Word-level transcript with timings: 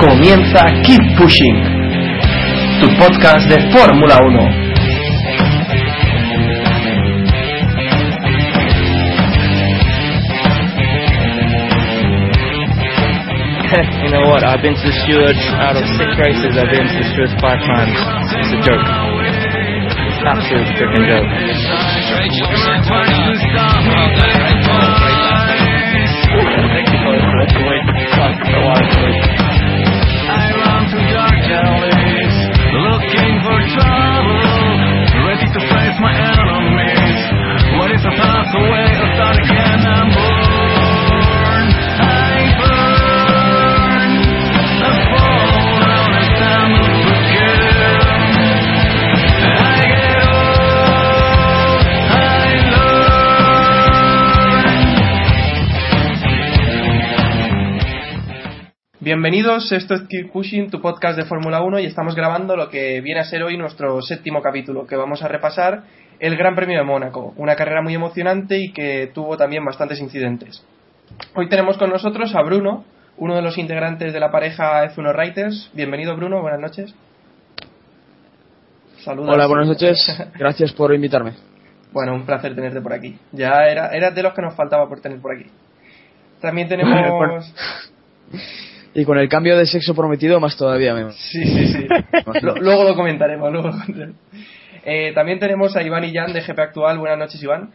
Comienza 0.00 0.64
Keep 0.82 1.16
Pushing, 1.16 1.62
tu 2.80 2.88
podcast 2.98 3.48
de 3.48 3.70
Fórmula 3.70 4.18
1. 4.18 4.26
you 14.02 14.10
know 14.10 14.26
what? 14.26 14.42
I've 14.42 14.58
been 14.60 14.74
to 14.74 14.82
the 14.82 14.90
stewards 15.06 15.38
out 15.54 15.76
of 15.76 15.86
six 15.94 16.18
races. 16.18 16.58
I've 16.58 16.66
been 16.66 16.82
to 16.82 16.96
the 16.98 17.06
stewards 17.14 17.30
five 17.38 17.62
times. 17.62 17.94
It's 18.42 18.58
a 18.58 18.60
joke. 18.66 18.82
It's 18.82 20.18
an 20.18 20.26
absolute 20.34 20.66
freaking 20.74 21.06
joke. 21.06 21.30
Bienvenidos, 59.06 59.70
esto 59.70 59.94
es 59.94 60.02
Keep 60.08 60.32
Pushing, 60.32 60.68
tu 60.68 60.80
podcast 60.80 61.16
de 61.16 61.24
Fórmula 61.26 61.62
1 61.62 61.78
y 61.78 61.86
estamos 61.86 62.16
grabando 62.16 62.56
lo 62.56 62.68
que 62.68 63.00
viene 63.00 63.20
a 63.20 63.24
ser 63.24 63.44
hoy 63.44 63.56
nuestro 63.56 64.02
séptimo 64.02 64.42
capítulo, 64.42 64.84
que 64.84 64.96
vamos 64.96 65.22
a 65.22 65.28
repasar 65.28 65.84
el 66.18 66.36
Gran 66.36 66.56
Premio 66.56 66.76
de 66.76 66.84
Mónaco, 66.84 67.32
una 67.36 67.54
carrera 67.54 67.82
muy 67.82 67.94
emocionante 67.94 68.58
y 68.58 68.72
que 68.72 69.12
tuvo 69.14 69.36
también 69.36 69.64
bastantes 69.64 70.00
incidentes. 70.00 70.60
Hoy 71.36 71.48
tenemos 71.48 71.78
con 71.78 71.90
nosotros 71.90 72.34
a 72.34 72.42
Bruno, 72.42 72.84
uno 73.16 73.36
de 73.36 73.42
los 73.42 73.56
integrantes 73.58 74.12
de 74.12 74.18
la 74.18 74.32
pareja 74.32 74.84
F1 74.86 75.14
Writers. 75.16 75.70
Bienvenido 75.72 76.16
Bruno, 76.16 76.42
buenas 76.42 76.58
noches. 76.58 76.92
Saludos. 79.04 79.32
Hola, 79.32 79.46
buenas 79.46 79.68
noches. 79.68 80.04
Gracias 80.36 80.72
por 80.72 80.92
invitarme. 80.92 81.34
Bueno, 81.92 82.12
un 82.12 82.26
placer 82.26 82.56
tenerte 82.56 82.80
por 82.80 82.92
aquí. 82.92 83.16
Ya 83.30 83.68
era, 83.68 83.90
eras 83.90 84.16
de 84.16 84.24
los 84.24 84.34
que 84.34 84.42
nos 84.42 84.56
faltaba 84.56 84.88
por 84.88 85.00
tener 85.00 85.20
por 85.20 85.32
aquí. 85.32 85.48
También 86.40 86.66
tenemos... 86.66 87.54
Y 88.98 89.04
con 89.04 89.18
el 89.18 89.28
cambio 89.28 89.58
de 89.58 89.66
sexo 89.66 89.94
prometido, 89.94 90.40
más 90.40 90.56
todavía. 90.56 90.94
Me... 90.94 91.12
Sí, 91.12 91.44
sí, 91.44 91.66
sí. 91.68 91.86
Luego 92.42 92.84
lo 92.84 92.96
comentaremos. 92.96 93.52
Luego 93.52 93.68
lo 93.68 93.72
comentaremos. 93.74 94.16
Eh, 94.86 95.12
también 95.14 95.38
tenemos 95.38 95.76
a 95.76 95.82
Iván 95.82 96.04
y 96.04 96.14
Jan 96.14 96.32
de 96.32 96.40
GP 96.40 96.58
Actual. 96.58 96.98
Buenas 96.98 97.18
noches, 97.18 97.42
Iván. 97.42 97.72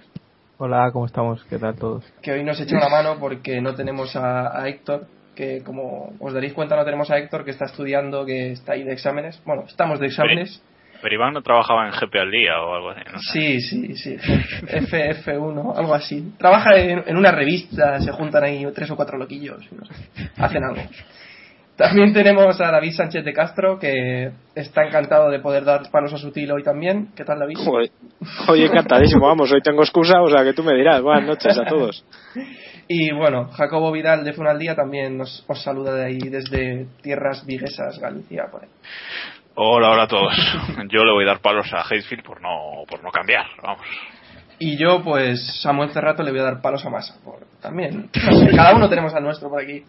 Hola, 0.57 0.89
¿cómo 0.91 1.05
estamos? 1.05 1.43
¿Qué 1.43 1.59
tal 1.59 1.75
todos? 1.75 2.03
Que 2.23 2.31
hoy 2.31 2.43
nos 2.43 2.59
echa 2.59 2.75
una 2.75 2.89
mano 2.89 3.17
porque 3.19 3.61
no 3.61 3.75
tenemos 3.75 4.15
a, 4.15 4.59
a 4.59 4.67
Héctor. 4.67 5.05
Que 5.35 5.61
como 5.61 6.11
os 6.19 6.33
daréis 6.33 6.53
cuenta, 6.53 6.75
no 6.75 6.85
tenemos 6.85 7.11
a 7.11 7.19
Héctor 7.19 7.45
que 7.45 7.51
está 7.51 7.65
estudiando, 7.65 8.25
que 8.25 8.53
está 8.53 8.73
ahí 8.73 8.83
de 8.83 8.93
exámenes. 8.93 9.39
Bueno, 9.45 9.65
estamos 9.67 9.99
de 9.99 10.07
exámenes. 10.07 10.63
Pero 11.01 11.15
Iván 11.15 11.33
no 11.33 11.41
trabajaba 11.41 11.87
en 11.87 11.93
GP 11.93 12.15
al 12.15 12.31
día 12.31 12.61
o 12.61 12.75
algo 12.75 12.89
así, 12.91 13.01
¿no? 13.11 13.19
Sí, 13.19 13.61
sí, 13.61 13.95
sí. 13.95 14.17
FF1, 14.17 15.77
algo 15.77 15.93
así. 15.93 16.33
Trabaja 16.37 16.75
en, 16.77 17.03
en 17.07 17.17
una 17.17 17.31
revista, 17.31 17.99
se 17.99 18.11
juntan 18.11 18.43
ahí 18.43 18.65
tres 18.73 18.91
o 18.91 18.95
cuatro 18.95 19.17
loquillos. 19.17 19.67
no 19.71 19.85
sé, 19.85 19.93
hacen 20.37 20.63
algo. 20.63 20.81
También 21.75 22.13
tenemos 22.13 22.61
a 22.61 22.69
David 22.69 22.91
Sánchez 22.91 23.25
de 23.25 23.33
Castro, 23.33 23.79
que 23.79 24.31
está 24.53 24.83
encantado 24.85 25.31
de 25.31 25.39
poder 25.39 25.63
dar 25.63 25.89
palos 25.89 26.13
a 26.13 26.17
su 26.17 26.31
tilo 26.31 26.55
hoy 26.55 26.63
también. 26.63 27.09
¿Qué 27.15 27.23
tal, 27.23 27.39
David? 27.39 27.55
Joder. 27.57 27.89
Hoy 28.47 28.63
encantadísimo, 28.63 29.25
vamos, 29.25 29.51
hoy 29.51 29.61
tengo 29.61 29.81
excusa, 29.81 30.21
o 30.21 30.27
sea 30.27 30.43
que 30.43 30.53
tú 30.53 30.63
me 30.63 30.75
dirás. 30.75 31.01
Buenas 31.01 31.25
noches 31.25 31.57
a 31.57 31.65
todos. 31.65 32.05
Y 32.93 33.13
bueno, 33.13 33.47
Jacobo 33.53 33.89
Vidal 33.93 34.25
de 34.25 34.33
Funal 34.33 34.59
Día 34.59 34.75
también 34.75 35.17
nos, 35.17 35.45
os 35.47 35.63
saluda 35.63 35.95
de 35.95 36.03
ahí 36.03 36.19
desde 36.19 36.87
tierras 37.01 37.45
viguesas, 37.45 37.97
Galicia. 37.99 38.47
Por 38.51 38.63
ahí. 38.63 38.69
Hola, 39.55 39.89
hola 39.91 40.03
a 40.03 40.07
todos. 40.07 40.33
Yo 40.89 41.03
le 41.03 41.11
voy 41.11 41.25
a 41.25 41.27
dar 41.27 41.39
palos 41.39 41.71
a 41.73 41.81
Hazefield 41.81 42.23
por 42.23 42.41
no, 42.41 42.83
por 42.87 43.03
no 43.03 43.11
cambiar, 43.11 43.45
vamos. 43.61 43.85
Y 44.63 44.77
yo, 44.77 45.01
pues, 45.03 45.59
Samuel 45.63 45.89
Cerrato 45.89 46.21
le 46.21 46.29
voy 46.29 46.39
a 46.39 46.43
dar 46.43 46.61
palos 46.61 46.85
a 46.85 46.91
Massa. 46.91 47.15
Por, 47.23 47.39
también. 47.61 48.11
Cada 48.55 48.75
uno 48.75 48.87
tenemos 48.89 49.11
al 49.15 49.23
nuestro 49.23 49.49
por 49.49 49.59
aquí. 49.59 49.83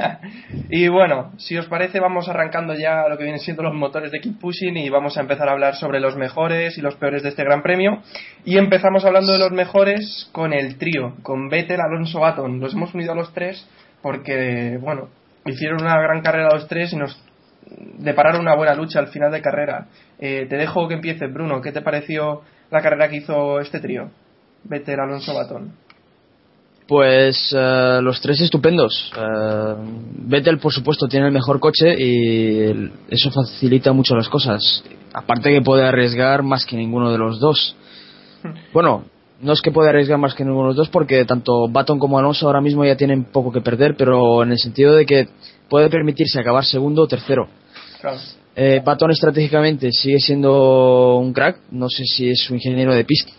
y 0.70 0.88
bueno, 0.88 1.32
si 1.36 1.58
os 1.58 1.66
parece, 1.66 2.00
vamos 2.00 2.26
arrancando 2.30 2.72
ya 2.72 3.06
lo 3.10 3.18
que 3.18 3.24
vienen 3.24 3.40
siendo 3.40 3.62
los 3.62 3.74
motores 3.74 4.10
de 4.10 4.20
Keep 4.20 4.40
Pushing 4.40 4.78
y 4.78 4.88
vamos 4.88 5.18
a 5.18 5.20
empezar 5.20 5.50
a 5.50 5.52
hablar 5.52 5.74
sobre 5.74 6.00
los 6.00 6.16
mejores 6.16 6.78
y 6.78 6.80
los 6.80 6.94
peores 6.94 7.22
de 7.22 7.28
este 7.28 7.44
Gran 7.44 7.62
Premio. 7.62 8.00
Y 8.46 8.56
empezamos 8.56 9.04
hablando 9.04 9.34
de 9.34 9.38
los 9.38 9.52
mejores 9.52 10.30
con 10.32 10.54
el 10.54 10.78
trío, 10.78 11.16
con 11.22 11.50
Vettel, 11.50 11.82
Alonso, 11.82 12.20
Baton. 12.20 12.58
Los 12.58 12.72
hemos 12.72 12.94
unido 12.94 13.12
a 13.12 13.16
los 13.16 13.34
tres 13.34 13.68
porque, 14.00 14.78
bueno, 14.80 15.10
hicieron 15.44 15.82
una 15.82 16.00
gran 16.00 16.22
carrera 16.22 16.54
los 16.54 16.68
tres 16.68 16.94
y 16.94 16.96
nos 16.96 17.22
depararon 17.98 18.40
una 18.40 18.56
buena 18.56 18.74
lucha 18.74 18.98
al 18.98 19.08
final 19.08 19.30
de 19.30 19.42
carrera. 19.42 19.86
Eh, 20.18 20.46
te 20.48 20.56
dejo 20.56 20.88
que 20.88 20.94
empieces, 20.94 21.32
Bruno. 21.32 21.60
¿Qué 21.60 21.72
te 21.72 21.82
pareció 21.82 22.42
la 22.70 22.82
carrera 22.82 23.08
que 23.08 23.16
hizo 23.16 23.60
este 23.60 23.80
trío? 23.80 24.10
Vettel, 24.64 25.00
Alonso, 25.00 25.34
Baton. 25.34 25.72
Pues 26.86 27.54
eh, 27.56 28.00
los 28.02 28.20
tres 28.20 28.40
estupendos. 28.40 29.12
Eh, 29.16 29.74
Vettel, 30.26 30.58
por 30.58 30.72
supuesto, 30.72 31.06
tiene 31.06 31.26
el 31.26 31.32
mejor 31.32 31.60
coche 31.60 31.94
y 31.96 32.90
eso 33.08 33.30
facilita 33.30 33.92
mucho 33.92 34.16
las 34.16 34.28
cosas. 34.28 34.84
Aparte 35.12 35.52
que 35.52 35.62
puede 35.62 35.84
arriesgar 35.84 36.42
más 36.42 36.66
que 36.66 36.76
ninguno 36.76 37.12
de 37.12 37.18
los 37.18 37.40
dos. 37.40 37.76
Bueno, 38.72 39.04
no 39.42 39.52
es 39.52 39.60
que 39.60 39.70
pueda 39.70 39.90
arriesgar 39.90 40.18
más 40.18 40.34
que 40.34 40.44
ninguno 40.44 40.68
de 40.68 40.68
los 40.68 40.76
dos 40.76 40.88
porque 40.88 41.24
tanto 41.24 41.68
Baton 41.68 41.98
como 41.98 42.18
Alonso 42.18 42.46
ahora 42.46 42.60
mismo 42.60 42.84
ya 42.84 42.96
tienen 42.96 43.24
poco 43.24 43.52
que 43.52 43.60
perder, 43.60 43.94
pero 43.96 44.42
en 44.42 44.52
el 44.52 44.58
sentido 44.58 44.94
de 44.94 45.06
que 45.06 45.28
puede 45.70 45.88
permitirse 45.88 46.38
acabar 46.38 46.64
segundo 46.64 47.02
o 47.02 47.06
tercero. 47.08 47.48
Claro. 48.00 48.18
Eh, 48.56 48.82
Baton 48.84 49.10
estratégicamente 49.12 49.90
sigue 49.92 50.18
siendo 50.18 51.16
un 51.16 51.32
crack, 51.32 51.60
no 51.70 51.88
sé 51.88 52.04
si 52.04 52.28
es 52.28 52.40
su 52.42 52.54
ingeniero 52.54 52.92
de 52.92 53.04
pista 53.04 53.32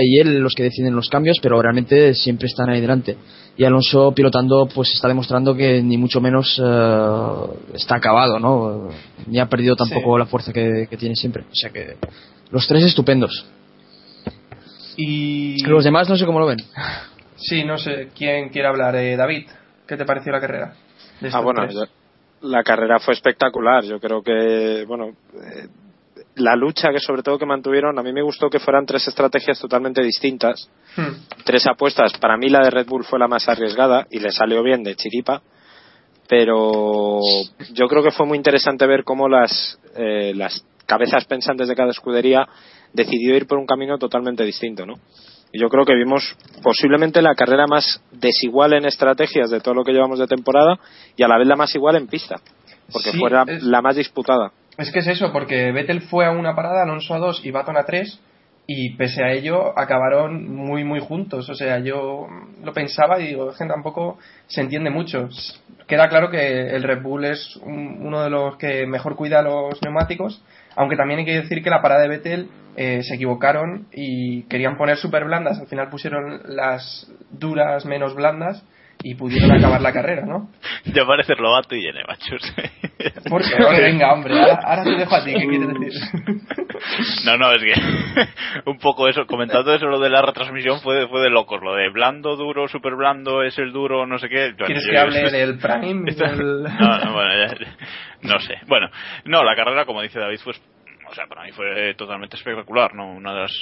y 0.00 0.18
él 0.18 0.38
los 0.38 0.54
que 0.54 0.62
deciden 0.62 0.96
los 0.96 1.10
cambios, 1.10 1.36
pero 1.42 1.60
realmente 1.60 2.14
siempre 2.14 2.46
están 2.46 2.70
ahí 2.70 2.80
delante. 2.80 3.16
Y 3.56 3.64
Alonso 3.64 4.12
pilotando 4.12 4.66
pues 4.74 4.90
está 4.94 5.06
demostrando 5.06 5.54
que 5.54 5.80
ni 5.82 5.96
mucho 5.98 6.20
menos 6.20 6.58
eh, 6.58 7.36
está 7.74 7.96
acabado, 7.96 8.40
¿no? 8.40 8.88
Ni 9.26 9.38
ha 9.38 9.46
perdido 9.48 9.76
tampoco 9.76 10.14
Sí. 10.14 10.18
la 10.18 10.26
fuerza 10.26 10.52
que, 10.52 10.86
que 10.88 10.96
tiene 10.96 11.14
siempre. 11.14 11.42
O 11.42 11.54
sea 11.54 11.70
que 11.70 11.96
los 12.50 12.66
tres 12.66 12.82
estupendos. 12.84 13.44
Y. 14.96 15.62
Los 15.66 15.84
demás 15.84 16.08
no 16.08 16.16
sé 16.16 16.24
cómo 16.24 16.40
lo 16.40 16.46
ven. 16.46 16.58
Sí, 17.36 17.64
no 17.64 17.78
sé 17.78 18.08
quién 18.16 18.48
quiere 18.48 18.68
hablar. 18.68 18.96
Eh, 18.96 19.16
David, 19.16 19.46
¿qué 19.86 19.96
te 19.96 20.04
pareció 20.04 20.32
la 20.32 20.40
carrera? 20.40 20.74
Ah, 21.32 21.40
bueno, 21.40 21.70
yo- 21.70 21.84
la 22.42 22.62
carrera 22.62 22.98
fue 22.98 23.14
espectacular. 23.14 23.84
Yo 23.84 23.98
creo 24.00 24.22
que, 24.22 24.84
bueno, 24.86 25.08
eh, 25.34 25.68
la 26.36 26.56
lucha 26.56 26.90
que 26.90 26.98
sobre 27.00 27.22
todo 27.22 27.38
que 27.38 27.46
mantuvieron, 27.46 27.98
a 27.98 28.02
mí 28.02 28.12
me 28.12 28.22
gustó 28.22 28.50
que 28.50 28.58
fueran 28.58 28.84
tres 28.86 29.06
estrategias 29.08 29.58
totalmente 29.58 30.02
distintas. 30.02 30.68
Hmm. 30.96 31.42
Tres 31.44 31.66
apuestas. 31.66 32.12
Para 32.18 32.36
mí 32.36 32.48
la 32.48 32.60
de 32.60 32.70
Red 32.70 32.86
Bull 32.86 33.04
fue 33.04 33.18
la 33.18 33.28
más 33.28 33.48
arriesgada 33.48 34.06
y 34.10 34.18
le 34.18 34.30
salió 34.30 34.62
bien 34.62 34.82
de 34.82 34.94
chiripa. 34.96 35.42
Pero 36.28 37.20
yo 37.72 37.86
creo 37.86 38.02
que 38.02 38.10
fue 38.10 38.26
muy 38.26 38.36
interesante 38.38 38.86
ver 38.86 39.04
cómo 39.04 39.28
las, 39.28 39.78
eh, 39.94 40.32
las 40.34 40.64
cabezas 40.86 41.24
pensantes 41.26 41.68
de 41.68 41.74
cada 41.76 41.90
escudería 41.90 42.46
decidió 42.92 43.36
ir 43.36 43.46
por 43.46 43.58
un 43.58 43.66
camino 43.66 43.98
totalmente 43.98 44.44
distinto, 44.44 44.86
¿no? 44.86 44.94
Yo 45.54 45.68
creo 45.68 45.84
que 45.84 45.94
vimos 45.94 46.36
posiblemente 46.62 47.22
la 47.22 47.34
carrera 47.34 47.66
más 47.66 48.02
desigual 48.12 48.74
en 48.74 48.84
estrategias 48.86 49.50
de 49.50 49.60
todo 49.60 49.74
lo 49.74 49.84
que 49.84 49.92
llevamos 49.92 50.18
de 50.18 50.26
temporada 50.26 50.78
y 51.16 51.22
a 51.22 51.28
la 51.28 51.38
vez 51.38 51.46
la 51.46 51.56
más 51.56 51.74
igual 51.74 51.96
en 51.96 52.06
pista, 52.08 52.36
porque 52.92 53.12
Sí, 53.12 53.18
fue 53.18 53.30
la, 53.30 53.44
es- 53.46 53.62
la 53.62 53.80
más 53.80 53.96
disputada. 53.96 54.50
Es 54.76 54.90
que 54.90 54.98
es 54.98 55.06
eso, 55.06 55.30
porque 55.32 55.70
Vettel 55.70 56.00
fue 56.02 56.26
a 56.26 56.32
una 56.32 56.54
parada, 56.56 56.82
Alonso 56.82 57.14
a 57.14 57.18
dos 57.18 57.40
y 57.44 57.50
Baton 57.50 57.76
a 57.76 57.84
tres. 57.84 58.20
y 58.66 58.96
pese 58.96 59.22
a 59.22 59.30
ello 59.30 59.78
acabaron 59.78 60.48
muy 60.56 60.84
muy 60.84 60.98
juntos 60.98 61.50
o 61.50 61.54
sea 61.54 61.80
yo 61.80 62.26
lo 62.62 62.72
pensaba 62.72 63.20
y 63.20 63.26
digo 63.26 63.50
es 63.50 63.58
que 63.58 63.66
tampoco 63.66 64.16
se 64.46 64.62
entiende 64.62 64.88
mucho 64.88 65.28
queda 65.86 66.08
claro 66.08 66.30
que 66.30 66.70
el 66.74 66.82
Red 66.82 67.02
Bull 67.02 67.26
es 67.26 67.56
un- 67.56 67.98
uno 68.06 68.22
de 68.22 68.30
los 68.30 68.56
que 68.56 68.86
mejor 68.86 69.16
cuida 69.16 69.42
los 69.42 69.82
neumáticos 69.82 70.40
aunque 70.76 70.96
también 70.96 71.20
hay 71.20 71.26
que 71.26 71.40
decir 71.40 71.62
que 71.62 71.70
la 71.70 71.82
parada 71.82 72.02
de 72.02 72.08
Vettel 72.08 72.48
eh, 72.76 73.02
se 73.02 73.14
equivocaron 73.14 73.86
y 73.92 74.42
querían 74.44 74.76
poner 74.76 74.96
super 74.96 75.24
blandas. 75.24 75.58
Al 75.60 75.66
final 75.66 75.88
pusieron 75.90 76.40
las 76.46 77.10
duras 77.30 77.84
menos 77.86 78.14
blandas 78.14 78.64
y 79.04 79.14
pudieron 79.14 79.52
acabar 79.52 79.80
la 79.82 79.92
carrera 79.92 80.24
¿no? 80.26 80.48
Ya 80.86 81.04
parece 81.06 81.34
Lobato 81.36 81.74
y 81.76 81.82
Yene, 81.82 82.02
machos. 82.08 82.42
porque 83.28 83.48
venga 83.82 84.12
hombre 84.12 84.38
ahora, 84.38 84.60
ahora 84.64 84.84
te 84.84 84.90
dejo 84.96 85.14
a 85.14 85.24
ti 85.24 85.34
¿qué 85.34 85.46
quieres 85.46 85.68
decir? 85.68 85.92
No, 87.26 87.36
no, 87.38 87.52
es 87.52 87.62
que 87.62 87.72
un 88.70 88.78
poco 88.78 89.08
eso, 89.08 89.26
comentando 89.26 89.74
eso, 89.74 89.86
lo 89.86 89.98
de 90.00 90.10
la 90.10 90.22
retransmisión 90.22 90.80
fue 90.80 90.96
de, 90.96 91.08
fue 91.08 91.20
de 91.22 91.30
locos, 91.30 91.60
lo 91.62 91.74
de 91.74 91.88
blando, 91.90 92.36
duro, 92.36 92.66
super 92.68 92.94
blando, 92.94 93.42
es 93.42 93.58
el 93.58 93.72
duro, 93.72 94.06
no 94.06 94.18
sé 94.18 94.28
qué. 94.28 94.54
¿Quieres 94.56 94.84
yo- 94.84 94.90
que 94.90 94.98
hable 94.98 95.30
del 95.30 95.58
Prime? 95.58 96.10
Esto- 96.10 96.24
del- 96.24 96.62
No, 96.64 96.98
no, 97.04 97.12
bueno, 97.12 97.30
ya- 97.46 97.54
no 98.22 98.40
sé. 98.40 98.54
Bueno, 98.66 98.88
no, 99.24 99.44
la 99.44 99.54
carrera, 99.56 99.84
como 99.84 100.02
dice 100.02 100.18
David, 100.18 100.40
pues, 100.44 100.60
o 101.10 101.14
sea, 101.14 101.26
para 101.26 101.44
mí 101.44 101.52
fue 101.52 101.94
totalmente 101.94 102.36
espectacular, 102.36 102.94
¿no? 102.94 103.12
Una 103.12 103.34
de 103.34 103.40
las, 103.42 103.52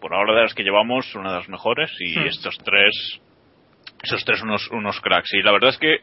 por 0.00 0.14
ahora 0.14 0.34
de 0.34 0.42
las 0.42 0.54
que 0.54 0.62
llevamos, 0.62 1.14
una 1.14 1.30
de 1.32 1.38
las 1.38 1.48
mejores, 1.48 1.90
y 2.00 2.18
Hmm. 2.18 2.26
estos 2.26 2.56
tres, 2.64 3.20
esos 4.02 4.24
tres 4.24 4.42
unos, 4.42 4.68
unos 4.70 5.00
cracks. 5.00 5.32
Y 5.34 5.42
la 5.42 5.52
verdad 5.52 5.70
es 5.70 5.78
que, 5.78 5.94
eh, 5.94 6.00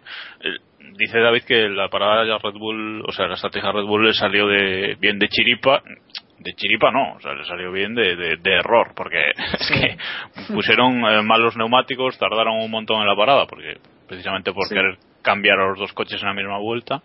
dice 0.98 1.20
David 1.20 1.44
que 1.44 1.70
la 1.70 1.90
parada 1.90 2.24
de 2.24 2.38
Red 2.38 2.54
Bull, 2.60 3.04
o 3.08 3.12
sea, 3.12 3.28
la 3.28 3.36
estrategia 3.36 3.72
Red 3.72 3.86
Bull 3.86 4.06
le 4.06 4.14
salió 4.14 4.48
de, 4.48 4.96
bien 5.00 5.18
de 5.20 5.28
chiripa, 5.30 5.82
de 6.40 6.54
chiripa 6.54 6.92
no, 6.92 7.14
o 7.16 7.20
sea, 7.22 7.34
le 7.34 7.46
salió 7.46 7.72
bien 7.72 7.96
de, 7.96 8.16
de- 8.16 8.38
de 8.38 8.52
error, 8.54 8.92
porque 8.96 9.20
es 9.60 9.72
que 9.72 9.98
pusieron 10.54 11.04
eh, 11.06 11.22
mal 11.24 11.42
los 11.42 11.56
neumáticos, 11.58 12.18
tardaron 12.20 12.60
un 12.62 12.70
montón 12.72 13.02
en 13.02 13.08
la 13.08 13.16
parada, 13.16 13.46
porque 13.48 13.78
precisamente 14.08 14.52
por 14.54 14.68
querer 14.70 14.98
cambiar 15.24 15.60
a 15.60 15.70
los 15.70 15.80
dos 15.80 15.94
coches 15.94 16.22
en 16.22 16.28
la 16.28 16.34
misma 16.36 16.60
vuelta. 16.60 17.02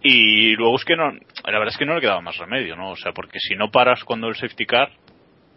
Y 0.00 0.54
luego 0.54 0.76
es 0.76 0.84
que 0.84 0.94
no, 0.94 1.10
la 1.10 1.58
verdad 1.58 1.68
es 1.68 1.76
que 1.76 1.84
no 1.84 1.94
le 1.96 2.00
quedaba 2.00 2.20
más 2.20 2.36
remedio, 2.38 2.76
¿no? 2.76 2.90
O 2.90 2.96
sea, 2.96 3.10
porque 3.12 3.40
si 3.40 3.56
no 3.56 3.70
paras 3.72 4.04
cuando 4.04 4.28
el 4.28 4.36
safety 4.36 4.64
car, 4.64 4.90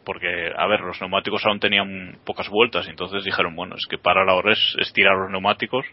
porque, 0.05 0.51
a 0.55 0.67
ver, 0.67 0.81
los 0.81 0.99
neumáticos 0.99 1.45
aún 1.45 1.59
tenían 1.59 2.17
pocas 2.25 2.49
vueltas, 2.49 2.87
y 2.87 2.91
entonces 2.91 3.23
dijeron, 3.23 3.55
bueno, 3.55 3.75
es 3.75 3.85
que 3.89 3.97
parar 3.97 4.29
ahora 4.29 4.53
es, 4.53 4.75
es 4.79 4.91
tirar 4.93 5.15
los 5.17 5.29
neumáticos, 5.29 5.85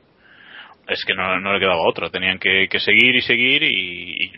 es 0.88 1.04
que 1.04 1.14
no, 1.14 1.38
no 1.40 1.52
le 1.52 1.60
quedaba 1.60 1.86
otra, 1.86 2.10
tenían 2.10 2.38
que, 2.38 2.66
que 2.70 2.80
seguir 2.80 3.14
y 3.14 3.20
seguir 3.20 3.62
y, 3.62 4.24
y 4.24 4.32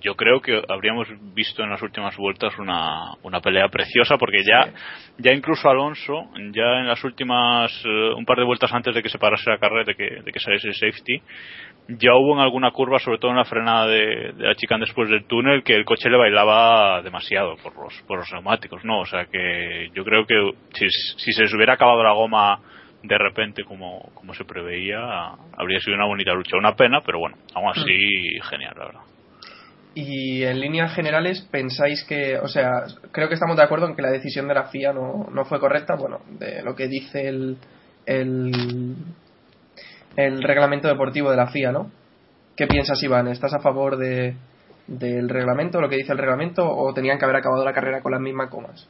yo 0.00 0.14
creo 0.14 0.40
que 0.40 0.62
habríamos 0.68 1.08
visto 1.34 1.62
en 1.62 1.70
las 1.70 1.82
últimas 1.82 2.16
vueltas 2.16 2.56
una, 2.58 3.14
una 3.22 3.40
pelea 3.40 3.68
preciosa 3.68 4.16
porque 4.18 4.42
ya, 4.44 4.70
ya 5.18 5.32
incluso 5.32 5.68
Alonso, 5.68 6.30
ya 6.52 6.80
en 6.80 6.86
las 6.86 7.02
últimas, 7.04 7.72
eh, 7.84 8.12
un 8.16 8.24
par 8.24 8.38
de 8.38 8.44
vueltas 8.44 8.72
antes 8.72 8.94
de 8.94 9.02
que 9.02 9.08
se 9.08 9.18
parase 9.18 9.50
la 9.50 9.58
carrera, 9.58 9.84
de 9.84 9.94
que, 9.94 10.22
de 10.22 10.32
que 10.32 10.40
saliese 10.40 10.68
el 10.68 10.74
safety, 10.74 11.22
ya 11.88 12.14
hubo 12.14 12.34
en 12.34 12.40
alguna 12.40 12.70
curva, 12.70 12.98
sobre 12.98 13.18
todo 13.18 13.30
en 13.30 13.38
la 13.38 13.44
frenada 13.44 13.86
de, 13.86 14.32
de 14.36 14.44
la 14.44 14.54
chicane 14.54 14.84
después 14.84 15.08
del 15.08 15.24
túnel, 15.24 15.62
que 15.62 15.74
el 15.74 15.86
coche 15.86 16.10
le 16.10 16.18
bailaba 16.18 17.00
demasiado 17.02 17.56
por 17.56 17.74
los, 17.76 17.94
por 18.06 18.18
los 18.18 18.30
neumáticos, 18.32 18.84
¿no? 18.84 19.00
O 19.00 19.06
sea 19.06 19.24
que 19.24 19.90
yo 19.94 20.04
creo 20.04 20.26
que 20.26 20.52
si, 20.74 20.88
si 20.90 21.32
se 21.32 21.42
les 21.42 21.54
hubiera 21.54 21.74
acabado 21.74 22.02
la 22.02 22.12
goma 22.12 22.60
de 23.02 23.16
repente 23.16 23.64
como, 23.64 24.10
como 24.14 24.34
se 24.34 24.44
preveía, 24.44 24.98
habría 25.56 25.80
sido 25.80 25.96
una 25.96 26.06
bonita 26.06 26.34
lucha. 26.34 26.56
Una 26.56 26.74
pena, 26.74 27.00
pero 27.04 27.20
bueno, 27.20 27.36
aún 27.54 27.70
así 27.70 28.38
genial, 28.50 28.74
la 28.76 28.84
verdad. 28.84 29.00
Y 29.94 30.42
en 30.44 30.60
líneas 30.60 30.94
generales, 30.94 31.46
pensáis 31.50 32.04
que, 32.04 32.38
o 32.38 32.48
sea, 32.48 32.84
creo 33.12 33.28
que 33.28 33.34
estamos 33.34 33.56
de 33.56 33.62
acuerdo 33.62 33.86
en 33.86 33.96
que 33.96 34.02
la 34.02 34.10
decisión 34.10 34.46
de 34.46 34.54
la 34.54 34.64
FIA 34.64 34.92
no, 34.92 35.28
no 35.32 35.44
fue 35.44 35.58
correcta, 35.58 35.96
bueno, 35.96 36.20
de 36.38 36.62
lo 36.62 36.74
que 36.76 36.86
dice 36.86 37.28
el, 37.28 37.56
el, 38.06 38.52
el 40.18 40.42
reglamento 40.42 40.88
deportivo 40.88 41.30
de 41.30 41.36
la 41.36 41.46
FIA, 41.46 41.70
¿no? 41.70 41.90
¿Qué 42.56 42.66
piensas, 42.66 43.00
Iván? 43.04 43.28
¿Estás 43.28 43.54
a 43.54 43.60
favor 43.60 43.96
de, 43.96 44.34
del 44.88 45.28
reglamento, 45.28 45.80
lo 45.80 45.88
que 45.88 45.94
dice 45.96 46.10
el 46.12 46.18
reglamento, 46.18 46.68
o 46.68 46.92
tenían 46.92 47.18
que 47.18 47.24
haber 47.24 47.36
acabado 47.36 47.64
la 47.64 47.72
carrera 47.72 48.02
con 48.02 48.10
las 48.12 48.20
mismas 48.20 48.50
comas? 48.50 48.88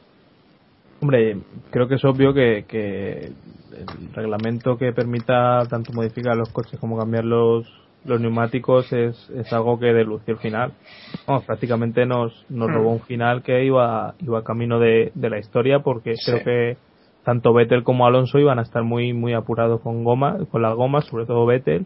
Hombre, 1.01 1.37
creo 1.69 1.87
que 1.87 1.95
es 1.95 2.03
obvio 2.03 2.33
que, 2.33 2.65
que 2.67 3.25
el 3.27 4.13
reglamento 4.13 4.75
que 4.75 4.91
permita 4.91 5.61
tanto 5.69 5.93
modificar 5.93 6.35
los 6.35 6.49
coches 6.49 6.79
como 6.79 6.97
cambiar 6.97 7.25
los, 7.25 7.71
los 8.05 8.19
neumáticos 8.19 8.91
es, 8.91 9.29
es 9.29 9.53
algo 9.53 9.79
que 9.79 9.93
delució 9.93 10.33
el 10.33 10.39
final. 10.39 10.71
Vamos, 11.27 11.45
prácticamente 11.45 12.07
nos, 12.07 12.43
nos 12.49 12.69
Hmm. 12.69 12.73
robó 12.73 12.89
un 12.93 13.01
final 13.01 13.43
que 13.43 13.63
iba, 13.63 14.15
iba 14.19 14.43
camino 14.43 14.79
de, 14.79 15.11
de 15.13 15.29
la 15.29 15.37
historia 15.37 15.79
porque 15.81 16.15
Sí. 16.15 16.31
creo 16.31 16.43
que 16.43 16.77
tanto 17.29 17.53
Vettel 17.53 17.83
como 17.83 18.07
Alonso 18.07 18.39
iban 18.39 18.57
a 18.57 18.63
estar 18.63 18.81
muy, 18.81 19.13
muy 19.13 19.35
apurados 19.35 19.81
con 19.81 20.03
goma, 20.03 20.39
con 20.49 20.63
las 20.63 20.73
gomas, 20.73 21.05
sobre 21.05 21.27
todo 21.27 21.45
Vettel, 21.45 21.85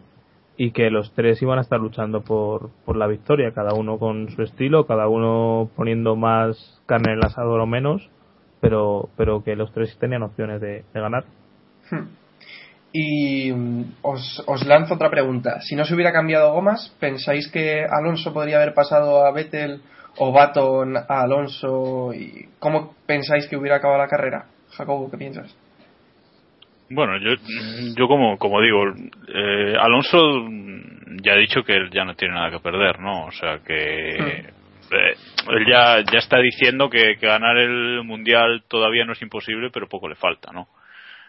y 0.56 0.70
que 0.70 0.88
los 0.88 1.12
tres 1.12 1.42
iban 1.42 1.58
a 1.58 1.60
estar 1.60 1.78
luchando 1.78 2.22
por, 2.22 2.70
por 2.86 2.96
la 2.96 3.06
victoria, 3.06 3.52
cada 3.52 3.74
uno 3.74 3.98
con 3.98 4.30
su 4.30 4.40
estilo, 4.40 4.86
cada 4.86 5.06
uno 5.06 5.68
poniendo 5.76 6.16
más 6.16 6.80
carne 6.86 7.12
en 7.12 7.18
el 7.18 7.24
asador 7.26 7.60
o 7.60 7.66
menos, 7.66 8.08
pero, 8.62 9.10
pero 9.18 9.44
que 9.44 9.54
los 9.54 9.70
tres 9.70 9.94
tenían 9.98 10.22
opciones 10.22 10.62
de, 10.62 10.82
de 10.94 11.00
ganar. 11.00 11.24
Hmm. 11.90 12.08
Y 12.90 13.52
mm, 13.52 13.96
os, 14.00 14.42
os 14.46 14.64
lanzo 14.64 14.94
otra 14.94 15.10
pregunta. 15.10 15.60
Si 15.60 15.76
no 15.76 15.84
se 15.84 15.94
hubiera 15.94 16.14
cambiado 16.14 16.54
gomas, 16.54 16.96
¿pensáis 16.98 17.50
que 17.52 17.84
Alonso 17.84 18.32
podría 18.32 18.56
haber 18.56 18.72
pasado 18.72 19.26
a 19.26 19.30
Vettel 19.30 19.82
o 20.16 20.32
Baton 20.32 20.96
a 20.96 21.20
Alonso? 21.20 22.14
¿Y 22.14 22.48
¿Cómo 22.58 22.94
pensáis 23.04 23.46
que 23.46 23.58
hubiera 23.58 23.76
acabado 23.76 24.00
la 24.00 24.08
carrera? 24.08 24.46
Jacobo, 24.76 25.10
¿qué 25.10 25.16
piensas? 25.16 25.56
Bueno, 26.90 27.16
yo, 27.18 27.30
yo 27.96 28.08
como, 28.08 28.38
como 28.38 28.60
digo, 28.60 28.84
eh, 29.28 29.76
Alonso 29.78 30.48
ya 31.22 31.32
ha 31.32 31.36
dicho 31.36 31.64
que 31.64 31.74
él 31.74 31.90
ya 31.90 32.04
no 32.04 32.14
tiene 32.14 32.34
nada 32.34 32.50
que 32.50 32.60
perder, 32.60 33.00
¿no? 33.00 33.26
O 33.26 33.32
sea 33.32 33.60
que 33.66 34.16
eh, 34.16 35.14
él 35.48 35.66
ya, 35.68 36.00
ya 36.00 36.18
está 36.18 36.38
diciendo 36.38 36.90
que, 36.90 37.16
que 37.18 37.26
ganar 37.26 37.56
el 37.56 38.04
mundial 38.04 38.64
todavía 38.68 39.04
no 39.04 39.12
es 39.12 39.22
imposible, 39.22 39.70
pero 39.72 39.88
poco 39.88 40.08
le 40.08 40.14
falta, 40.14 40.52
¿no? 40.52 40.68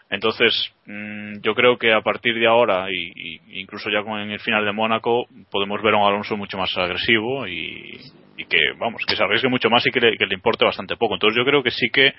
Entonces, 0.08 0.72
mm, 0.86 1.40
yo 1.40 1.54
creo 1.54 1.78
que 1.78 1.92
a 1.92 2.00
partir 2.00 2.34
de 2.38 2.46
ahora, 2.46 2.86
y, 2.90 3.12
y 3.16 3.60
incluso 3.60 3.90
ya 3.90 4.04
con 4.04 4.20
en 4.20 4.30
el 4.30 4.40
final 4.40 4.64
de 4.64 4.72
Mónaco, 4.72 5.26
podemos 5.50 5.82
ver 5.82 5.94
a 5.94 5.98
un 5.98 6.06
Alonso 6.06 6.36
mucho 6.36 6.58
más 6.58 6.70
agresivo 6.76 7.46
y, 7.48 7.98
y 8.36 8.44
que, 8.44 8.58
vamos, 8.78 9.02
que 9.06 9.16
se 9.16 9.24
arriesgue 9.24 9.48
mucho 9.48 9.68
más 9.70 9.84
y 9.86 9.90
que 9.90 10.00
le, 10.00 10.16
que 10.16 10.26
le 10.26 10.34
importe 10.34 10.64
bastante 10.64 10.96
poco. 10.96 11.14
Entonces, 11.14 11.36
yo 11.36 11.44
creo 11.44 11.62
que 11.62 11.70
sí 11.70 11.88
que, 11.92 12.14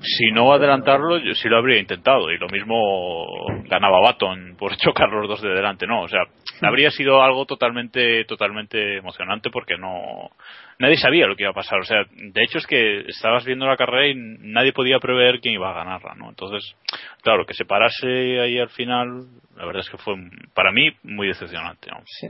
si 0.00 0.30
no 0.30 0.52
adelantarlo, 0.52 1.18
yo 1.18 1.34
sí 1.34 1.48
lo 1.48 1.58
habría 1.58 1.80
intentado. 1.80 2.30
Y 2.30 2.38
lo 2.38 2.48
mismo 2.48 3.26
ganaba 3.68 4.00
Baton 4.00 4.56
por 4.58 4.76
chocar 4.78 5.08
los 5.10 5.28
dos 5.28 5.42
de 5.42 5.50
delante, 5.50 5.86
¿no? 5.86 6.02
O 6.02 6.08
sea, 6.08 6.22
habría 6.62 6.90
sido 6.90 7.22
algo 7.22 7.46
totalmente, 7.46 8.24
totalmente 8.24 8.98
emocionante 8.98 9.50
porque 9.50 9.76
no, 9.76 10.30
nadie 10.78 10.96
sabía 10.96 11.26
lo 11.26 11.36
que 11.36 11.44
iba 11.44 11.50
a 11.50 11.54
pasar. 11.54 11.80
O 11.80 11.84
sea, 11.84 12.04
de 12.10 12.42
hecho 12.42 12.58
es 12.58 12.66
que 12.66 13.00
estabas 13.08 13.44
viendo 13.44 13.66
la 13.66 13.76
carrera 13.76 14.08
y 14.08 14.14
nadie 14.14 14.72
podía 14.72 14.98
prever 14.98 15.40
quién 15.40 15.54
iba 15.54 15.70
a 15.70 15.84
ganarla, 15.84 16.14
¿no? 16.14 16.28
Entonces, 16.28 16.74
claro, 17.22 17.44
que 17.46 17.54
se 17.54 17.64
parase 17.64 18.40
ahí 18.40 18.58
al 18.58 18.70
final, 18.70 19.26
la 19.56 19.66
verdad 19.66 19.80
es 19.80 19.90
que 19.90 19.98
fue, 19.98 20.14
para 20.54 20.72
mí, 20.72 20.90
muy 21.02 21.28
decepcionante, 21.28 21.90
¿no? 21.90 22.02
Sí, 22.06 22.28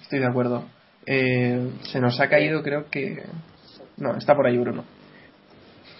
estoy 0.00 0.20
de 0.20 0.26
acuerdo. 0.26 0.64
Eh, 1.06 1.70
se 1.80 2.00
nos 2.00 2.20
ha 2.20 2.28
caído, 2.28 2.62
creo 2.62 2.88
que. 2.88 3.22
No, 3.96 4.16
está 4.16 4.34
por 4.34 4.46
ahí 4.46 4.56
Bruno. 4.56 4.84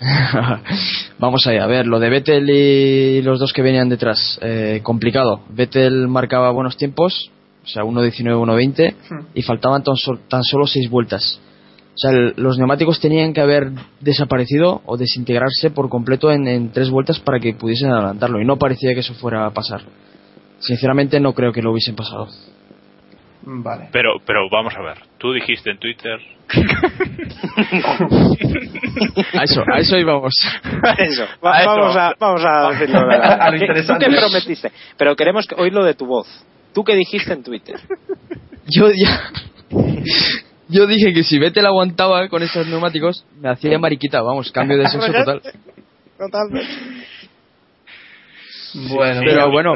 Vamos 1.18 1.46
allá, 1.46 1.64
a 1.64 1.66
ver, 1.66 1.86
lo 1.86 2.00
de 2.00 2.10
Vettel 2.10 2.50
y 2.50 3.22
los 3.22 3.38
dos 3.38 3.52
que 3.52 3.62
venían 3.62 3.88
detrás, 3.88 4.38
eh, 4.42 4.80
complicado. 4.82 5.40
Vettel 5.50 6.08
marcaba 6.08 6.50
buenos 6.50 6.76
tiempos, 6.76 7.30
o 7.64 7.68
sea, 7.68 7.84
1.19, 7.84 8.36
1.20, 8.36 8.94
Hmm. 9.10 9.26
y 9.34 9.42
faltaban 9.42 9.82
tan, 9.84 9.96
sol- 9.96 10.20
tan 10.28 10.42
solo 10.42 10.66
seis 10.66 10.90
vueltas. 10.90 11.40
O 11.94 11.98
sea, 11.98 12.10
el- 12.10 12.34
los 12.36 12.58
neumáticos 12.58 13.00
tenían 13.00 13.32
que 13.32 13.40
haber 13.40 13.70
desaparecido 14.00 14.82
o 14.86 14.96
desintegrarse 14.96 15.70
por 15.70 15.88
completo 15.88 16.32
en, 16.32 16.48
en 16.48 16.72
tres 16.72 16.90
vueltas 16.90 17.20
para 17.20 17.38
que 17.38 17.54
pudiesen 17.54 17.90
adelantarlo, 17.90 18.40
y 18.40 18.44
no 18.44 18.58
parecía 18.58 18.94
que 18.94 19.00
eso 19.00 19.14
fuera 19.14 19.46
a 19.46 19.50
pasar. 19.52 19.82
Sinceramente 20.58 21.20
no 21.20 21.34
creo 21.34 21.52
que 21.52 21.62
lo 21.62 21.70
hubiesen 21.72 21.94
pasado. 21.94 22.28
Vale. 23.44 23.88
Pero, 23.92 24.14
pero 24.24 24.48
vamos 24.50 24.74
a 24.76 24.82
ver, 24.82 24.98
tú 25.18 25.32
dijiste 25.32 25.70
en 25.70 25.78
Twitter 25.78 26.18
A 29.38 29.44
eso, 29.44 29.62
a 29.72 29.78
eso 29.78 29.96
íbamos. 29.98 30.34
Eso, 30.98 31.24
va- 31.44 31.56
A 31.56 31.60
eso. 31.62 31.70
vamos 31.70 31.96
a, 31.96 32.14
vamos 32.18 32.44
a 32.44 32.70
decirlo. 32.70 32.98
A 33.10 33.50
lo 33.50 33.58
¿Qué- 33.58 33.64
interesante. 33.64 34.04
¿Tú 34.06 34.10
qué 34.10 34.16
prometiste? 34.18 34.72
Pero 34.96 35.16
queremos 35.16 35.46
que- 35.46 35.54
oírlo 35.56 35.84
de 35.84 35.94
tu 35.94 36.06
voz. 36.06 36.26
¿Tú 36.74 36.84
qué 36.84 36.94
dijiste 36.94 37.32
en 37.32 37.42
Twitter? 37.42 37.76
Yo 38.66 38.88
ya... 38.90 39.30
Yo 40.68 40.86
dije 40.86 41.12
que 41.12 41.22
si 41.22 41.38
Vettel 41.38 41.66
aguantaba 41.66 42.28
con 42.28 42.42
esos 42.42 42.66
neumáticos, 42.66 43.24
me 43.40 43.50
hacía 43.50 43.78
mariquita, 43.78 44.22
vamos, 44.22 44.50
cambio 44.52 44.78
de 44.78 44.88
sexo 44.88 45.12
total. 45.12 45.42
Totalmente. 46.18 46.70
Bueno, 48.90 49.20
Pero 49.24 49.50
bueno, 49.50 49.74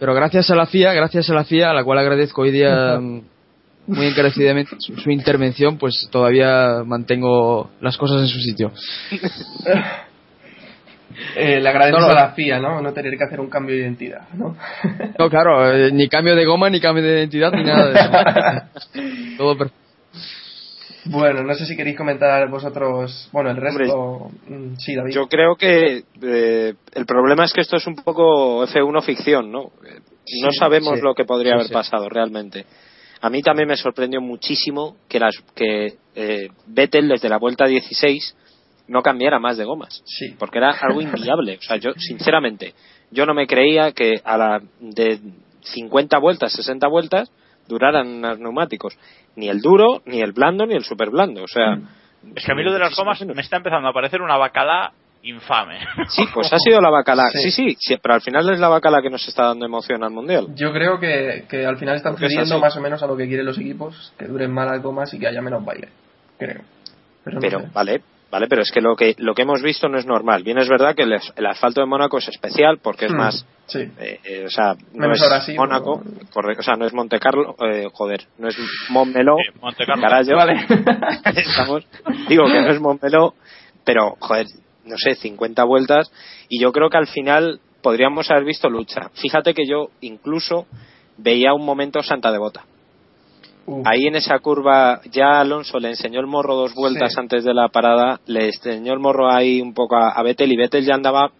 pero 0.00 0.14
gracias 0.14 0.50
a 0.50 0.56
la 0.56 0.66
FIA, 0.66 0.92
gracias 0.94 1.30
a 1.30 1.34
la 1.34 1.44
FIA, 1.44 1.70
a 1.70 1.74
la 1.74 1.84
cual 1.84 1.98
agradezco 1.98 2.42
hoy 2.42 2.50
día 2.50 2.98
mm, 2.98 3.22
muy 3.86 4.06
encarecidamente 4.06 4.74
su, 4.78 4.96
su 4.96 5.10
intervención, 5.10 5.76
pues 5.78 6.08
todavía 6.10 6.82
mantengo 6.84 7.70
las 7.80 7.96
cosas 7.96 8.22
en 8.22 8.28
su 8.28 8.40
sitio. 8.40 8.72
Eh, 11.36 11.60
le 11.60 11.68
agradeces 11.68 12.00
No, 12.00 12.06
no. 12.06 12.12
a 12.12 12.14
la 12.14 12.30
FIA, 12.30 12.60
¿no? 12.60 12.80
No 12.80 12.92
tener 12.92 13.16
que 13.18 13.24
hacer 13.24 13.40
un 13.40 13.50
cambio 13.50 13.74
de 13.74 13.82
identidad, 13.82 14.28
¿no? 14.32 14.56
No, 15.18 15.28
claro, 15.28 15.70
eh, 15.70 15.90
ni 15.92 16.08
cambio 16.08 16.34
de 16.34 16.46
goma, 16.46 16.70
ni 16.70 16.80
cambio 16.80 17.02
de 17.04 17.18
identidad, 17.18 17.52
ni 17.52 17.64
nada 17.64 17.88
de 17.88 17.98
eso. 17.98 19.36
Todo 19.36 19.58
perfecto. 19.58 19.89
Bueno, 21.06 21.42
no 21.42 21.54
sé 21.54 21.66
si 21.66 21.76
queréis 21.76 21.96
comentar 21.96 22.48
vosotros, 22.48 23.28
bueno, 23.32 23.50
el 23.50 23.56
resto. 23.56 24.30
Mm, 24.48 24.76
sí, 24.76 24.94
David. 24.94 25.12
Yo 25.12 25.28
creo 25.28 25.56
que 25.56 26.04
eh, 26.22 26.74
el 26.94 27.06
problema 27.06 27.44
es 27.44 27.52
que 27.52 27.62
esto 27.62 27.76
es 27.76 27.86
un 27.86 27.96
poco 27.96 28.64
F1 28.66 29.02
ficción, 29.02 29.50
¿no? 29.50 29.70
No 30.42 30.52
sabemos 30.52 30.98
sí. 30.98 31.00
lo 31.02 31.14
que 31.14 31.24
podría 31.24 31.54
haber 31.54 31.70
pasado 31.70 32.08
realmente. 32.08 32.66
A 33.22 33.30
mí 33.30 33.42
también 33.42 33.68
me 33.68 33.76
sorprendió 33.76 34.20
muchísimo 34.20 34.96
que, 35.08 35.18
las, 35.18 35.34
que 35.54 35.94
eh, 36.14 36.48
Vettel 36.66 37.08
desde 37.08 37.28
la 37.28 37.38
vuelta 37.38 37.66
16 37.66 38.36
no 38.88 39.02
cambiara 39.02 39.38
más 39.38 39.56
de 39.56 39.64
gomas. 39.64 40.02
Sí. 40.04 40.34
Porque 40.38 40.58
era 40.58 40.70
algo 40.70 41.00
inviable. 41.02 41.58
O 41.58 41.62
sea, 41.62 41.76
yo, 41.76 41.92
sinceramente, 41.96 42.74
yo 43.10 43.26
no 43.26 43.34
me 43.34 43.46
creía 43.46 43.92
que 43.92 44.20
a 44.24 44.36
la 44.36 44.62
de 44.80 45.20
50 45.62 46.18
vueltas, 46.18 46.52
60 46.52 46.88
vueltas, 46.88 47.30
duraran 47.70 48.20
los 48.20 48.38
neumáticos. 48.38 48.98
Ni 49.36 49.48
el 49.48 49.60
duro, 49.60 50.02
ni 50.04 50.20
el 50.20 50.32
blando, 50.32 50.66
ni 50.66 50.74
el 50.74 50.84
super 50.84 51.08
blando. 51.08 51.42
O 51.44 51.48
sea. 51.48 51.78
Es 52.34 52.44
que 52.44 52.52
a 52.52 52.54
mí 52.54 52.62
lo 52.62 52.72
de 52.74 52.78
las 52.78 52.94
gomas 52.94 53.24
me 53.24 53.40
está 53.40 53.56
empezando 53.56 53.88
a 53.88 53.94
parecer 53.94 54.20
una 54.20 54.36
bacala 54.36 54.92
infame. 55.22 55.78
Sí, 56.08 56.24
pues 56.34 56.52
ha 56.52 56.58
sido 56.58 56.80
la 56.80 56.90
bacala. 56.90 57.30
Sí. 57.30 57.38
Sí. 57.38 57.50
sí, 57.50 57.76
sí, 57.78 57.96
pero 58.02 58.14
al 58.14 58.20
final 58.20 58.50
es 58.50 58.58
la 58.58 58.68
bacala 58.68 59.00
que 59.00 59.08
nos 59.10 59.26
está 59.26 59.44
dando 59.44 59.64
emoción 59.64 60.04
al 60.04 60.10
mundial. 60.10 60.48
Yo 60.54 60.72
creo 60.72 60.98
que, 60.98 61.46
que 61.48 61.64
al 61.64 61.78
final 61.78 61.96
están 61.96 62.12
Porque 62.12 62.26
es 62.26 62.60
más 62.60 62.76
o 62.76 62.80
menos 62.80 63.02
a 63.02 63.06
lo 63.06 63.16
que 63.16 63.26
quieren 63.26 63.46
los 63.46 63.58
equipos, 63.58 64.12
que 64.18 64.26
duren 64.26 64.52
más 64.52 64.70
las 64.70 64.82
gomas 64.82 65.14
y 65.14 65.18
que 65.18 65.26
haya 65.26 65.40
menos 65.40 65.64
baile. 65.64 65.88
Creo. 66.38 66.62
Pero, 67.24 67.34
no 67.36 67.40
Pero, 67.40 67.60
sé. 67.60 67.66
vale, 67.72 68.02
vale, 68.30 68.46
pero 68.48 68.62
es 68.62 68.70
que 68.70 68.80
lo 68.80 68.94
que 68.96 69.14
lo 69.18 69.34
que 69.34 69.42
hemos 69.42 69.62
visto 69.62 69.88
no 69.88 69.98
es 69.98 70.06
normal. 70.06 70.42
Bien 70.42 70.58
es 70.58 70.68
verdad 70.68 70.94
que 70.94 71.02
el, 71.02 71.12
as- 71.14 71.32
el 71.36 71.46
asfalto 71.46 71.80
de 71.80 71.86
Mónaco 71.86 72.18
es 72.18 72.28
especial 72.28 72.78
porque 72.82 73.06
es 73.06 73.12
Hmm, 73.12 73.16
más, 73.16 73.46
Sí. 73.66 73.80
eh, 73.98 74.20
eh, 74.24 74.44
o 74.46 74.50
sea, 74.50 74.74
no 74.92 75.08
Menos 75.08 75.20
es 75.22 75.56
Mónaco, 75.56 76.02
o 76.34 76.62
sea, 76.62 76.74
no 76.74 76.86
es 76.86 76.92
Monte 76.92 77.18
Carlo, 77.20 77.54
eh, 77.64 77.86
joder, 77.92 78.26
no 78.38 78.48
es 78.48 78.56
Montmeló, 78.88 79.36
Monte 79.60 79.84
Carlo. 79.86 80.36
Vale. 80.36 80.54
estamos, 81.36 81.86
digo 82.28 82.44
que 82.46 82.60
no 82.62 82.70
es 82.70 82.80
Montmeló, 82.80 83.34
pero 83.84 84.16
joder, 84.18 84.46
no 84.84 84.96
sé, 84.98 85.14
50 85.14 85.62
vueltas 85.64 86.10
y 86.48 86.60
yo 86.60 86.72
creo 86.72 86.88
que 86.90 86.96
al 86.98 87.06
final 87.06 87.60
podríamos 87.82 88.30
haber 88.30 88.44
visto 88.44 88.68
lucha. 88.68 89.10
Fíjate 89.14 89.54
que 89.54 89.66
yo 89.66 89.88
incluso 90.00 90.66
veía 91.16 91.52
un 91.54 91.64
momento 91.64 92.02
Santa 92.02 92.32
Devota. 92.32 92.64
Uh, 93.66 93.82
Ahí 93.84 94.06
en 94.06 94.16
esa 94.16 94.38
curva 94.38 95.00
ya 95.12 95.40
Alonso 95.40 95.78
le 95.78 95.90
enseñó 95.90 96.20
el 96.20 96.26
morro 96.26 96.54
dos 96.56 96.74
vueltas 96.74 97.12
Sí. 97.12 97.20
antes 97.20 97.44
de 97.44 97.54
la 97.54 97.68
parada, 97.68 98.20
le 98.26 98.46
enseñó 98.46 98.92
el 98.92 98.98
morro 98.98 99.30
ahí 99.30 99.60
un 99.60 99.74
poco 99.74 99.96
a, 99.96 100.10
a 100.10 100.22
Vettel 100.22 100.50
y 100.52 100.56
Vettel 100.56 100.84
ya 100.84 100.94
andaba 100.94 101.30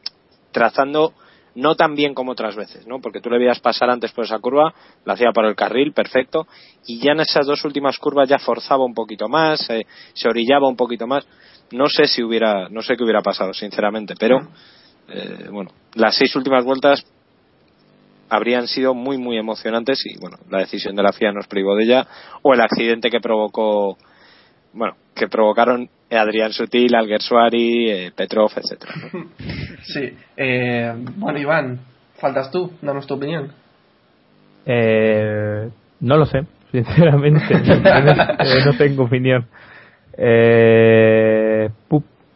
trazando 0.52 1.12
no 1.54 1.74
tan 1.74 1.94
bien 1.96 2.14
como 2.14 2.32
otras 2.32 2.54
veces, 2.54 2.86
¿no? 2.86 3.00
Porque 3.00 3.20
tú 3.20 3.28
le 3.28 3.38
veías 3.38 3.58
pasar 3.58 3.90
antes 3.90 4.12
por 4.12 4.24
esa 4.24 4.38
curva, 4.38 4.72
lo 5.04 5.12
hacía 5.12 5.32
por 5.32 5.44
el 5.46 5.56
carril, 5.56 5.92
perfecto, 5.92 6.46
y 6.86 7.00
ya 7.00 7.12
en 7.12 7.20
esas 7.20 7.44
dos 7.46 7.64
últimas 7.64 7.98
curvas 7.98 8.28
ya 8.28 8.38
forzaba 8.38 8.84
un 8.84 8.94
poquito 8.94 9.28
más, 9.28 9.68
eh, 9.70 9.84
se 10.14 10.28
orillaba 10.28 10.68
un 10.68 10.76
poquito 10.76 11.06
más. 11.08 11.26
No 11.72 11.86
sé 11.88 12.06
si 12.06 12.22
hubiera, 12.22 12.68
no 12.68 12.82
sé 12.82 12.96
qué 12.96 13.02
hubiera 13.02 13.20
pasado, 13.22 13.52
sinceramente, 13.52 14.14
pero 14.18 14.40
eh, 15.08 15.48
bueno, 15.50 15.70
las 15.94 16.14
seis 16.14 16.34
últimas 16.36 16.64
vueltas 16.64 17.04
habrían 18.30 18.66
sido 18.66 18.94
muy 18.94 19.18
muy 19.18 19.36
emocionantes 19.36 20.00
y 20.06 20.18
bueno 20.18 20.38
la 20.48 20.60
decisión 20.60 20.96
de 20.96 21.02
la 21.02 21.12
FIA 21.12 21.32
nos 21.32 21.46
privó 21.46 21.76
de 21.76 21.84
ella 21.84 22.06
o 22.42 22.54
el 22.54 22.60
accidente 22.60 23.10
que 23.10 23.20
provocó 23.20 23.98
bueno 24.72 24.94
que 25.14 25.28
provocaron 25.28 25.90
Adrián 26.10 26.52
Sutil, 26.52 26.94
Alguersuari, 26.94 27.90
eh, 27.90 28.12
Petrov, 28.14 28.50
etcétera. 28.56 28.94
¿no? 29.12 29.26
Sí. 29.82 30.12
Eh, 30.36 30.92
bueno, 31.16 31.38
Iván, 31.38 31.80
faltas 32.18 32.50
tú, 32.50 32.72
danos 32.82 33.06
tu 33.06 33.14
opinión. 33.14 33.52
Eh, 34.66 35.68
no 36.00 36.16
lo 36.16 36.26
sé, 36.26 36.40
sinceramente. 36.72 37.44
No 38.64 38.76
tengo 38.76 39.04
opinión. 39.04 39.46
Eh, 40.16 41.70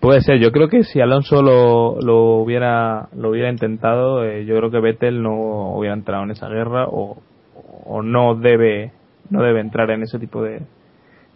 puede 0.05 0.21
ser, 0.21 0.39
yo 0.39 0.53
creo 0.53 0.69
que 0.69 0.85
si 0.85 1.01
Alonso 1.01 1.43
lo, 1.43 2.01
lo 2.01 2.37
hubiera 2.37 3.09
lo 3.17 3.31
hubiera 3.31 3.51
intentado, 3.51 4.25
eh, 4.25 4.45
yo 4.45 4.57
creo 4.57 4.71
que 4.71 4.81
Vettel 4.81 5.23
no 5.23 5.75
hubiera 5.75 5.95
entrado 5.95 6.25
en 6.25 6.31
esa 6.31 6.49
guerra 6.49 6.87
o, 6.89 7.23
o 7.85 8.03
no 8.03 8.35
debe 8.35 8.93
no 9.31 9.43
debe 9.43 9.61
entrar 9.61 9.91
en 9.91 10.03
ese 10.03 10.19
tipo 10.19 10.43
de 10.43 10.61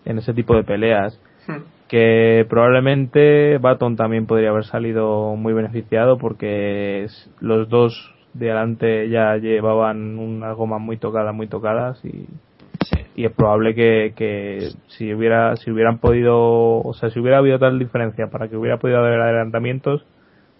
en 0.04 0.18
ese 0.18 0.34
tipo 0.34 0.54
de 0.54 0.64
peleas 0.64 1.18
Hmm. 1.48 1.62
que 1.88 2.46
probablemente 2.48 3.56
Baton 3.56 3.96
también 3.96 4.26
podría 4.26 4.50
haber 4.50 4.66
salido 4.66 5.34
muy 5.34 5.54
beneficiado 5.54 6.18
porque 6.18 7.06
los 7.40 7.70
dos 7.70 8.14
de 8.34 8.50
adelante 8.50 9.08
ya 9.08 9.36
llevaban 9.36 10.18
unas 10.18 10.54
gomas 10.54 10.82
muy 10.82 10.98
tocadas, 10.98 11.34
muy 11.34 11.46
tocadas 11.46 12.04
y, 12.04 12.26
y 13.16 13.24
es 13.24 13.32
probable 13.32 13.74
que, 13.74 14.12
que 14.16 14.68
si 14.88 15.12
hubiera 15.12 15.56
si 15.56 15.70
hubieran 15.70 15.98
podido, 15.98 16.36
o 16.80 16.94
sea, 16.94 17.10
si 17.10 17.18
hubiera 17.20 17.38
habido 17.38 17.58
tal 17.58 17.78
diferencia 17.78 18.28
para 18.28 18.48
que 18.48 18.56
hubiera 18.56 18.78
podido 18.78 18.98
haber 18.98 19.20
adelantamientos, 19.20 20.04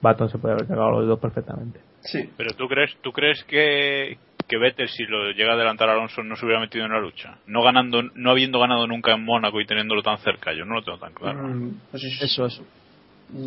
Baton 0.01 0.29
se 0.29 0.39
puede 0.39 0.55
haber 0.55 0.67
cagado 0.67 0.91
los 0.93 1.07
dos 1.07 1.19
perfectamente. 1.19 1.81
Sí. 2.01 2.31
Pero 2.37 2.51
tú 2.55 2.69
crees, 2.69 2.97
tú 3.03 3.13
crees 3.13 3.43
que, 3.45 4.17
que 4.47 4.59
Vettel 4.59 4.89
si 4.89 5.05
lo 5.05 5.33
llega 5.33 5.53
a 5.53 5.55
adelantar 5.55 5.89
a 5.89 5.93
Alonso 5.93 6.23
no 6.23 6.37
se 6.37 6.45
hubiera 6.47 6.61
metido 6.61 6.85
en 6.85 6.93
la 6.93 7.01
lucha, 7.01 7.39
no 7.47 7.63
ganando, 7.63 8.03
no 8.15 8.31
habiendo 8.31 8.61
ganado 8.61 8.87
nunca 8.87 9.13
en 9.13 9.25
Mónaco 9.25 9.61
y 9.61 9.67
teniéndolo 9.67 10.03
tan 10.03 10.19
cerca, 10.19 10.53
yo 10.53 10.65
no 10.65 10.75
lo 10.75 10.83
tengo 10.83 10.99
tan 10.99 11.13
claro. 11.13 11.43
Mm, 11.49 11.73
pues 11.91 12.05
es- 12.05 12.23
Eso, 12.23 12.47
eso. 12.47 12.65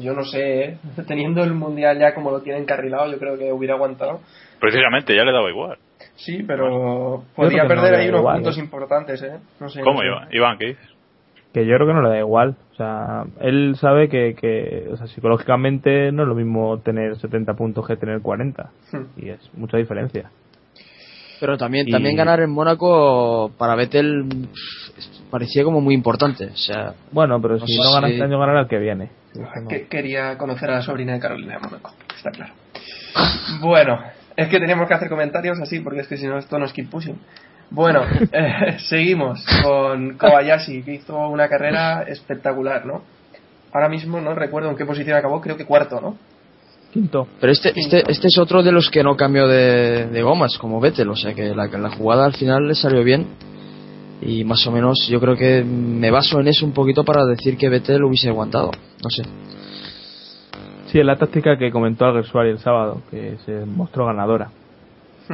yo 0.02 0.14
no 0.14 0.24
sé, 0.26 0.64
¿eh? 0.64 0.78
teniendo 1.08 1.44
el 1.44 1.54
mundial 1.54 1.98
ya 2.00 2.14
como 2.14 2.32
lo 2.32 2.42
tiene 2.42 2.60
encarrilado, 2.60 3.10
yo 3.12 3.18
creo 3.18 3.38
que 3.38 3.52
hubiera 3.52 3.76
aguantado. 3.76 4.20
Precisamente 4.60 5.16
ya 5.16 5.24
le 5.24 5.32
daba 5.32 5.50
igual. 5.50 5.78
Sí, 6.26 6.44
pero 6.46 7.24
podría 7.36 7.64
no 7.64 7.68
perder 7.70 7.96
ahí 7.96 8.10
unos 8.10 8.20
igual, 8.22 8.36
puntos 8.38 8.58
¿eh? 8.58 8.62
importantes, 8.62 9.22
¿eh? 9.24 9.40
No 9.60 9.70
sé. 9.70 9.82
¿Cómo 9.82 9.96
no 9.96 10.02
sé. 10.02 10.08
Iván? 10.08 10.28
Iván, 10.32 10.58
¿qué 10.58 10.66
dices? 10.68 10.88
que 11.54 11.66
yo 11.66 11.76
creo 11.76 11.88
que 11.88 11.94
no 11.94 12.02
le 12.02 12.10
da 12.10 12.20
igual. 12.20 12.56
O 12.72 12.76
sea, 12.76 13.26
él 13.42 13.76
sabe 13.78 14.08
que, 14.08 14.36
que 14.36 14.88
o 14.90 14.96
sea, 14.96 15.08
psicológicamente 15.08 16.10
no 16.14 16.24
es 16.24 16.30
lo 16.30 16.36
mismo 16.36 16.80
tener 16.80 17.18
70 17.18 17.56
puntos 17.56 17.86
que 17.86 17.98
tener 17.98 18.22
40. 18.22 18.70
Hmm. 18.94 18.98
Y 19.18 19.30
es 19.32 19.40
mucha 19.54 19.76
diferencia. 19.76 20.32
Pero 21.42 21.58
también, 21.58 21.90
Y- 21.90 21.92
también 21.92 22.16
ganar 22.16 22.40
en 22.40 22.52
Mónaco 22.52 23.52
para 23.58 23.76
Vettel 23.76 24.48
parecía 25.30 25.64
como 25.66 25.82
muy 25.82 25.94
importante. 25.94 26.46
O 26.46 26.56
sea, 26.56 26.94
Bueno, 27.12 27.42
pero 27.42 27.58
No 27.58 27.66
si 27.68 27.76
no 27.78 27.92
gana 27.96 28.08
si- 28.08 28.14
este 28.14 28.24
año, 28.26 28.40
ganará 28.40 28.62
el 28.62 28.68
que 28.70 28.80
viene. 28.80 29.10
Sí, 29.34 29.42
que- 29.68 29.88
quería 29.88 30.38
conocer 30.38 30.70
a 30.70 30.76
la 30.76 30.82
sobrina 30.84 31.14
de 31.14 31.20
Carolina 31.20 31.56
de 31.56 31.60
Mónaco, 31.60 31.92
está 32.16 32.32
claro. 32.32 32.54
Bueno, 33.62 34.00
es 34.36 34.48
que 34.48 34.60
teníamos 34.60 34.88
que 34.88 34.94
hacer 34.94 35.10
comentarios 35.10 35.60
así, 35.60 35.80
porque 35.80 36.02
es 36.02 36.08
que 36.08 36.18
si 36.18 36.28
no 36.28 36.38
esto 36.38 36.58
no 36.58 36.66
es 36.66 36.74
keep 36.74 36.90
pushing. 36.90 37.18
Bueno, 37.70 38.04
eh, 38.32 38.78
seguimos 38.90 39.46
con 39.64 40.18
Kobayashi, 40.18 40.84
que 40.84 40.96
hizo 40.96 41.18
una 41.30 41.48
carrera 41.48 42.04
espectacular, 42.04 42.86
¿no? 42.86 43.04
Ahora 43.74 43.88
mismo 43.88 44.20
no 44.20 44.36
recuerdo 44.36 44.70
en 44.70 44.76
qué 44.76 44.86
posición 44.86 45.18
acabó, 45.18 45.40
creo 45.40 45.56
que 45.56 45.66
cuarto, 45.66 46.02
¿no? 46.02 46.18
Quinto. 46.92 47.26
pero 47.40 47.54
este, 47.54 47.72
este, 47.74 48.04
este 48.12 48.28
es 48.28 48.38
otro 48.38 48.62
de 48.62 48.74
los 48.74 48.90
que 48.90 49.02
no 49.02 49.16
cambió 49.16 49.48
de, 49.48 50.08
de 50.08 50.22
gomas, 50.22 50.58
como 50.58 50.82
Vettel. 50.82 51.10
O 51.10 51.16
sea 51.16 51.34
que 51.34 51.56
la, 51.56 51.68
la 51.68 51.90
jugada 51.92 52.26
al 52.26 52.34
final 52.34 52.68
le 52.68 52.76
salió 52.76 53.02
bien. 53.02 53.28
Y 54.22 54.44
más 54.44 54.68
o 54.68 54.72
menos 54.72 55.08
yo 55.10 55.22
creo 55.22 55.38
que 55.38 55.64
me 55.64 56.12
baso 56.12 56.42
en 56.42 56.50
eso 56.50 56.66
un 56.66 56.74
poquito 56.74 57.06
para 57.06 57.26
decir 57.26 57.56
que 57.56 57.70
Vettel 57.70 58.04
hubiese 58.04 58.28
aguantado. 58.28 58.72
No 59.02 59.10
sé. 59.10 59.24
Sí, 60.92 61.00
es 61.00 61.06
la 61.06 61.16
táctica 61.16 61.58
que 61.58 61.72
comentó 61.72 62.06
Alguersuari 62.06 62.50
el 62.50 62.60
sábado, 62.60 63.02
que 63.10 63.38
se 63.46 63.66
mostró 63.66 64.06
ganadora. 64.08 64.50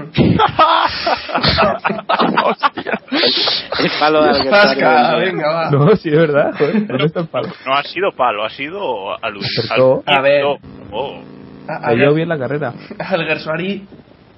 El 3.80 3.92
palo 4.00 4.24
de 4.24 4.30
Alguersuari 4.30 5.26
venga, 5.26 5.48
va. 5.48 5.72
No, 5.72 5.96
sí, 5.96 6.10
es 6.10 6.18
verdad. 6.18 6.52
Joder, 6.58 6.88
¿dónde 6.88 7.06
está 7.06 7.20
el 7.22 7.28
palo? 7.28 7.48
No 7.66 7.74
ha 7.74 7.84
sido 7.84 8.12
palo, 8.16 8.44
ha 8.46 8.50
sido 8.50 9.24
alusión. 9.24 9.66
Acertó. 9.66 10.04
A 10.06 10.22
ver. 10.22 10.44
Oh, 10.92 11.20
A- 11.68 11.92
Leyó 11.92 12.12
Alger- 12.12 12.16
bien 12.16 12.30
la 12.30 12.38
carrera. 12.38 12.74
Al 13.00 13.26
Gersuari 13.26 13.86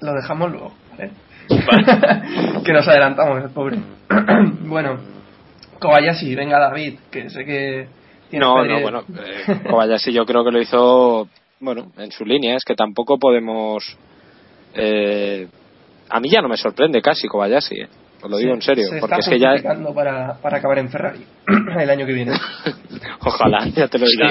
lo 0.02 0.14
dejamos 0.14 0.52
luego, 0.52 0.72
¿vale? 0.92 1.12
vale. 1.50 2.64
que 2.66 2.74
nos 2.74 2.88
adelantamos, 2.88 3.44
el 3.44 3.50
pobre. 3.50 3.78
bueno, 4.62 4.98
Kobayashi, 5.80 6.36
venga 6.36 6.60
David, 6.60 7.00
que 7.12 7.30
sé 7.30 7.44
que 7.46 7.88
No, 8.32 8.64
no, 8.64 8.82
bueno, 8.82 9.04
eh, 9.18 9.62
Kobayashi 9.70 10.12
yo 10.14 10.26
creo 10.26 10.44
que 10.44 10.52
lo 10.52 10.62
hizo, 10.62 11.28
bueno, 11.60 11.92
en 11.98 12.12
su 12.12 12.26
línea, 12.26 12.56
es 12.56 12.64
que 12.64 12.76
tampoco 12.76 13.18
podemos... 13.18 13.98
Eh, 14.74 15.48
a 16.10 16.20
mí 16.20 16.30
ya 16.30 16.42
no 16.42 16.48
me 16.50 16.58
sorprende 16.58 17.02
casi 17.02 17.28
Kobayashi, 17.28 17.82
eh, 17.82 17.88
os 18.22 18.30
lo 18.30 18.38
digo 18.38 18.54
en 18.54 18.62
serio, 18.62 18.86
se 18.90 19.00
porque 19.00 19.16
es 19.20 19.28
que 19.30 19.40
ya... 19.40 19.56
para, 19.96 20.34
para 20.42 20.58
acabar 20.58 20.78
en 20.80 20.90
Ferrari 20.90 21.26
el 21.80 21.90
año 21.90 22.06
que 22.06 22.14
viene. 22.14 22.34
Ojalá, 23.26 23.66
ya 23.68 23.88
te 23.88 23.98
lo 23.98 24.06
digo. 24.06 24.24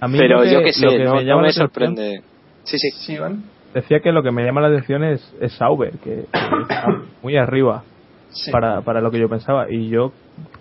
A 0.00 0.08
mí 0.08 0.18
Pero 0.18 0.38
lo 0.38 0.42
que- 0.44 0.52
yo 0.52 0.62
que 0.62 0.72
sé, 0.72 0.84
lo 0.86 0.90
que 0.92 0.98
no, 1.04 1.14
me 1.14 1.16
no 1.16 1.22
llama 1.22 1.42
me 1.42 1.48
la 1.48 1.50
atención- 1.52 1.66
sorprende. 1.68 2.22
Sí, 2.64 2.78
sí. 2.78 2.90
Sí, 2.92 3.12
Iván. 3.14 3.44
Decía 3.74 4.00
que 4.00 4.10
lo 4.12 4.22
que 4.22 4.30
me 4.32 4.44
llama 4.44 4.60
la 4.62 4.68
atención 4.68 5.04
es, 5.04 5.34
es 5.40 5.52
Sauber, 5.52 5.92
que, 5.98 6.24
que 6.32 6.62
está 6.62 6.86
muy 7.22 7.36
arriba. 7.36 7.84
Sí. 8.32 8.50
para, 8.52 8.80
para 8.82 9.00
lo 9.00 9.10
que 9.10 9.18
yo 9.18 9.28
pensaba. 9.28 9.66
Y 9.70 9.88
yo 9.88 10.12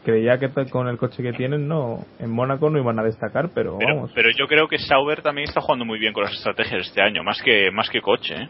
creía 0.03 0.37
que 0.37 0.49
con 0.69 0.87
el 0.87 0.97
coche 0.97 1.21
que 1.23 1.33
tienen, 1.33 1.67
no 1.67 1.99
en 2.19 2.31
Mónaco 2.31 2.69
no 2.69 2.79
iban 2.79 2.99
a 2.99 3.03
destacar, 3.03 3.49
pero, 3.53 3.77
Pero, 3.77 3.95
vamos. 3.95 4.11
pero 4.15 4.29
yo 4.37 4.47
creo 4.47 4.67
que 4.67 4.77
Sauber 4.79 5.21
también 5.21 5.47
está 5.47 5.61
jugando 5.61 5.85
muy 5.85 5.99
bien 5.99 6.13
con 6.13 6.23
las 6.23 6.33
estrategias 6.33 6.87
este 6.87 7.01
año, 7.01 7.23
más 7.23 7.41
que 7.41 7.71
más 7.71 7.89
que 7.89 8.01
coche. 8.01 8.35
¿eh? 8.35 8.49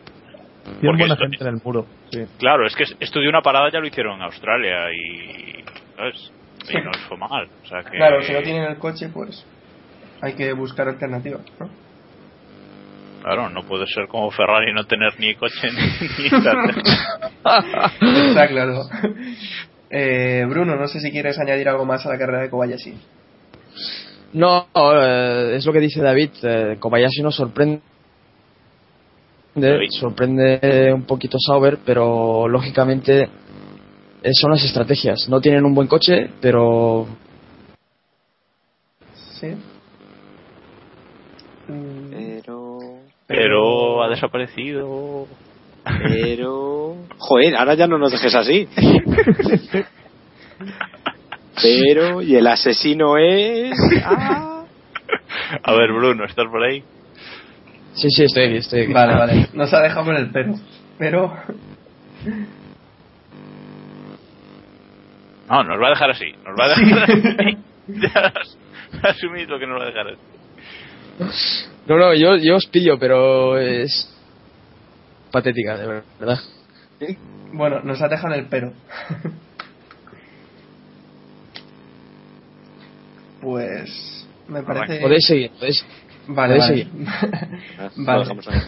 Tienen 0.64 0.82
porque 0.82 1.04
buena 1.04 1.14
esto- 1.14 1.24
gente 1.26 1.44
en 1.44 1.48
el 1.56 1.62
muro. 1.64 1.86
Sí. 2.12 2.24
Claro, 2.38 2.66
es 2.68 2.76
que 2.76 2.84
esto 3.00 3.20
de 3.20 3.30
una 3.30 3.42
parada 3.42 3.70
ya 3.72 3.80
lo 3.80 3.88
hicieron 3.88 4.16
en 4.18 4.24
Australia 4.24 4.92
y, 4.94 5.64
¿sabes? 5.96 6.32
y 6.70 6.74
no 6.84 6.92
les 6.92 7.02
fue 7.08 7.18
mal. 7.18 7.48
O 7.64 7.68
sea 7.68 7.82
que, 7.84 7.98
Claro, 7.98 8.22
si 8.22 8.34
no 8.34 8.42
tienen 8.42 8.64
el 8.64 8.78
coche, 8.78 9.10
pues 9.14 9.46
hay 10.22 10.34
que 10.36 10.52
buscar 10.54 10.88
alternativas, 10.90 11.42
¿no? 11.60 11.70
Claro, 13.24 13.50
no 13.50 13.64
puede 13.64 13.86
ser 13.88 14.08
como 14.08 14.30
Ferrari 14.32 14.74
no 14.74 14.86
tener 14.86 15.18
ni 15.20 15.36
coche 15.36 15.68
ni, 15.74 16.24
ni. 16.24 16.30
Está 18.30 18.48
claro. 18.48 18.82
Eh, 19.90 20.46
Bruno, 20.48 20.76
no 20.76 20.88
sé 20.88 21.00
si 21.00 21.12
quieres 21.12 21.40
añadir 21.40 21.68
algo 21.68 21.86
más 21.86 22.06
a 22.06 22.10
la 22.10 22.18
carrera 22.18 22.44
de 22.44 22.50
Kobayashi. 22.50 22.94
No, 24.34 24.68
eh, 24.76 25.54
es 25.56 25.66
lo 25.66 25.74
que 25.74 25.80
dice 25.80 26.02
David. 26.02 26.30
Eh, 26.44 26.78
Kobayashi 26.80 27.22
nos 27.22 27.36
sorprende. 27.36 27.82
David. 29.56 29.90
Sorprende 29.92 30.94
un 30.94 31.04
poquito 31.04 31.38
Sauber, 31.40 31.80
pero 31.84 32.48
lógicamente 32.48 33.30
eh, 34.22 34.34
son 34.34 34.52
las 34.52 34.64
estrategias. 34.64 35.28
No 35.28 35.42
tienen 35.42 35.66
un 35.66 35.74
buen 35.74 35.88
coche, 35.88 36.30
pero 36.40 37.08
Sí. 39.40 39.56
Pero. 41.68 42.80
Pero 43.28 44.04
ha 44.04 44.10
desaparecido. 44.10 45.28
Pero. 45.98 46.96
Joder, 47.18 47.56
ahora 47.56 47.74
ya 47.76 47.88
no 47.88 47.98
nos 47.98 48.12
dejes 48.12 48.36
así. 48.36 48.68
Pero. 51.62 52.22
Y 52.22 52.36
el 52.36 52.48
asesino 52.48 53.18
es. 53.18 53.74
Ah. 54.06 54.64
A 55.64 55.74
ver, 55.74 55.92
Bruno, 55.92 56.26
¿estás 56.26 56.46
por 56.50 56.64
ahí? 56.64 56.84
sí, 57.94 58.08
sí, 58.10 58.24
estoy 58.24 58.46
aquí, 58.46 58.58
estoy 58.58 58.82
aquí. 58.82 58.94
Vale, 58.94 59.14
vale. 59.16 59.48
Nos 59.54 59.74
ha 59.74 59.82
dejado 59.82 60.06
con 60.06 60.16
el 60.16 60.32
pero. 60.32 60.56
Pero. 60.98 61.34
No, 65.50 65.64
nos 65.64 65.82
va 65.82 65.88
a 65.88 65.90
dejar 65.90 66.12
así. 66.12 66.32
Nos 66.46 66.56
va 66.60 66.66
a 66.66 66.70
dejar 66.70 67.04
así. 67.10 67.58
Ya 67.90 68.32
asumid 69.02 69.50
lo 69.50 69.58
que 69.58 69.66
nos 69.66 69.80
va 69.80 69.86
a 69.86 69.88
dejar 69.88 70.08
así. 70.10 71.66
No, 71.88 71.98
no, 71.98 72.14
yo, 72.14 72.38
yo 72.38 72.56
os 72.56 72.68
pillo, 72.68 73.00
pero 73.00 73.58
es 73.58 74.16
patética, 75.32 75.78
de 75.78 76.04
verdad. 76.20 76.40
Bueno, 77.54 77.82
nos 77.82 78.02
ha 78.02 78.08
dejado 78.08 78.34
en 78.34 78.40
el 78.42 78.48
pero. 78.48 78.72
pues. 83.42 84.28
Me 84.48 84.64
parece. 84.64 85.00
Podéis 85.02 85.26
seguir, 85.26 85.52
podéis. 85.52 85.86
Vale, 86.28 86.56
podéis 86.58 86.64
vale. 86.64 86.84
seguir. 86.84 86.88
Lo 87.98 88.06
vale. 88.06 88.26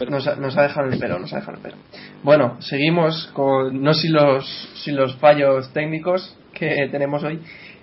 Nos, 0.08 0.26
ha, 0.26 0.36
nos 0.36 0.56
ha 0.56 0.62
dejado 0.62 0.88
el 0.88 0.98
pero, 0.98 1.18
nos 1.18 1.32
ha 1.32 1.36
dejado 1.36 1.56
el 1.56 1.62
pero. 1.62 1.76
Bueno, 2.22 2.60
seguimos 2.60 3.28
con. 3.34 3.82
No 3.82 3.94
sin 3.94 4.12
los, 4.12 4.46
sin 4.76 4.96
los 4.96 5.16
fallos 5.16 5.72
técnicos 5.72 6.36
que 6.52 6.88
tenemos 6.90 7.22
hoy. 7.24 7.40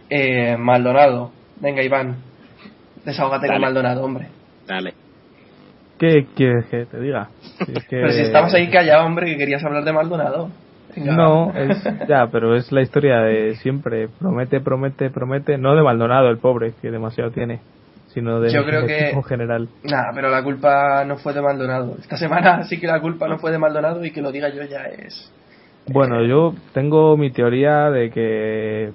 Eh, 0.09 0.57
Maldonado. 0.57 1.31
Venga, 1.57 1.83
Iván. 1.83 2.17
Desahógate 3.05 3.47
con 3.47 3.55
Dale. 3.55 3.65
Maldonado, 3.65 4.03
hombre. 4.03 4.29
Dale. 4.65 5.08
¿Qué 5.99 6.25
quieres 6.35 6.65
que 6.67 6.85
te 6.85 6.99
diga? 6.99 7.29
Si 7.65 7.71
es 7.73 7.83
que- 7.89 7.97
Pero 7.97 8.11
si 8.11 8.21
estabas 8.21 8.53
ahí 8.53 8.69
callado, 8.69 9.05
hombre, 9.05 9.27
que 9.27 9.37
querías 9.37 9.63
hablar 9.63 9.83
de 9.83 9.93
Maldonado. 9.93 10.49
Venga. 10.95 11.13
No, 11.13 11.53
es, 11.55 11.83
ya, 12.07 12.27
pero 12.31 12.55
es 12.55 12.71
la 12.71 12.81
historia 12.81 13.17
de 13.19 13.55
siempre. 13.57 14.07
Promete, 14.19 14.59
promete, 14.59 15.09
promete. 15.11 15.57
No 15.57 15.75
de 15.75 15.83
Maldonado, 15.83 16.29
el 16.29 16.39
pobre, 16.39 16.73
que 16.81 16.89
demasiado 16.89 17.29
tiene, 17.31 17.59
sino 18.07 18.39
de 18.41 18.51
Yo 18.51 18.65
creo 18.65 18.79
del 18.81 18.87
que- 18.89 19.05
equipo 19.07 19.21
general. 19.21 19.69
Nah, 19.83 20.11
pero 20.15 20.29
la 20.31 20.41
culpa 20.43 21.03
no 21.05 21.17
fue 21.17 21.33
de 21.33 21.41
Maldonado. 21.41 21.95
Esta 21.99 22.17
semana 22.17 22.63
sí 22.63 22.79
que 22.79 22.87
la 22.87 22.99
culpa 23.01 23.27
no 23.27 23.37
fue 23.37 23.51
de 23.51 23.59
Maldonado 23.59 24.03
y 24.03 24.11
que 24.11 24.21
lo 24.21 24.31
diga 24.31 24.49
yo 24.49 24.63
ya 24.63 24.83
es. 24.85 25.31
Bueno, 25.87 26.23
yo 26.25 26.53
tengo 26.73 27.17
mi 27.17 27.29
teoría 27.31 27.89
de 27.91 28.09
que 28.09 28.91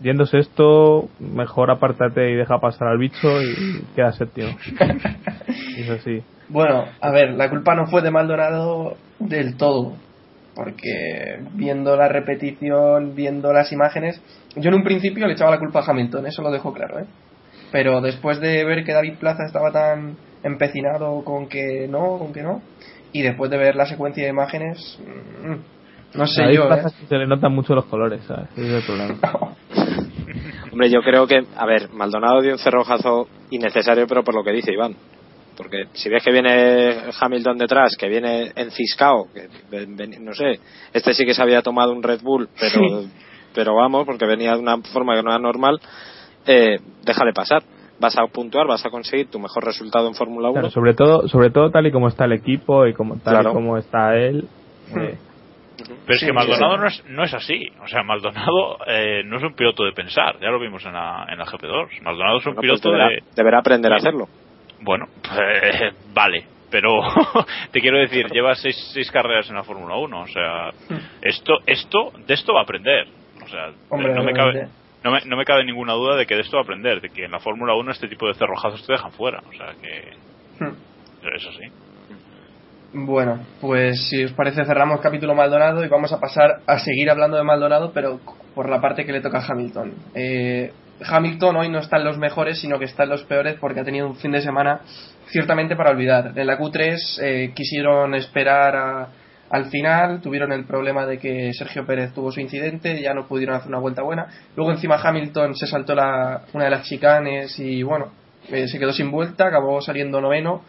viéndose 0.00 0.38
esto, 0.38 1.08
mejor 1.18 1.70
apártate 1.70 2.30
y 2.30 2.34
deja 2.34 2.58
pasar 2.60 2.88
al 2.88 2.98
bicho 2.98 3.28
y 3.42 3.82
queda 3.94 4.12
séptimo. 4.12 4.48
Es 5.78 5.90
así. 5.90 6.22
Bueno, 6.48 6.86
a 7.00 7.10
ver, 7.10 7.32
la 7.34 7.50
culpa 7.50 7.74
no 7.74 7.86
fue 7.86 8.02
de 8.02 8.10
Maldonado 8.10 8.96
del 9.18 9.56
todo. 9.56 9.94
Porque 10.54 11.38
viendo 11.52 11.96
la 11.96 12.08
repetición, 12.08 13.14
viendo 13.14 13.52
las 13.52 13.70
imágenes, 13.70 14.20
yo 14.56 14.70
en 14.70 14.74
un 14.74 14.82
principio 14.82 15.26
le 15.26 15.34
echaba 15.34 15.52
la 15.52 15.60
culpa 15.60 15.80
a 15.80 15.90
Hamilton, 15.90 16.26
eso 16.26 16.42
lo 16.42 16.50
dejo 16.50 16.72
claro, 16.72 16.98
¿eh? 16.98 17.04
Pero 17.70 18.00
después 18.00 18.40
de 18.40 18.64
ver 18.64 18.82
que 18.82 18.92
David 18.92 19.18
Plaza 19.20 19.44
estaba 19.46 19.70
tan 19.70 20.16
empecinado 20.42 21.22
con 21.22 21.48
que 21.48 21.86
no, 21.88 22.18
con 22.18 22.32
que 22.32 22.42
no, 22.42 22.60
y 23.12 23.22
después 23.22 23.52
de 23.52 23.56
ver 23.56 23.76
la 23.76 23.86
secuencia 23.86 24.24
de 24.24 24.30
imágenes, 24.30 24.98
mm, 25.44 26.18
no 26.18 26.26
sé 26.26 26.42
David 26.42 26.56
yo, 26.56 26.64
¿eh? 26.64 26.66
Plaza 26.66 26.88
se 27.08 27.14
le 27.16 27.28
notan 27.28 27.54
mucho 27.54 27.76
los 27.76 27.84
colores, 27.84 28.24
¿sabes? 28.24 28.48
Ese 28.56 28.66
es 28.66 28.74
el 28.74 28.82
problema. 28.82 29.14
Hombre, 30.72 30.90
yo 30.90 31.02
creo 31.02 31.28
que, 31.28 31.44
a 31.56 31.66
ver, 31.66 31.88
Maldonado 31.92 32.40
dio 32.40 32.52
un 32.52 32.58
cerrojazo 32.58 33.28
innecesario, 33.50 34.06
pero 34.08 34.24
por 34.24 34.34
lo 34.34 34.42
que 34.42 34.52
dice 34.52 34.72
Iván. 34.72 34.96
Porque 35.58 35.86
si 35.94 36.08
ves 36.08 36.22
que 36.24 36.30
viene 36.30 37.10
Hamilton 37.20 37.58
detrás, 37.58 37.96
que 37.98 38.08
viene 38.08 38.52
enciscao, 38.54 39.26
que 39.34 39.48
ven- 39.70 39.96
ven- 39.96 40.24
no 40.24 40.32
sé, 40.32 40.60
este 40.94 41.12
sí 41.12 41.26
que 41.26 41.34
se 41.34 41.42
había 41.42 41.60
tomado 41.62 41.92
un 41.92 42.02
Red 42.02 42.20
Bull, 42.22 42.48
pero, 42.58 43.02
pero 43.54 43.74
vamos, 43.74 44.06
porque 44.06 44.24
venía 44.24 44.52
de 44.54 44.60
una 44.60 44.78
forma 44.78 45.16
que 45.16 45.22
no 45.24 45.30
era 45.30 45.40
normal, 45.40 45.80
eh, 46.46 46.76
déjale 47.04 47.32
pasar. 47.32 47.62
Vas 48.00 48.16
a 48.16 48.24
puntuar, 48.28 48.68
vas 48.68 48.86
a 48.86 48.90
conseguir 48.90 49.28
tu 49.28 49.40
mejor 49.40 49.64
resultado 49.64 50.06
en 50.06 50.14
Fórmula 50.14 50.50
1. 50.50 50.54
Claro, 50.54 50.70
sobre 50.70 50.94
todo, 50.94 51.26
sobre 51.26 51.50
todo 51.50 51.70
tal 51.72 51.84
y 51.88 51.90
como 51.90 52.06
está 52.06 52.26
el 52.26 52.32
equipo 52.34 52.86
y 52.86 52.94
como 52.94 53.16
tal 53.16 53.34
Claro. 53.34 53.50
y 53.50 53.54
como 53.54 53.76
está 53.76 54.14
él. 54.16 54.46
eh, 54.96 55.18
Pero 56.06 56.16
es 56.16 56.20
que 56.24 56.32
Maldonado 56.32 56.76
no 56.76 56.86
es, 56.86 57.04
no 57.08 57.24
es 57.24 57.34
así. 57.34 57.66
O 57.82 57.88
sea, 57.88 58.04
Maldonado 58.04 58.78
eh, 58.86 59.22
no 59.24 59.38
es 59.38 59.42
un 59.42 59.54
piloto 59.54 59.82
de 59.84 59.90
pensar. 59.92 60.36
Ya 60.40 60.48
lo 60.50 60.60
vimos 60.60 60.84
en 60.86 60.92
la, 60.92 61.26
en 61.28 61.38
la 61.38 61.44
GP2. 61.44 62.00
Maldonado 62.02 62.38
es 62.38 62.46
un 62.46 62.54
Bueno, 62.54 62.68
pues 62.72 62.80
piloto 62.80 62.90
deberá, 62.92 63.08
de... 63.08 63.22
deberá 63.34 63.58
aprender 63.58 63.92
a 63.92 63.96
hacerlo. 63.96 64.28
Bueno, 64.82 65.06
eh, 65.40 65.92
vale. 66.14 66.44
Pero 66.70 66.90
te 67.72 67.80
quiero 67.80 67.98
decir, 67.98 68.26
lleva 68.30 68.54
seis, 68.54 68.76
seis 68.92 69.10
carreras 69.10 69.48
en 69.48 69.56
la 69.56 69.64
Fórmula 69.64 69.96
1. 69.96 70.20
O 70.20 70.26
sea, 70.26 70.70
esto, 71.22 71.54
esto, 71.66 72.12
de 72.26 72.34
esto 72.34 72.52
va 72.52 72.60
a 72.60 72.62
aprender. 72.64 73.06
O 73.42 73.48
sea, 73.48 73.70
Hombre, 73.88 74.12
no, 74.14 74.22
me 74.22 74.34
cabe, 74.34 74.68
no, 75.02 75.10
me, 75.10 75.20
no 75.24 75.36
me 75.36 75.44
cabe 75.46 75.64
ninguna 75.64 75.94
duda 75.94 76.16
de 76.16 76.26
que 76.26 76.34
de 76.34 76.42
esto 76.42 76.56
va 76.58 76.60
a 76.60 76.64
aprender. 76.64 77.00
De 77.00 77.08
que 77.08 77.24
en 77.24 77.30
la 77.30 77.38
Fórmula 77.40 77.74
1 77.74 77.90
este 77.92 78.08
tipo 78.08 78.28
de 78.28 78.34
cerrojazos 78.34 78.86
te 78.86 78.92
dejan 78.92 79.12
fuera. 79.12 79.42
O 79.48 79.52
sea, 79.52 79.72
que 79.80 80.12
Hmm. 80.60 80.74
eso 81.34 81.52
sí. 81.52 81.68
Bueno, 82.92 83.40
pues 83.60 84.08
si 84.08 84.24
os 84.24 84.32
parece 84.32 84.64
cerramos 84.64 85.00
capítulo 85.00 85.34
Maldonado 85.34 85.84
y 85.84 85.88
vamos 85.88 86.12
a 86.12 86.20
pasar 86.20 86.60
a 86.66 86.78
seguir 86.78 87.10
hablando 87.10 87.36
de 87.36 87.42
Maldonado, 87.44 87.92
pero 87.92 88.18
por 88.54 88.68
la 88.68 88.80
parte 88.80 89.04
que 89.04 89.12
le 89.12 89.20
toca 89.20 89.38
a 89.38 89.46
Hamilton. 89.46 89.94
Eh, 90.14 90.72
Hamilton 91.06 91.56
hoy 91.56 91.68
no 91.68 91.78
está 91.78 91.96
en 91.98 92.04
los 92.04 92.18
mejores, 92.18 92.60
sino 92.60 92.78
que 92.78 92.86
está 92.86 93.04
en 93.04 93.10
los 93.10 93.24
peores 93.24 93.56
porque 93.60 93.80
ha 93.80 93.84
tenido 93.84 94.06
un 94.06 94.16
fin 94.16 94.32
de 94.32 94.40
semana 94.40 94.80
ciertamente 95.28 95.76
para 95.76 95.90
olvidar. 95.90 96.32
En 96.36 96.46
la 96.46 96.58
Q3 96.58 96.96
eh, 97.22 97.52
quisieron 97.54 98.14
esperar 98.14 98.76
a- 98.76 99.08
al 99.50 99.66
final, 99.66 100.20
tuvieron 100.20 100.52
el 100.52 100.64
problema 100.66 101.06
de 101.06 101.18
que 101.18 101.52
Sergio 101.54 101.86
Pérez 101.86 102.12
tuvo 102.12 102.30
su 102.30 102.40
incidente, 102.40 103.00
ya 103.00 103.14
no 103.14 103.26
pudieron 103.26 103.56
hacer 103.56 103.68
una 103.68 103.78
vuelta 103.78 104.02
buena. 104.02 104.26
Luego 104.56 104.72
encima 104.72 105.00
Hamilton 105.02 105.54
se 105.54 105.66
saltó 105.66 105.94
la, 105.94 106.42
una 106.52 106.64
de 106.64 106.70
las 106.70 106.82
chicanes 106.86 107.58
y 107.58 107.82
bueno, 107.82 108.08
eh, 108.50 108.68
se 108.68 108.78
quedó 108.78 108.92
sin 108.92 109.10
vuelta, 109.10 109.46
acabó 109.46 109.80
saliendo 109.80 110.20
noveno. 110.20 110.62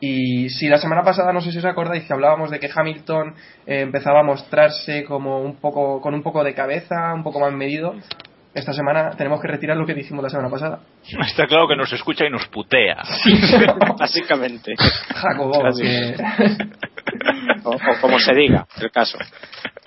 Y 0.00 0.50
si 0.50 0.68
la 0.68 0.76
semana 0.76 1.02
pasada, 1.02 1.32
no 1.32 1.40
sé 1.40 1.50
si 1.50 1.56
os 1.58 1.64
acordáis, 1.64 2.04
que 2.04 2.12
hablábamos 2.12 2.50
de 2.50 2.60
que 2.60 2.68
Hamilton 2.74 3.34
eh, 3.66 3.80
empezaba 3.80 4.20
a 4.20 4.22
mostrarse 4.22 5.04
como 5.04 5.40
un 5.40 5.56
poco, 5.56 6.02
con 6.02 6.12
un 6.12 6.22
poco 6.22 6.44
de 6.44 6.52
cabeza, 6.52 7.14
un 7.14 7.22
poco 7.22 7.40
más 7.40 7.54
medido, 7.54 7.94
esta 8.56 8.72
semana 8.72 9.10
tenemos 9.10 9.40
que 9.40 9.48
retirar 9.48 9.76
lo 9.76 9.86
que 9.86 9.94
dijimos 9.94 10.22
la 10.22 10.30
semana 10.30 10.50
pasada. 10.50 10.80
Está 11.20 11.46
claro 11.46 11.68
que 11.68 11.76
nos 11.76 11.92
escucha 11.92 12.24
y 12.26 12.30
nos 12.30 12.46
putea. 12.48 12.96
Básicamente. 13.98 14.74
Jacobo, 15.14 15.62
que 15.78 16.16
O, 17.64 17.70
o 17.70 18.00
como 18.00 18.18
se 18.18 18.34
diga, 18.34 18.66
el 18.80 18.90
caso. 18.90 19.18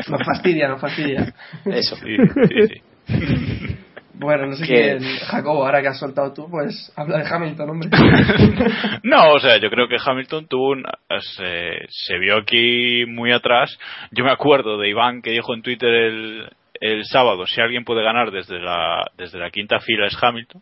nos 0.10 0.24
fastidia, 0.26 0.68
nos 0.68 0.80
fastidia. 0.82 1.34
Eso. 1.66 1.96
Sí, 1.98 2.16
sí, 2.48 2.68
sí. 2.68 3.76
Bueno, 4.14 4.48
no 4.48 4.54
sé 4.54 4.68
Que- 4.68 4.98
quién, 4.98 5.18
Jacobo, 5.28 5.66
ahora 5.66 5.82
que 5.82 5.88
has 5.88 5.98
soltado 6.00 6.34
tú, 6.34 6.50
pues 6.52 6.92
habla 6.98 7.20
de 7.20 7.28
Hamilton, 7.34 7.70
hombre. 7.70 7.90
No, 9.04 9.32
o 9.34 9.40
sea, 9.40 9.58
yo 9.58 9.70
creo 9.70 9.88
que 9.88 9.96
Hamilton 10.04 10.48
tuvo 10.48 10.72
un, 10.72 10.84
se, 11.22 11.70
se 11.88 12.18
vio 12.20 12.38
aquí 12.38 13.06
muy 13.08 13.32
atrás. 13.32 13.78
Yo 14.12 14.26
me 14.26 14.32
acuerdo 14.32 14.78
de 14.78 14.90
Iván 14.90 15.22
que 15.22 15.32
dijo 15.32 15.54
en 15.56 15.62
Twitter 15.62 15.90
el, 15.90 16.50
el 16.80 17.04
sábado, 17.06 17.46
si 17.46 17.62
alguien 17.62 17.84
puede 17.84 18.04
ganar 18.04 18.32
desde 18.32 18.60
la, 18.60 19.10
desde 19.18 19.40
la 19.40 19.52
quinta 19.52 19.80
fila 19.80 20.08
es 20.08 20.18
Hamilton. 20.22 20.62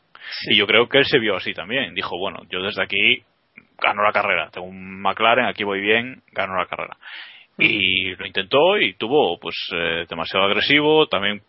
Y 0.50 0.58
yo 0.58 0.68
creo 0.68 0.90
que 0.90 1.00
él 1.00 1.06
se 1.06 1.20
vio 1.20 1.36
así 1.36 1.54
también. 1.54 1.94
Dijo, 1.94 2.18
bueno, 2.18 2.40
yo 2.50 2.62
desde 2.62 2.84
aquí 2.84 3.24
gano 3.80 4.04
la 4.04 4.12
carrera. 4.12 4.50
Tengo 4.52 4.68
un 4.68 5.02
McLaren, 5.02 5.46
aquí 5.46 5.64
voy 5.64 5.82
bien, 5.82 6.22
gano 6.32 6.58
la 6.58 6.66
carrera. 6.66 6.98
y 7.60 8.16
lo 8.16 8.26
intentó 8.26 8.78
y 8.78 8.94
tuvo 8.94 9.40
pues 9.40 9.56
eh, 9.74 10.06
demasiado 10.08 10.46
agresivo 10.46 11.08
también 11.08 11.42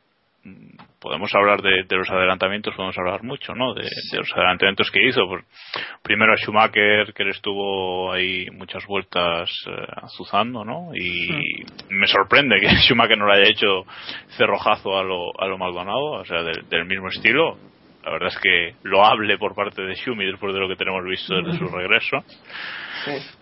podemos 1.00 1.34
hablar 1.34 1.62
de, 1.62 1.84
de 1.84 1.96
los 1.96 2.10
adelantamientos 2.10 2.74
podemos 2.74 2.96
hablar 2.98 3.22
mucho 3.22 3.54
no 3.54 3.74
de, 3.74 3.82
de 3.82 4.18
los 4.18 4.32
adelantamientos 4.34 4.90
que 4.90 5.06
hizo 5.06 5.26
Pues, 5.28 5.44
primero 6.02 6.32
a 6.32 6.36
Schumacher 6.36 7.12
que 7.14 7.24
le 7.24 7.30
estuvo 7.30 8.12
ahí 8.12 8.46
muchas 8.52 8.84
vueltas 8.86 9.50
eh, 9.66 9.86
azuzando 10.02 10.64
no 10.64 10.90
y 10.94 11.64
me 11.90 12.06
sorprende 12.06 12.60
que 12.60 12.68
Schumacher 12.86 13.18
no 13.18 13.26
le 13.26 13.40
haya 13.40 13.50
hecho 13.50 13.84
cerrojazo 14.36 14.98
a 14.98 15.04
lo, 15.04 15.38
a 15.40 15.46
lo 15.46 15.58
Maldonado 15.58 16.12
o 16.12 16.24
sea 16.24 16.42
del, 16.42 16.68
del 16.68 16.84
mismo 16.84 17.08
estilo. 17.08 17.58
La 18.04 18.12
verdad 18.12 18.28
es 18.28 18.38
que 18.38 18.74
lo 18.84 19.04
hable 19.04 19.36
por 19.36 19.54
parte 19.54 19.82
de 19.82 19.94
Schumi 19.94 20.24
después 20.24 20.54
de 20.54 20.60
lo 20.60 20.68
que 20.68 20.76
tenemos 20.76 21.04
visto 21.04 21.34
desde 21.42 21.58
su 21.58 21.66
regreso. 21.68 22.16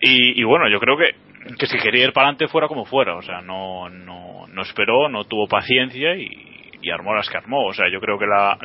Y, 0.01 0.41
y 0.41 0.43
bueno, 0.43 0.67
yo 0.67 0.79
creo 0.79 0.97
que, 0.97 1.15
que 1.57 1.67
si 1.67 1.77
quería 1.77 2.05
ir 2.05 2.11
para 2.11 2.27
adelante 2.27 2.49
fuera 2.49 2.67
como 2.67 2.83
fuera, 2.83 3.15
o 3.15 3.21
sea, 3.21 3.39
no, 3.39 3.87
no, 3.89 4.45
no 4.47 4.61
esperó, 4.63 5.07
no 5.07 5.23
tuvo 5.23 5.47
paciencia 5.47 6.15
y, 6.15 6.56
y 6.87 6.91
armó 6.91 7.13
las 7.13 7.29
que 7.29 7.37
armó. 7.37 7.65
O 7.67 7.73
sea, 7.73 7.85
yo 7.91 7.99
creo 7.99 8.17
que 8.17 8.25
la, 8.25 8.57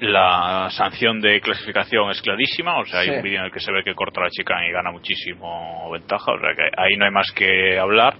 la 0.00 0.68
sanción 0.70 1.20
de 1.20 1.40
clasificación 1.40 2.10
es 2.10 2.20
clarísima, 2.22 2.78
o 2.78 2.84
sea, 2.84 3.00
hay 3.00 3.08
Sí. 3.08 3.14
un 3.16 3.22
vídeo 3.22 3.38
en 3.40 3.46
el 3.46 3.52
que 3.52 3.60
se 3.60 3.72
ve 3.72 3.82
que 3.84 3.94
corta 3.94 4.20
la 4.20 4.30
chica 4.30 4.54
y 4.66 4.72
gana 4.72 4.90
muchísimo 4.92 5.90
ventaja, 5.90 6.32
o 6.32 6.38
sea, 6.40 6.54
que 6.54 6.62
ahí 6.76 6.96
no 6.98 7.04
hay 7.06 7.10
más 7.10 7.30
que 7.32 7.78
hablar. 7.78 8.14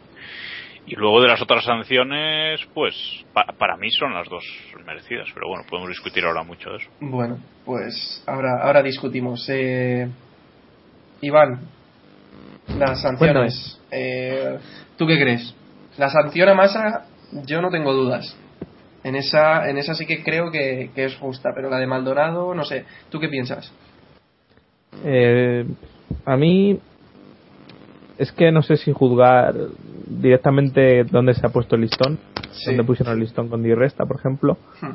Y 0.86 0.96
luego 0.96 1.20
de 1.20 1.28
las 1.28 1.40
otras 1.40 1.62
sanciones, 1.64 2.60
pues 2.74 2.94
pa- 3.32 3.46
para 3.58 3.76
mí 3.76 3.90
son 3.90 4.14
las 4.14 4.28
dos 4.28 4.42
merecidas, 4.84 5.28
pero 5.34 5.46
bueno, 5.48 5.64
podemos 5.68 5.88
discutir 5.90 6.24
ahora 6.24 6.42
mucho 6.42 6.70
de 6.70 6.76
eso. 6.78 6.90
Bueno, 7.00 7.38
pues 7.64 8.24
ahora, 8.26 8.62
ahora 8.62 8.82
discutimos. 8.82 9.46
Eh, 9.50 10.08
Iván, 11.20 11.60
las 12.78 13.02
sanciones. 13.02 13.80
Eh, 13.92 14.58
¿Tú 14.96 15.06
qué 15.06 15.16
crees? 15.20 15.54
La 15.98 16.08
sanción 16.08 16.48
a 16.48 16.54
Massa, 16.54 17.04
yo 17.46 17.60
no 17.60 17.70
tengo 17.70 17.92
dudas. 17.92 18.36
En 19.02 19.16
esa, 19.16 19.68
en 19.70 19.78
esa 19.78 19.94
sí 19.94 20.06
que 20.06 20.22
creo 20.22 20.50
que, 20.50 20.90
que 20.94 21.04
es 21.06 21.16
justa, 21.16 21.50
pero 21.54 21.70
la 21.70 21.78
de 21.78 21.86
Maldonado, 21.86 22.54
no 22.54 22.64
sé. 22.64 22.84
¿Tú 23.08 23.18
qué 23.18 23.28
piensas? 23.28 23.72
Eh, 25.04 25.64
a 26.24 26.36
mí 26.36 26.78
es 28.18 28.32
que 28.32 28.52
no 28.52 28.62
sé 28.62 28.76
si 28.76 28.92
juzgar 28.92 29.54
directamente 30.06 31.04
dónde 31.04 31.34
se 31.34 31.46
ha 31.46 31.50
puesto 31.50 31.76
el 31.76 31.82
listón, 31.82 32.18
Sí. 32.50 32.66
dónde 32.66 32.84
pusieron 32.84 33.14
el 33.14 33.20
listón 33.20 33.48
con 33.48 33.62
Di 33.62 33.72
Resta, 33.74 34.04
por 34.04 34.16
ejemplo, 34.18 34.56
Hmm. 34.80 34.92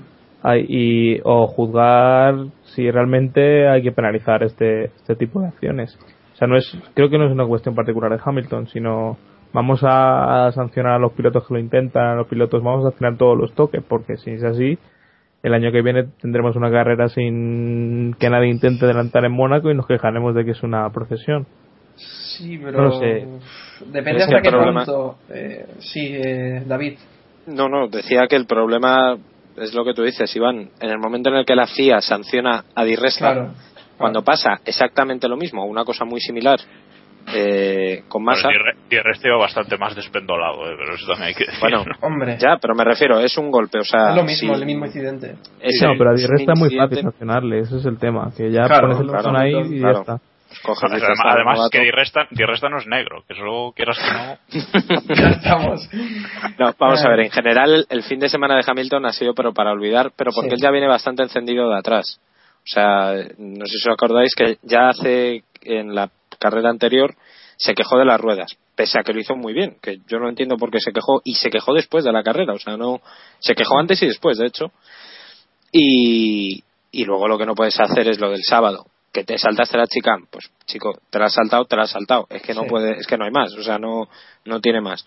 Ay, 0.47 0.63
y, 0.69 1.19
o 1.23 1.47
juzgar 1.47 2.35
si 2.65 2.91
realmente 2.91 3.67
hay 3.67 3.81
que 3.81 3.91
penalizar 3.91 4.43
este, 4.43 4.85
este 4.97 5.15
tipo 5.15 5.41
de 5.41 5.47
acciones. 5.47 5.97
O 6.33 6.37
sea, 6.37 6.47
no 6.47 6.55
es, 6.55 6.71
creo 6.93 7.09
que 7.09 7.17
no 7.17 7.25
es 7.25 7.31
una 7.31 7.47
cuestión 7.47 7.73
particular 7.73 8.11
de 8.11 8.19
Hamilton, 8.23 8.67
sino 8.67 9.17
vamos 9.55 9.81
a, 9.83 10.47
a 10.47 10.51
sancionar 10.51 10.93
a 10.93 10.99
los 10.99 11.13
pilotos 11.13 11.47
que 11.47 11.53
lo 11.53 11.59
intentan, 11.59 12.03
a 12.07 12.15
los 12.15 12.27
pilotos, 12.27 12.61
vamos 12.61 12.85
a 12.85 12.89
sancionar 12.91 13.17
todos 13.17 13.37
los 13.37 13.53
toques, 13.55 13.81
porque 13.87 14.17
si 14.17 14.31
es 14.31 14.43
así, 14.43 14.77
el 15.41 15.53
año 15.53 15.71
que 15.71 15.81
viene 15.81 16.03
tendremos 16.21 16.55
una 16.55 16.69
carrera 16.69 17.07
sin 17.07 18.13
que 18.19 18.29
nadie 18.29 18.49
intente 18.49 18.85
adelantar 18.85 19.23
en 19.25 19.31
Mónaco 19.31 19.71
y 19.71 19.75
nos 19.75 19.87
quejaremos 19.87 20.35
de 20.35 20.43
que 20.45 20.51
es 20.51 20.61
una 20.63 20.89
procesión. 20.91 21.47
Sí, 21.95 22.57
pero. 22.57 22.77
No 22.77 22.83
lo 22.89 22.99
sé. 22.99 23.25
Depende 23.85 24.23
hasta 24.23 24.41
qué 24.41 24.49
problema- 24.49 24.83
punto. 24.85 25.15
Eh, 25.29 25.65
sí, 25.79 26.11
eh, 26.13 26.63
David. 26.67 26.97
No, 27.47 27.69
no, 27.69 27.87
decía 27.87 28.27
que 28.27 28.35
el 28.35 28.45
problema 28.47 29.15
es 29.55 29.73
lo 29.73 29.85
que 29.85 29.93
tú 29.93 30.03
dices, 30.03 30.35
Iván. 30.35 30.69
En 30.81 30.89
el 30.89 30.97
momento 30.99 31.29
en 31.29 31.35
el 31.35 31.45
que 31.45 31.55
la 31.55 31.67
FIA 31.67 32.01
sanciona 32.01 32.65
a 32.75 32.83
Di 32.83 32.95
Resta, 32.95 33.31
Claro. 33.33 33.51
cuando 33.97 34.23
pasa 34.23 34.59
exactamente 34.65 35.29
lo 35.29 35.37
mismo, 35.37 35.63
una 35.65 35.85
cosa 35.85 36.03
muy 36.03 36.19
similar 36.19 36.59
eh, 37.33 38.03
con 38.07 38.23
resto 38.25 39.27
iba 39.27 39.37
bastante 39.37 39.77
más 39.77 39.95
despendolado, 39.95 40.69
eh, 40.69 40.75
pero 40.77 40.95
eso 40.95 41.07
también 41.07 41.29
hay 41.29 41.33
que 41.33 41.45
decirlo. 41.45 41.83
bueno, 41.83 41.97
Hombre, 42.01 42.37
ya, 42.39 42.57
pero 42.61 42.75
me 42.75 42.83
refiero, 42.83 43.19
es 43.19 43.37
un 43.37 43.49
golpe, 43.51 43.79
o 43.79 43.83
sea, 43.83 44.09
es 44.09 44.15
lo 44.15 44.23
mismo, 44.23 44.53
sí, 44.55 44.59
el 44.61 44.65
mismo 44.65 44.85
incidente. 44.85 45.35
es 45.59 45.81
no, 45.81 45.91
el- 45.93 45.97
pero 45.97 46.09
a 46.11 46.13
Di 46.13 46.23
es 46.23 46.29
un 46.29 46.37
Resta 46.37 46.53
es 46.53 46.59
muy 46.59 46.75
fácil 46.75 47.01
sancionarle, 47.01 47.59
ese 47.59 47.77
es 47.77 47.85
el 47.85 47.97
tema, 47.97 48.31
que 48.35 48.51
ya 48.51 48.65
Claro, 48.67 48.87
pones 48.89 48.99
el 49.01 49.07
claro, 49.07 49.37
ahí 49.37 49.53
y 49.75 49.79
claro. 49.79 49.93
ya 49.95 49.99
está. 50.01 50.19
coges 50.63 50.83
Además, 50.83 51.01
Di 51.01 51.07
Resta, 51.07 51.29
además 51.31 51.69
que 51.71 51.79
Di 51.81 51.91
Resta, 51.91 52.27
Di 52.31 52.43
Resta 52.45 52.69
no 52.69 52.77
es 52.77 52.87
negro, 52.87 53.23
que 53.27 53.33
eso 53.33 53.73
quieras 53.75 53.97
que 53.99 54.11
no. 54.13 55.15
ya 55.15 55.29
estamos. 55.29 55.89
No, 56.59 56.73
vamos 56.79 57.03
a 57.05 57.09
ver, 57.09 57.19
en 57.21 57.31
general 57.31 57.85
el 57.89 58.03
fin 58.03 58.19
de 58.19 58.29
semana 58.29 58.55
de 58.55 58.63
Hamilton 58.65 59.05
ha 59.05 59.11
sido 59.11 59.33
pero 59.33 59.53
para 59.53 59.71
olvidar, 59.71 60.11
pero 60.15 60.31
porque 60.33 60.49
Sí. 60.51 60.55
él 60.55 60.61
ya 60.61 60.71
viene 60.71 60.87
bastante 60.87 61.23
encendido 61.23 61.69
de 61.69 61.77
atrás. 61.79 62.19
O 62.59 62.67
sea, 62.67 63.13
no 63.37 63.65
sé 63.65 63.77
si 63.77 63.89
os 63.89 63.93
acordáis 63.93 64.33
que 64.35 64.57
ya 64.63 64.89
hace 64.89 65.43
en 65.63 65.93
la 65.93 66.09
carrera 66.49 66.69
anterior 66.69 67.15
se 67.57 67.73
quejó 67.73 67.97
de 67.97 68.05
las 68.05 68.19
ruedas, 68.19 68.51
pese 68.75 68.99
a 68.99 69.03
que 69.03 69.13
lo 69.13 69.19
hizo 69.19 69.35
muy 69.35 69.53
bien, 69.53 69.77
que 69.81 69.99
yo 70.07 70.19
no 70.19 70.29
entiendo 70.29 70.57
por 70.57 70.69
qué 70.71 70.79
se 70.79 70.91
quejó 70.91 71.21
y 71.23 71.35
se 71.35 71.49
quejó 71.49 71.73
después 71.73 72.03
de 72.03 72.11
la 72.11 72.23
carrera, 72.23 72.53
o 72.53 72.59
sea, 72.59 72.75
no 72.77 73.01
se 73.39 73.55
quejó 73.55 73.79
antes 73.79 74.01
y 74.03 74.07
después, 74.07 74.37
de 74.37 74.47
hecho. 74.47 74.71
Y, 75.71 76.63
y 76.91 77.05
luego 77.05 77.27
lo 77.27 77.37
que 77.37 77.45
no 77.45 77.55
puedes 77.55 77.79
hacer 77.79 78.07
es 78.07 78.19
lo 78.19 78.29
del 78.31 78.43
sábado, 78.43 78.85
que 79.11 79.23
te 79.23 79.37
saltaste 79.37 79.77
la 79.77 79.87
chica, 79.87 80.17
pues 80.29 80.49
chico, 80.65 80.93
te 81.09 81.19
la 81.19 81.25
has 81.25 81.33
saltado, 81.33 81.65
te 81.65 81.75
la 81.75 81.83
has 81.83 81.91
saltado, 81.91 82.27
es 82.29 82.41
que 82.41 82.53
no 82.53 82.63
Sí. 82.63 82.67
puede, 82.69 82.97
es 82.97 83.07
que 83.07 83.17
no 83.17 83.25
hay 83.25 83.31
más, 83.31 83.53
o 83.53 83.63
sea, 83.63 83.77
no 83.77 84.07
no 84.45 84.59
tiene 84.61 84.81
más 84.81 85.05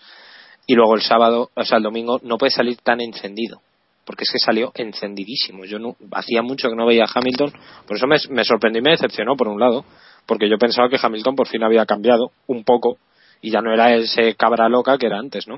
y 0.67 0.75
luego 0.75 0.93
el 0.93 1.01
sábado, 1.01 1.49
o 1.55 1.65
sea, 1.65 1.77
el 1.77 1.83
domingo 1.83 2.19
no 2.21 2.37
puede 2.37 2.51
salir 2.51 2.77
tan 2.77 3.01
encendido, 3.01 3.59
porque 4.05 4.23
es 4.23 4.31
que 4.31 4.37
salió 4.37 4.71
encendidísimo. 4.75 5.65
Yo 5.65 5.79
no 5.79 5.95
hacía 6.11 6.43
mucho 6.43 6.69
que 6.69 6.75
no 6.75 6.85
veía 6.85 7.05
a 7.05 7.11
Hamilton, 7.11 7.51
por 7.87 7.97
eso 7.97 8.05
me, 8.05 8.17
me 8.29 8.43
sorprendió 8.43 8.79
y 8.79 8.83
me 8.83 8.91
decepcionó 8.91 9.35
por 9.35 9.47
un 9.47 9.59
lado, 9.59 9.83
porque 10.29 10.47
yo 10.47 10.59
pensaba 10.59 10.89
que 10.89 10.99
Hamilton 11.01 11.35
por 11.35 11.47
fin 11.47 11.63
había 11.63 11.87
cambiado 11.87 12.31
un 12.45 12.63
poco 12.63 12.99
y 13.41 13.49
ya 13.49 13.61
no 13.61 13.73
era 13.73 13.95
ese 13.95 14.35
cabra 14.35 14.69
loca 14.69 14.95
que 14.99 15.07
era 15.07 15.17
antes, 15.17 15.47
¿no? 15.47 15.57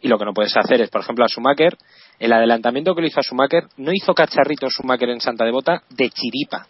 Y 0.00 0.06
lo 0.06 0.16
que 0.16 0.24
no 0.24 0.32
puedes 0.32 0.56
hacer 0.56 0.80
es, 0.80 0.90
por 0.90 1.00
ejemplo, 1.00 1.24
a 1.24 1.28
Schumacher, 1.28 1.76
el 2.20 2.32
adelantamiento 2.32 2.94
que 2.94 3.02
le 3.02 3.08
hizo 3.08 3.18
a 3.18 3.24
Schumacher, 3.24 3.64
no 3.78 3.90
hizo 3.92 4.14
cacharrito 4.14 4.68
Schumacher 4.70 5.08
en 5.08 5.20
Santa 5.20 5.44
Devota 5.44 5.82
de 5.90 6.08
chiripa, 6.10 6.68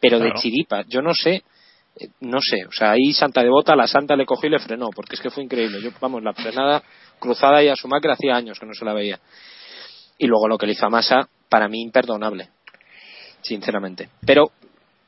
pero 0.00 0.18
de 0.18 0.32
chiripa. 0.32 0.82
Yo 0.88 1.00
no 1.00 1.14
sé, 1.14 1.44
eh, 1.94 2.08
no 2.22 2.40
sé, 2.40 2.66
o 2.66 2.72
sea, 2.72 2.90
ahí 2.90 3.12
Santa 3.12 3.44
Devota, 3.44 3.76
la 3.76 3.86
Santa 3.86 4.16
le 4.16 4.26
cogió 4.26 4.48
y 4.48 4.52
le 4.52 4.58
frenó, 4.58 4.88
porque 4.90 5.14
es 5.14 5.20
que 5.20 5.30
fue 5.30 5.44
increíble. 5.44 5.80
Yo, 5.80 5.90
vamos, 6.00 6.24
la 6.24 6.32
frenada 6.32 6.82
cruzada 7.20 7.62
y 7.62 7.68
a 7.68 7.76
Schumacher 7.76 8.10
hacía 8.10 8.34
años 8.34 8.58
que 8.58 8.66
no 8.66 8.74
se 8.74 8.84
la 8.84 8.94
veía. 8.94 9.20
Y 10.18 10.26
luego 10.26 10.48
lo 10.48 10.58
que 10.58 10.66
le 10.66 10.72
hizo 10.72 10.86
a 10.86 10.90
Massa, 10.90 11.28
para 11.48 11.68
mí 11.68 11.80
imperdonable, 11.82 12.48
sinceramente. 13.42 14.08
Pero 14.26 14.50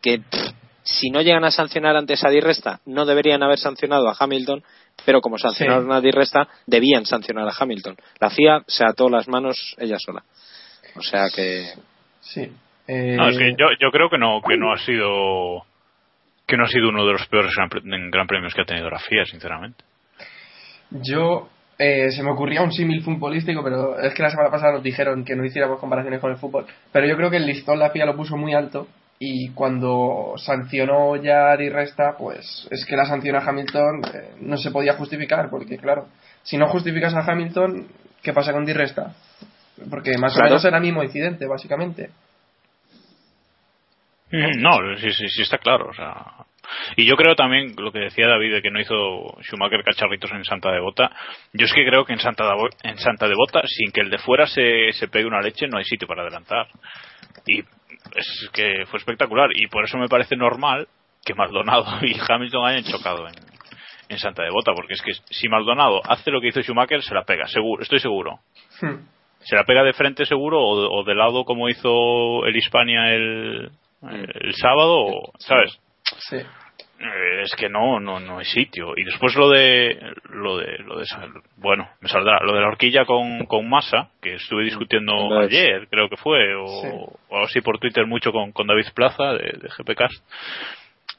que 0.01 0.21
pff, 0.21 0.66
si 0.87 1.11
no 1.11 1.21
llegan 1.21 1.45
a 1.45 1.51
sancionar 1.51 1.97
antes 1.97 2.25
a 2.25 2.31
Di 2.31 2.41
Resta, 2.41 2.81
no 2.87 3.05
deberían 3.05 3.43
haber 3.43 3.59
sancionado 3.59 4.09
a 4.09 4.15
Hamilton, 4.19 4.63
pero 5.05 5.21
como 5.21 5.37
sancionaron 5.37 5.93
a 5.93 6.01
Di 6.01 6.11
Resta, 6.13 6.49
debían 6.67 7.05
sancionar 7.05 7.47
a 7.49 7.53
Hamilton. 7.59 7.97
La 8.21 8.31
FIA 8.31 8.63
se 8.67 8.85
ató 8.85 9.11
las 9.11 9.29
manos 9.29 9.75
ella 9.79 9.99
sola. 9.99 10.23
O 10.97 11.03
sea 11.03 11.29
que 11.35 11.71
Sí. 12.21 12.51
Eh, 12.89 13.17
No, 13.17 13.29
es 13.29 13.37
que 13.37 13.51
yo, 13.59 13.67
yo 13.81 13.91
creo 13.91 14.09
que 14.09 14.17
no, 14.19 14.41
que 14.47 14.57
no 14.57 14.73
ha 14.73 14.79
sido 14.79 15.65
que 16.47 16.57
no 16.57 16.65
ha 16.65 16.69
sido 16.69 16.89
uno 16.91 17.05
de 17.05 17.13
los 17.13 17.27
peores 17.27 17.53
gran, 17.57 17.69
pre- 17.69 17.83
gran 17.85 18.27
premios 18.29 18.55
que 18.55 18.63
ha 18.63 18.65
tenido 18.65 18.89
la 18.89 19.01
FIA, 19.01 19.25
sinceramente. 19.25 19.83
Yo 20.91 21.49
eh, 21.79 22.11
se 22.13 22.23
me 22.23 22.31
ocurría 22.31 22.63
un 22.63 22.73
símil 22.73 23.03
futbolístico, 23.03 23.63
pero 23.65 23.99
es 23.99 24.15
que 24.15 24.23
la 24.23 24.31
semana 24.31 24.51
pasada 24.51 24.75
nos 24.75 24.83
dijeron 24.83 25.25
que 25.25 25.35
no 25.35 25.45
hiciéramos 25.45 25.81
comparaciones 25.81 26.21
con 26.21 26.31
el 26.31 26.37
fútbol. 26.39 26.67
Pero 26.93 27.07
yo 27.09 27.17
creo 27.17 27.31
que 27.31 27.37
el 27.39 27.47
listón 27.47 27.79
la 27.81 27.91
FIA 27.91 28.07
lo 28.07 28.17
puso 28.17 28.37
muy 28.37 28.55
alto 28.55 28.87
y 29.19 29.51
cuando 29.51 30.35
sancionó 30.37 31.17
ya 31.17 31.53
a 31.53 31.57
Di 31.57 31.69
Resta, 31.71 32.17
pues 32.19 32.69
es 32.71 32.85
que 32.85 32.97
la 32.97 33.07
sanción 33.07 33.37
a 33.37 33.41
Hamilton 33.41 34.03
eh, 34.15 34.31
no 34.41 34.57
se 34.57 34.71
podía 34.71 34.95
justificar, 34.95 35.49
porque 35.51 35.79
claro, 35.79 36.09
si 36.43 36.59
no 36.59 36.69
justificas 36.69 37.15
a 37.15 37.21
Hamilton, 37.21 37.87
¿qué 38.23 38.33
pasa 38.33 38.53
con 38.53 38.65
Di 38.67 38.73
Resta? 38.73 39.15
Porque 39.91 40.13
más 40.19 40.33
Claro. 40.35 40.47
o 40.47 40.51
menos 40.51 40.65
era 40.65 40.77
el 40.79 40.83
mismo 40.83 41.03
incidente, 41.03 41.47
básicamente. 41.47 42.11
Mm, 44.31 44.61
No, 44.61 44.79
sí, 44.99 45.13
sí, 45.13 45.29
sí 45.29 45.43
está 45.43 45.59
claro. 45.59 45.89
O 45.91 45.95
sea. 45.95 46.15
Y 46.97 47.07
yo 47.07 47.15
creo 47.15 47.37
también 47.37 47.75
lo 47.79 47.93
que 47.93 48.01
decía 48.01 48.27
David 48.27 48.55
de 48.55 48.63
que 48.63 48.71
no 48.73 48.81
hizo 48.81 49.37
Schumacher 49.43 49.85
cacharritos 49.85 50.31
en 50.33 50.45
Santa 50.45 50.73
Devota. 50.73 51.11
Yo 51.53 51.65
es 51.67 51.73
que 51.73 51.87
creo 51.87 52.05
que 52.05 52.13
en 52.13 52.19
Santa, 52.19 52.45
Davo- 52.45 52.75
en 52.83 52.99
Santa 52.99 53.29
Devota, 53.29 53.63
sin 53.67 53.93
que 53.93 54.01
el 54.01 54.11
de 54.11 54.19
fuera 54.19 54.47
se, 54.49 54.93
se 54.93 55.07
pegue 55.09 55.27
una 55.27 55.41
leche, 55.41 55.69
no 55.69 55.79
hay 55.79 55.85
sitio 55.85 56.09
para 56.09 56.23
adelantar. 56.23 56.67
Y 57.47 57.63
es 58.15 58.51
que 58.53 58.85
fue 58.87 58.99
espectacular. 58.99 59.51
Y 59.55 59.67
por 59.69 59.85
eso 59.85 59.99
me 59.99 60.09
parece 60.09 60.37
normal 60.37 60.87
que 61.25 61.35
Maldonado 61.35 61.85
y 62.03 62.17
Hamilton 62.29 62.67
hayan 62.67 62.85
chocado 62.85 63.27
en, 63.29 63.35
en 64.09 64.19
Santa 64.19 64.43
Devota. 64.43 64.73
Porque 64.75 64.95
es 64.95 65.03
que 65.03 65.13
si 65.31 65.49
Maldonado 65.49 66.01
hace 66.09 66.31
lo 66.31 66.41
que 66.41 66.49
hizo 66.49 66.63
Schumacher, 66.63 67.03
se 67.03 67.15
la 67.15 67.25
pega, 67.25 67.47
seguro, 67.47 67.83
estoy 67.83 67.99
seguro. 68.01 68.39
Hmm. 68.81 69.07
se 69.41 69.57
la 69.57 69.65
pega 69.65 69.83
de 69.83 69.93
frente 69.93 70.27
seguro 70.27 70.61
o 70.61 70.81
de, 70.83 70.89
o 70.91 71.05
de 71.05 71.15
lado 71.15 71.45
como 71.45 71.69
hizo 71.69 72.45
el 72.47 72.57
Hispania 72.57 73.15
el, 73.15 73.71
el, 74.11 74.33
el 74.41 74.55
sábado, 74.55 74.99
o- 75.07 75.33
¿sabes? 75.39 75.79
Sí. 76.29 76.37
Eh, 76.99 77.43
Es 77.43 77.55
que 77.57 77.69
no, 77.69 78.01
no, 78.01 78.19
no 78.21 78.39
hay 78.39 78.45
sitio. 78.47 78.95
Y 78.97 79.05
después 79.05 79.35
lo 79.37 79.51
de, 79.51 79.99
lo 80.31 80.57
de, 80.57 80.79
lo 80.79 80.99
de, 80.99 81.05
bueno, 81.57 81.89
me 82.01 82.09
saldrá, 82.09 82.41
lo 82.41 82.55
de 82.55 82.61
la 82.61 82.69
horquilla 82.69 83.05
con, 83.05 83.45
con 83.47 83.69
masa, 83.69 84.11
que 84.23 84.35
estuve 84.35 84.65
discutiendo 84.65 85.13
Entonces- 85.13 85.59
ayer, 85.59 85.89
creo 85.89 86.09
que 86.09 86.17
fue, 86.17 86.55
o, 86.55 86.67
Sí. 86.67 86.89
o 87.29 87.43
así 87.45 87.61
por 87.61 87.79
Twitter 87.79 88.07
mucho 88.07 88.33
con, 88.33 88.53
con 88.53 88.67
David 88.67 88.87
Plaza 88.95 89.33
de, 89.35 89.59
de 89.61 89.69
GPcast. 89.77 90.25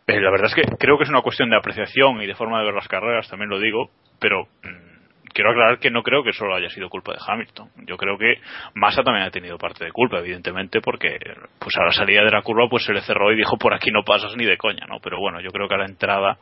Eh, 0.08 0.20
la 0.20 0.32
verdad 0.32 0.48
es 0.48 0.56
que 0.56 0.64
creo 0.78 0.98
que 0.98 1.04
es 1.04 1.10
una 1.10 1.22
cuestión 1.22 1.50
de 1.50 1.58
apreciación 1.58 2.22
y 2.22 2.28
de 2.28 2.36
forma 2.36 2.60
de 2.60 2.66
ver 2.66 2.74
las 2.74 2.88
carreras, 2.88 3.30
también 3.30 3.50
lo 3.50 3.60
digo, 3.60 3.90
pero 4.20 4.48
mm, 4.64 4.97
quiero 5.38 5.52
aclarar 5.52 5.78
que 5.78 5.92
no 5.92 6.02
creo 6.02 6.24
que 6.24 6.34
solo 6.34 6.56
haya 6.56 6.68
sido 6.72 6.90
culpa 6.90 7.14
de 7.14 7.20
Hamilton. 7.26 7.70
Yo 7.86 7.96
creo 7.96 8.18
que 8.18 8.42
Massa 8.74 9.04
también 9.04 9.24
ha 9.28 9.30
tenido 9.30 9.60
parte 9.60 9.86
de 9.86 9.92
culpa, 9.92 10.18
evidentemente, 10.18 10.82
porque 10.82 11.16
pues 11.60 11.76
a 11.78 11.84
la 11.86 11.92
salida 11.92 12.24
de 12.24 12.32
la 12.32 12.42
curva 12.42 12.68
pues 12.68 12.84
se 12.86 12.92
le 12.92 13.02
cerró 13.04 13.32
y 13.32 13.36
dijo 13.38 13.56
por 13.58 13.72
aquí 13.76 13.92
no 13.92 14.02
pasas 14.04 14.36
ni 14.36 14.46
de 14.46 14.58
coña, 14.58 14.88
¿no? 14.88 15.00
Pero 15.00 15.20
bueno, 15.20 15.40
yo 15.40 15.52
creo 15.52 15.68
que 15.68 15.76
a 15.76 15.78
la 15.78 15.86
entrada 15.86 16.40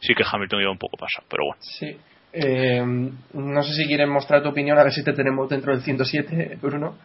sí 0.00 0.14
que 0.14 0.24
Hamilton 0.26 0.62
iba 0.62 0.70
un 0.70 0.78
poco 0.78 0.96
pasado, 0.96 1.26
pero 1.28 1.42
bueno. 1.44 1.58
Sí. 1.60 1.94
Eh, 2.32 2.82
no 3.34 3.62
sé 3.62 3.72
si 3.74 3.86
quieren 3.86 4.08
mostrar 4.08 4.42
tu 4.42 4.48
opinión, 4.48 4.78
a 4.78 4.82
ver 4.84 4.92
si 4.92 5.04
te 5.04 5.12
tenemos 5.12 5.46
dentro 5.50 5.72
del 5.72 5.82
107, 5.82 6.58
Bruno. 6.62 6.96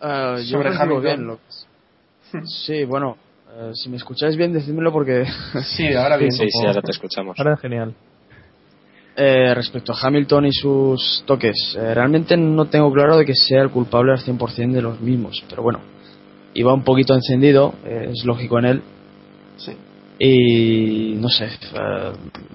Ah, 0.00 0.36
yo 0.38 0.58
Sobre 0.58 0.68
Hamilton. 0.76 1.02
bien 1.02 1.26
lo- 1.26 1.40
Sí, 2.46 2.84
bueno, 2.84 3.16
eh, 3.50 3.70
si 3.74 3.88
me 3.88 3.96
escucháis 3.96 4.36
bien, 4.36 4.52
decídmelo 4.52 4.92
porque... 4.92 5.24
Sí, 5.76 5.92
ahora 5.94 6.16
bien. 6.18 6.30
Sí, 6.32 6.46
sí, 6.48 6.66
ahora 6.66 6.82
te 6.82 6.90
escuchamos. 6.92 7.38
Ahora 7.38 7.56
genial. 7.56 7.94
Eh, 9.16 9.54
respecto 9.54 9.92
a 9.92 9.96
Hamilton 10.00 10.46
y 10.46 10.52
sus 10.52 11.22
toques, 11.24 11.76
eh, 11.78 11.94
realmente 11.94 12.36
no 12.36 12.64
tengo 12.64 12.92
claro 12.92 13.16
de 13.16 13.24
que 13.24 13.34
sea 13.36 13.62
el 13.62 13.70
culpable 13.70 14.10
al 14.10 14.18
100% 14.18 14.72
de 14.72 14.82
los 14.82 15.00
mismos, 15.00 15.44
pero 15.48 15.62
bueno, 15.62 15.78
iba 16.52 16.74
un 16.74 16.82
poquito 16.82 17.14
encendido, 17.14 17.74
eh, 17.84 18.08
es 18.12 18.24
lógico 18.24 18.58
en 18.58 18.64
él, 18.64 18.82
Sí. 19.56 19.76
y 20.18 21.14
no 21.14 21.28
sé, 21.28 21.44
eh, 21.46 22.12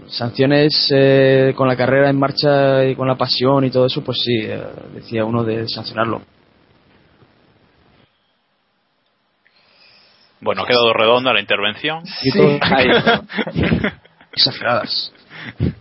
sanciones 0.07 0.91
eh, 0.93 1.53
con 1.55 1.69
la 1.69 1.77
carrera 1.77 2.09
en 2.09 2.19
marcha 2.19 2.83
y 2.85 2.93
con 2.93 3.07
la 3.07 3.15
pasión 3.15 3.63
y 3.63 3.69
todo 3.69 3.85
eso, 3.85 4.03
pues 4.03 4.17
sí, 4.21 4.39
eh, 4.41 4.61
decía 4.95 5.23
uno 5.23 5.45
de 5.45 5.65
sancionarlo. 5.69 6.21
Bueno, 10.41 10.63
ha 10.63 10.67
quedado 10.67 10.93
redonda 10.93 11.31
la 11.33 11.39
intervención. 11.39 12.03
Y 12.21 12.31
todo 12.31 12.49
exageradas. 14.33 15.13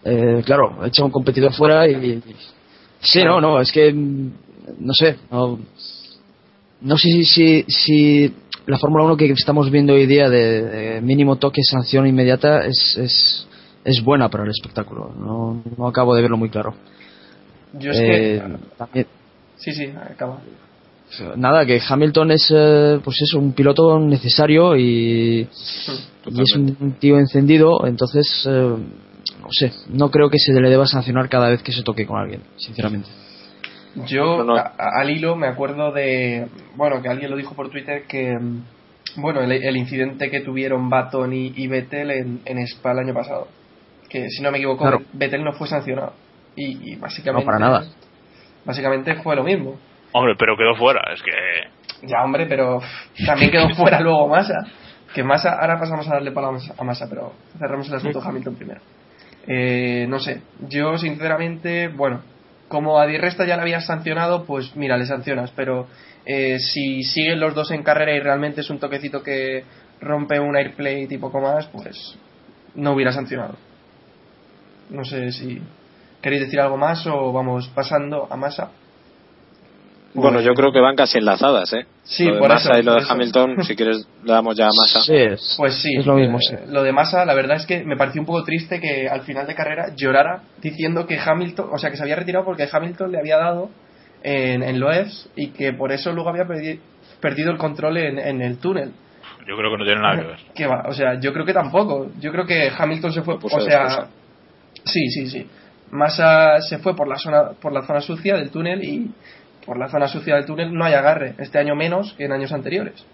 Eh, 0.05 0.43
claro, 0.45 0.85
echa 0.85 1.05
un 1.05 1.11
competidor 1.11 1.53
fuera 1.53 1.87
y. 1.89 2.23
Sí, 3.01 3.23
no, 3.25 3.41
no, 3.41 3.61
es 3.61 3.71
que. 3.73 3.93
mm, 3.93 4.31
No 4.81 4.93
sé, 4.95 5.17
no. 5.31 5.59
No 6.81 6.97
sé 6.97 7.09
si, 7.09 7.25
si, 7.25 7.65
si 7.69 8.35
la 8.67 8.79
Fórmula 8.79 9.05
1 9.05 9.17
que 9.17 9.33
estamos 9.33 9.71
viendo 9.71 9.95
hoy 9.95 10.07
día 10.07 10.29
de, 10.29 10.63
de 10.63 11.01
mínimo 11.01 11.37
toque, 11.37 11.61
sanción 11.65 12.07
inmediata, 12.07 12.65
es, 12.67 12.97
es, 12.99 13.49
es 13.85 14.03
buena 14.05 14.29
para 14.29 14.45
el 14.45 14.51
espectáculo. 14.51 15.13
No, 15.19 15.63
no 15.77 15.89
acabo 15.89 16.15
de 16.15 16.23
verlo 16.23 16.37
muy 16.37 16.51
claro. 16.51 16.75
Yo 17.73 17.91
es 17.91 17.99
Eh, 17.99 18.43
que. 18.43 18.57
también- 18.77 19.07
Sí, 19.57 19.73
sí, 19.73 19.87
acaba. 19.87 20.39
nada, 21.37 21.67
que 21.67 21.81
Hamilton 21.87 22.31
es, 22.31 22.53
eh, 22.55 23.01
pues 23.03 23.17
eso, 23.23 23.39
un 23.41 23.53
piloto 23.55 23.99
necesario 23.99 24.77
y, 24.77 25.49
y 26.27 26.41
es 26.43 26.55
un, 26.55 26.77
un 26.81 26.93
tío 26.93 27.19
encendido, 27.19 27.85
entonces, 27.87 28.47
eh, 28.49 28.75
no 29.41 29.49
sé, 29.51 29.73
no 29.89 30.11
creo 30.11 30.31
que 30.31 30.39
se 30.39 30.53
le 30.53 30.69
deba 30.71 30.87
sancionar 30.87 31.29
cada 31.29 31.49
vez 31.49 31.63
que 31.63 31.73
se 31.73 31.83
toque 31.83 32.07
con 32.07 32.19
alguien, 32.19 32.43
sinceramente. 32.57 33.09
Yo, 34.07 34.39
No, 34.39 34.45
no. 34.45 34.57
a- 34.57 34.73
a- 34.79 35.01
al 35.01 35.11
hilo, 35.11 35.35
me 35.37 35.47
acuerdo 35.49 35.93
de. 35.93 36.47
Bueno, 36.77 37.03
que 37.03 37.09
alguien 37.09 37.31
lo 37.31 37.37
dijo 37.37 37.55
por 37.55 37.71
Twitter 37.71 38.05
que. 38.07 38.37
mm, 38.39 38.63
Bueno, 39.17 39.41
el, 39.41 39.51
el 39.53 39.77
incidente 39.77 40.31
que 40.31 40.41
tuvieron 40.41 40.89
Baton 40.91 41.33
y, 41.33 41.53
y 41.57 41.67
Vettel 41.67 42.11
en, 42.11 42.41
en 42.45 42.59
Spa 42.67 42.93
el 42.93 42.99
año 43.01 43.15
pasado. 43.15 43.49
Que 44.09 44.29
si 44.29 44.43
no 44.43 44.51
me 44.51 44.59
equivoco, 44.59 44.83
Claro. 44.85 45.01
Vettel 45.15 45.43
no 45.43 45.53
fue 45.55 45.67
sancionado. 45.67 46.13
Y, 46.55 46.93
y 46.93 46.97
básicamente. 46.97 47.45
No, 47.45 47.51
para 47.53 47.59
nada. 47.59 47.85
Básicamente 48.65 49.15
fue 49.23 49.35
lo 49.35 49.43
mismo. 49.43 49.79
Hombre, 50.13 50.35
pero 50.39 50.57
quedó 50.57 50.75
fuera, 50.77 51.01
es 51.15 51.23
que 51.23 52.07
Ya, 52.07 52.23
hombre, 52.23 52.47
pero 52.47 52.81
también 53.27 53.51
quedó 53.51 53.69
fuera 53.71 54.01
luego 54.01 54.29
Massa. 54.29 54.55
Que 55.15 55.23
Massa, 55.25 55.55
ahora 55.59 55.79
pasamos 55.81 56.07
a 56.09 56.15
darle 56.15 56.31
palo 56.33 56.49
a 56.49 56.53
Massa, 56.53 56.75
a 56.79 56.85
Massa, 56.85 57.07
pero 57.09 57.33
cerramos 57.59 57.89
el 57.89 57.95
asunto 57.95 58.21
Hamilton 58.23 58.55
primero. 58.57 58.81
Eh, 59.47 60.07
no 60.09 60.19
sé, 60.19 60.43
yo 60.69 60.99
sinceramente, 60.99 61.89
bueno, 61.89 62.23
como 62.69 62.99
a 62.99 63.07
Di 63.07 63.17
Resta 63.17 63.47
ya 63.47 63.57
le 63.57 63.63
habías 63.63 63.87
sancionado, 63.87 64.45
pues 64.45 64.77
mira, 64.77 64.97
le 64.97 65.07
sancionas, 65.07 65.53
pero 65.57 65.87
eh, 66.27 66.59
si 66.59 67.03
siguen 67.03 67.41
los 67.41 67.55
dos 67.55 67.71
en 67.71 67.83
carrera 67.83 68.15
y 68.15 68.21
realmente 68.21 68.61
es 68.61 68.71
un 68.71 68.79
toquecito 68.79 69.23
que 69.23 69.65
rompe 70.01 70.39
un 70.39 70.57
airplay 70.57 71.07
tipo 71.07 71.33
comas, 71.33 71.67
pues 71.69 72.17
no 72.75 72.93
hubiera 72.93 73.13
sancionado. 73.13 73.57
No 74.91 75.05
sé 75.05 75.33
si 75.33 75.61
queréis 76.21 76.43
decir 76.43 76.61
algo 76.61 76.77
más 76.77 77.07
o 77.07 77.33
vamos 77.33 77.69
pasando 77.75 78.27
a 78.31 78.37
Massa. 78.37 78.71
Bueno, 80.23 80.41
yo 80.41 80.53
creo 80.55 80.73
que 80.73 80.81
van 80.81 80.97
casi 80.97 81.19
enlazadas, 81.19 81.73
¿eh? 81.73 81.87
Sí, 82.05 82.25
lo 82.27 82.35
de 82.35 82.39
por 82.41 82.49
Massa 82.51 82.71
eso, 82.73 82.81
y 82.81 82.83
lo 82.83 82.93
de 82.95 82.99
eso. 83.01 83.13
Hamilton, 83.13 83.65
si 83.65 83.77
quieres, 83.77 84.09
le 84.25 84.33
damos 84.33 84.57
ya 84.57 84.67
a 84.67 84.69
Massa. 84.77 85.01
Sí, 85.01 85.15
es, 85.17 85.55
Pues 85.57 85.75
sí, 85.75 85.91
es 85.99 86.07
lo 86.07 86.15
mismo, 86.15 86.39
eh, 86.39 86.41
sí. 86.49 86.57
lo 86.73 86.83
de 86.83 86.93
Massa, 86.93 87.25
la 87.25 87.35
verdad 87.35 87.57
es 87.57 87.67
que 87.67 87.85
me 87.85 87.97
pareció 87.97 88.21
un 88.21 88.27
poco 88.27 88.45
triste 88.45 88.81
que 88.81 89.09
al 89.09 89.23
final 89.23 89.47
de 89.47 89.55
carrera 89.55 89.95
llorara 89.97 90.43
diciendo 90.63 91.07
que 91.07 91.19
Hamilton, 91.19 91.69
o 91.73 91.79
sea, 91.79 91.91
que 91.91 91.97
se 91.97 92.03
había 92.03 92.17
retirado 92.17 92.45
porque 92.45 92.69
Hamilton 92.71 93.13
le 93.13 93.19
había 93.19 93.37
dado 93.39 93.71
en, 94.23 94.63
en 94.63 94.81
Loebs 94.81 95.31
y 95.37 95.49
que 95.49 95.73
por 95.73 95.93
eso 95.93 96.13
luego 96.13 96.31
había 96.31 96.45
perdi- 96.45 96.81
perdido 97.21 97.51
el 97.51 97.59
control 97.59 97.97
en, 97.99 98.19
en 98.19 98.43
el 98.43 98.59
túnel. 98.59 98.93
yo 99.47 99.57
creo 99.57 99.71
que 99.71 99.79
no 99.79 99.85
tiene 99.85 100.01
nada 100.01 100.17
que 100.21 100.27
ver. 100.27 100.39
Que 100.55 100.67
va, 100.67 100.85
o 100.89 100.93
sea, 100.93 101.19
yo 101.21 101.33
creo 101.33 101.45
que 101.47 101.53
tampoco. 101.55 102.11
Yo 102.21 102.33
creo 102.33 102.45
que 102.47 102.71
Hamilton 102.77 103.13
se 103.13 103.23
fue, 103.23 103.37
o 103.41 103.61
sea, 103.61 104.09
sí, 104.85 105.09
sí, 105.11 105.27
sí. 105.29 105.47
Massa 105.91 106.61
se 106.61 106.79
fue 106.79 106.95
por 106.95 107.09
la 107.09 107.17
zona 107.17 107.53
por 107.61 107.73
la 107.73 107.81
zona 107.87 108.01
sucia 108.03 108.37
del 108.37 108.51
túnel 108.51 108.85
y 108.85 109.11
por 109.69 109.79
la 109.79 109.91
zona 109.91 110.09
sucia 110.09 110.35
del 110.35 110.47
túnel 110.47 110.73
no 110.73 110.87
hay 110.87 110.95
agarre. 110.95 111.35
Este 111.37 111.59
año 111.59 111.77
menos 111.77 112.15
que 112.15 112.25
en 112.25 112.33
años 112.33 112.53
anteriores. 112.53 113.05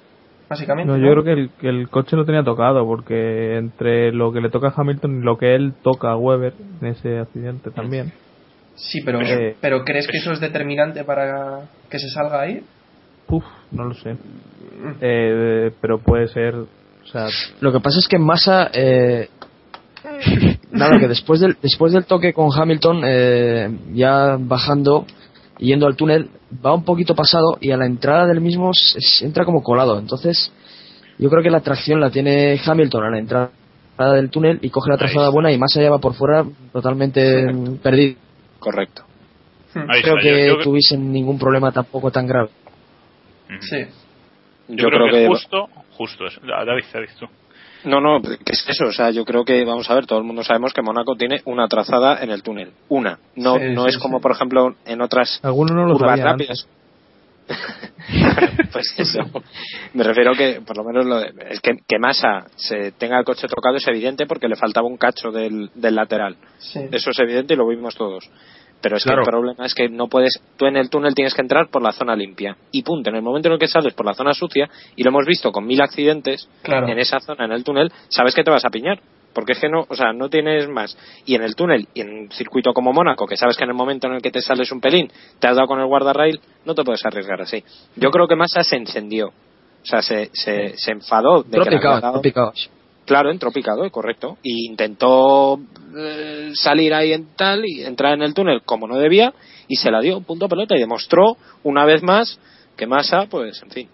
Básicamente. 0.49 0.93
No, 0.93 0.97
yo 0.97 1.11
creo 1.11 1.25
que 1.25 1.33
el, 1.33 1.51
que 1.61 1.69
el 1.69 1.89
coche 1.89 2.15
lo 2.15 2.25
tenía 2.25 2.45
tocado, 2.45 2.87
porque 2.87 3.57
entre 3.57 4.13
lo 4.13 4.33
que 4.33 4.41
le 4.41 4.51
toca 4.51 4.69
a 4.69 4.75
Hamilton 4.77 5.19
y 5.19 5.25
lo 5.25 5.37
que 5.37 5.57
él 5.57 5.75
toca 5.83 6.13
a 6.13 6.17
Weber 6.17 6.55
en 6.81 6.87
ese 6.87 7.19
accidente 7.19 7.73
también. 7.73 8.13
Sí, 8.77 9.01
pero, 9.05 9.21
Eh, 9.21 9.57
pero 9.61 9.85
¿crees 9.85 10.07
que 10.07 10.19
eso 10.19 10.31
es 10.31 10.39
determinante 10.39 11.03
para 11.03 11.63
que 11.91 11.99
se 11.99 12.09
salga 12.09 12.43
ahí? 12.43 12.63
Puf, 13.27 13.45
no 13.73 13.85
lo 13.87 13.95
sé. 13.95 14.17
Eh, 15.01 15.73
pero 15.81 15.99
puede 15.99 16.29
ser. 16.29 16.55
O 16.55 17.07
sea, 17.11 17.27
Lo 17.61 17.73
que 17.73 17.81
pasa 17.81 17.99
es 17.99 18.07
que 18.07 18.19
Massa, 18.19 18.71
eh, 18.73 19.29
nada, 20.71 21.01
que 21.01 21.09
después 21.09 21.41
del, 21.41 21.57
después 21.61 21.93
del 21.93 22.05
toque 22.05 22.33
con 22.33 22.51
Hamilton, 22.57 23.03
eh, 23.05 23.77
ya 23.93 24.37
bajando, 24.39 25.05
yendo 25.59 25.87
al 25.87 25.97
túnel, 25.97 26.31
va 26.65 26.75
un 26.75 26.85
poquito 26.85 27.15
pasado 27.15 27.59
y 27.61 27.71
a 27.71 27.77
la 27.77 27.87
entrada 27.87 28.27
del 28.27 28.41
mismo 28.41 28.71
entra 29.23 29.45
como 29.45 29.63
colado. 29.63 29.99
Entonces, 29.99 30.53
yo 31.19 31.31
creo 31.31 31.43
que 31.43 31.51
la 31.51 31.61
tracción 31.61 32.01
la 32.01 32.11
tiene 32.11 32.61
Hamilton 32.65 33.05
a 33.05 33.11
la 33.11 33.19
entrada 33.19 33.51
del 34.15 34.31
túnel 34.31 34.59
y 34.63 34.71
coge 34.71 34.91
la 34.91 34.97
trazada 34.99 35.29
buena 35.29 35.53
y 35.53 35.59
Massa 35.59 35.81
ya 35.83 35.91
va 35.91 35.99
por 35.99 36.15
fuera 36.15 36.45
totalmente 36.73 37.47
perdido. 37.83 38.17
Correcto. 38.59 39.05
Ahí 39.89 40.03
creo 40.03 40.19
está, 40.19 40.29
que 40.29 40.47
yo- 40.47 40.59
tuviesen 40.63 41.13
ningún 41.13 41.39
problema 41.39 41.73
tampoco 41.73 42.11
tan 42.11 42.27
grave. 42.27 42.51
Ujú. 43.51 43.63
Sí. 43.63 43.85
Yo, 44.69 44.89
creo, 44.89 45.11
que, 45.11 45.27
justo, 45.27 45.69
justo 45.97 46.27
es. 46.27 46.41
David, 46.43 46.85
David, 46.93 47.09
tú. 47.19 47.27
No, 47.85 48.01
no, 48.01 48.21
¿qué 48.23 48.53
es 48.53 48.65
eso? 48.69 48.87
O 48.87 48.93
sea, 48.93 49.11
yo 49.11 49.25
creo 49.25 49.45
que, 49.45 49.65
vamos 49.65 49.91
a 49.91 49.95
ver, 49.95 50.07
todo 50.07 50.19
el 50.19 50.25
mundo 50.25 50.43
sabemos 50.43 50.73
que 50.73 50.83
Mónaco 50.83 51.15
tiene 51.17 51.43
una 51.45 51.69
trazada 51.69 52.23
en 52.23 52.31
el 52.31 52.43
túnel. 52.43 52.73
Una. 52.89 53.19
No, 53.37 53.57
Sí, 53.59 53.65
no 53.75 53.83
sí, 53.85 53.91
es 53.91 53.99
como, 53.99 54.21
por 54.21 54.33
ejemplo, 54.33 54.75
en 54.87 55.01
otras 55.03 55.41
algunos 55.43 55.73
no 55.77 55.87
lo 55.87 55.95
curvas 55.95 56.11
sabían. 56.19 56.27
rápidas. 56.29 56.69
pues 58.73 58.95
eso. 58.99 59.19
Me 59.93 60.03
refiero 60.03 60.33
que, 60.33 60.61
por 60.67 60.77
lo 60.77 60.85
menos, 60.85 61.07
lo 61.07 61.19
de- 61.21 61.33
es 61.51 61.61
que, 61.61 61.73
que 61.87 61.99
Massa 61.99 62.47
se 62.57 62.93
tenga 62.93 63.19
el 63.19 63.25
coche 63.25 63.47
tocado 63.49 63.77
es 63.77 63.87
evidente 63.87 64.27
porque 64.27 64.49
le 64.49 64.57
faltaba 64.57 64.87
un 64.87 64.97
cacho 64.97 65.31
del, 65.31 65.71
del 65.75 65.95
lateral. 65.95 66.37
Sí. 66.59 66.81
Eso 66.91 67.11
es 67.11 67.19
evidente 67.19 67.55
y 67.55 67.57
lo 67.57 67.67
vimos 67.69 67.95
todos. 67.97 68.29
Pero 68.85 68.99
es 68.99 69.03
Claro. 69.05 69.23
que 69.23 69.31
el 69.31 69.33
problema 69.33 69.65
es 69.65 69.75
que 69.75 69.89
no 69.89 70.09
puedes, 70.09 70.39
tú 70.59 70.67
en 70.67 70.77
el 70.77 70.91
túnel 70.91 71.15
tienes 71.15 71.33
que 71.33 71.41
entrar 71.41 71.69
por 71.71 71.81
la 71.83 71.93
zona 71.93 72.15
limpia. 72.15 72.55
Y 72.71 72.83
punto, 72.83 73.09
en 73.09 73.17
el 73.17 73.23
momento 73.23 73.49
en 73.49 73.55
el 73.55 73.59
que 73.59 73.67
sales 73.67 73.95
por 73.95 74.05
la 74.05 74.13
zona 74.13 74.35
sucia, 74.35 74.69
y 74.95 75.03
lo 75.03 75.09
hemos 75.09 75.25
visto 75.25 75.51
con 75.53 75.65
mil 75.67 75.81
accidentes, 75.81 76.47
Claro. 76.63 76.87
en 76.89 76.99
esa 76.99 77.19
zona, 77.21 77.47
en 77.47 77.53
el 77.53 77.65
túnel, 77.65 77.91
sabes 78.09 78.35
que 78.35 78.45
te 78.45 78.51
vas 78.51 78.63
a 78.67 78.69
piñar. 78.69 79.01
Porque 79.33 79.53
es 79.55 79.59
que 79.59 79.71
no, 79.71 79.87
o 79.89 79.95
sea, 79.97 80.13
no 80.13 80.29
tienes 80.29 80.69
más. 80.69 80.97
Y 81.25 81.35
en 81.35 81.43
el 81.43 81.57
túnel, 81.57 81.89
y 81.95 82.03
en 82.03 82.11
un 82.11 82.31
circuito 82.31 82.73
como 82.75 82.93
Mónaco, 82.93 83.27
que 83.27 83.37
sabes 83.39 83.57
que 83.57 83.65
en 83.65 83.71
el 83.71 83.75
momento 83.77 84.07
en 84.07 84.13
el 84.17 84.21
que 84.23 84.31
te 84.31 84.43
sales 84.43 84.71
un 84.71 84.81
pelín, 84.83 85.11
te 85.41 85.49
has 85.49 85.57
dado 85.57 85.67
con 85.67 85.81
el 85.81 85.87
guardarrail, 85.87 86.39
no 86.67 86.75
te 86.75 86.85
puedes 86.85 87.05
arriesgar 87.07 87.41
así. 87.41 87.65
Yo 87.97 88.11
creo 88.11 88.29
que 88.29 88.37
Massa 88.37 88.63
se 88.63 88.77
encendió. 88.77 89.29
O 89.29 89.87
sea, 89.87 90.03
se, 90.03 90.29
se, 90.35 90.77
se 90.77 90.93
enfadó 90.93 91.43
de 91.43 91.51
que 91.51 91.59
le 91.59 91.65
Tropicado, 91.65 91.95
había 91.95 92.01
dado- 92.03 92.13
tropicado. 92.21 92.53
Claro, 93.07 93.31
entró 93.31 93.51
picado, 93.53 93.89
correcto. 93.91 94.39
Y 94.43 94.67
intentó 94.69 95.61
eh, 95.97 96.51
salir 96.55 96.95
ahí 96.95 97.13
en 97.13 97.27
tal 97.37 97.65
y 97.67 97.83
entrar 97.85 98.15
en 98.15 98.23
el 98.23 98.33
túnel 98.35 98.63
como 98.63 98.87
no 98.87 98.97
debía 98.97 99.35
y 99.69 99.77
se 99.77 99.91
la 99.91 100.01
dio 100.01 100.21
punto 100.21 100.49
pelota 100.49 100.77
y 100.77 100.81
demostró 100.81 101.37
una 101.63 101.85
vez 101.85 102.03
más 102.03 102.39
que 102.77 102.87
Massa, 102.87 103.27
pues, 103.31 103.63
en 103.63 103.71
fin. 103.71 103.89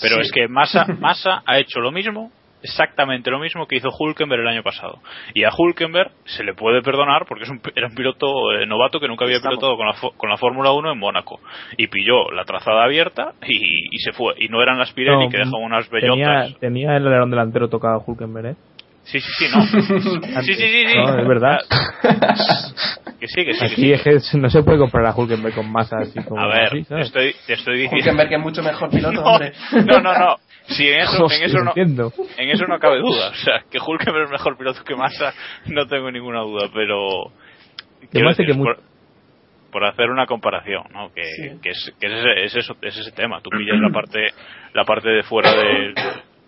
Pero 0.00 0.16
Sí. 0.16 0.22
es 0.22 0.32
que 0.32 0.48
Massa, 0.48 0.84
Massa 1.00 1.42
ha 1.46 1.58
hecho 1.58 1.80
lo 1.80 1.92
mismo 1.92 2.30
exactamente 2.64 3.30
lo 3.30 3.38
mismo 3.38 3.66
que 3.68 3.76
hizo 3.76 3.88
Hulkenberg 3.96 4.40
el 4.42 4.48
año 4.48 4.62
pasado. 4.62 4.98
Y 5.34 5.44
a 5.44 5.50
Hulkenberg 5.56 6.10
se 6.24 6.42
le 6.42 6.54
puede 6.54 6.82
perdonar 6.82 7.26
porque 7.28 7.44
es 7.44 7.50
un, 7.50 7.60
era 7.76 7.86
un 7.86 7.94
piloto 7.94 8.26
eh, 8.52 8.66
novato 8.66 8.98
que 8.98 9.06
nunca 9.06 9.24
había 9.24 9.36
Estamos. 9.36 9.58
pilotado 9.58 9.76
con 9.76 9.86
la, 9.86 9.94
con 10.16 10.30
la 10.30 10.36
Fórmula 10.36 10.72
1 10.72 10.92
en 10.92 10.98
Mónaco. 10.98 11.40
Y 11.76 11.86
pilló 11.86 12.30
la 12.32 12.44
trazada 12.44 12.84
abierta 12.84 13.32
y, 13.46 13.94
y 13.94 13.98
se 13.98 14.12
fue. 14.12 14.34
Y 14.38 14.48
no 14.48 14.60
eran 14.62 14.78
las 14.78 14.92
Pirelli 14.92 15.24
No, 15.26 15.30
que 15.30 15.38
dejan 15.38 15.54
unas 15.54 15.88
tenía, 15.88 16.28
bellotas. 16.30 16.58
tenía 16.60 16.96
el 16.96 17.06
alerón 17.06 17.30
delantero 17.30 17.68
tocado 17.68 18.02
Hulkenberg, 18.06 18.46
¿eh? 18.46 18.56
Sí, 19.04 19.20
sí, 19.20 19.30
sí, 19.38 19.46
no. 19.54 19.62
sí, 20.42 20.54
sí, 20.54 20.62
sí, 20.62 20.86
sí. 20.88 20.96
No, 20.98 21.18
es 21.20 21.28
verdad. 21.28 21.58
Que 23.20 23.28
sí, 23.28 23.44
que 23.44 23.54
sí, 23.54 23.60
que 23.60 23.66
Aquí 23.66 23.74
sí. 23.76 23.92
es 23.92 24.02
que 24.32 24.38
no 24.38 24.50
se 24.50 24.62
puede 24.62 24.76
comprar 24.76 25.06
a 25.06 25.14
Hulkenberg 25.14 25.54
con 25.54 25.70
masa 25.72 25.96
así 26.00 26.22
como 26.24 26.40
A 26.42 26.46
ver, 26.48 26.64
así, 26.66 26.82
te 26.82 26.88
¿sabes? 26.88 27.06
estoy, 27.06 27.34
te 27.46 27.52
estoy 27.54 27.74
diciendo. 27.78 27.96
Hulkenberg 27.96 28.28
que 28.28 28.34
es 28.34 28.40
mucho 28.40 28.62
mejor 28.62 28.90
piloto, 28.90 29.12
No, 29.14 29.22
hombre. 29.22 29.52
no, 29.72 30.00
no, 30.00 30.12
no. 30.18 30.36
Sí, 30.66 30.88
en 30.88 31.00
eso, 31.00 31.26
en 31.30 31.42
eso 31.42 31.58
no, 31.62 31.72
en 31.76 32.48
eso 32.50 32.66
no 32.66 32.78
cabe 32.78 32.98
duda. 32.98 33.30
O 33.30 33.34
sea, 33.34 33.62
que 33.70 33.78
Hulkenberg 33.78 34.24
es 34.24 34.30
mejor 34.30 34.56
piloto 34.56 34.82
que 34.84 34.96
Massa, 34.96 35.32
no 35.66 35.86
tengo 35.86 36.10
ninguna 36.10 36.40
duda, 36.40 36.68
pero. 36.72 37.30
quiero 38.10 38.28
decir, 38.30 38.46
que 38.46 38.54
por, 38.54 38.78
por 39.70 39.84
hacer 39.84 40.08
una 40.10 40.26
comparación, 40.26 40.84
¿no? 40.92 41.12
Que, 41.12 41.22
Sí. 41.24 41.50
que 41.62 41.70
es, 41.70 41.92
que 42.00 42.06
es, 42.06 42.12
ese, 42.12 42.44
es, 42.44 42.56
eso, 42.56 42.76
es 42.80 42.96
ese 42.96 43.12
tema. 43.12 43.40
Tú 43.42 43.50
pillas 43.50 43.78
la 43.80 43.90
parte, 43.90 44.26
la 44.72 44.84
parte 44.84 45.08
de 45.10 45.22
fuera 45.24 45.52
del, 45.52 45.94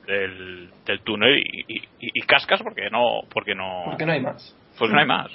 del, 0.07 0.71
del 0.87 1.01
túnel 1.03 1.37
y, 1.39 1.61
y, 1.67 1.77
y- 1.79 2.11
y 2.15 2.21
cascas 2.23 2.63
porque 2.63 2.89
no, 2.91 3.21
porque 3.31 3.55
no, 3.55 3.83
Porque 3.87 4.07
no 4.07 4.13
hay 4.13 4.21
más. 4.23 4.57
porque 4.79 4.95
no 4.95 5.01
hay 5.01 5.07
más. 5.07 5.31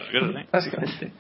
Básicamente. 0.51 1.11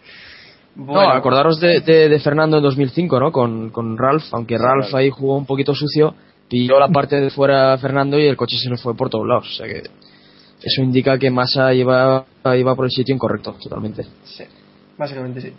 No, 0.75 0.85
Bueno, 0.85 1.09
acordaros 1.11 1.59
de, 1.59 1.81
de, 1.81 2.07
de 2.09 2.19
Fernando 2.21 2.57
en 2.57 2.63
2005, 2.63 3.19
¿no? 3.19 3.31
Con, 3.31 3.69
con 3.71 3.97
Ralph, 3.97 4.23
aunque 4.31 4.57
Ralph 4.57 4.95
ahí 4.95 5.09
jugó 5.09 5.37
un 5.37 5.45
poquito 5.45 5.75
sucio, 5.75 6.15
pilló 6.51 6.77
la 6.77 6.89
parte 6.89 7.15
de 7.15 7.29
fuera 7.29 7.77
Fernando 7.77 8.19
y 8.19 8.25
el 8.25 8.35
coche 8.35 8.57
se 8.57 8.69
le 8.69 8.75
fue 8.75 8.93
por 8.93 9.09
todos 9.09 9.25
lados. 9.25 9.47
O 9.49 9.55
sea 9.55 9.67
que 9.67 9.83
eso 10.61 10.81
indica 10.81 11.17
que 11.17 11.31
Massa 11.31 11.73
iba, 11.73 12.25
iba 12.43 12.75
por 12.75 12.85
el 12.85 12.91
sitio 12.91 13.15
incorrecto, 13.15 13.53
totalmente. 13.53 14.03
sí, 14.25 14.43
básicamente 14.97 15.39
sí. 15.39 15.53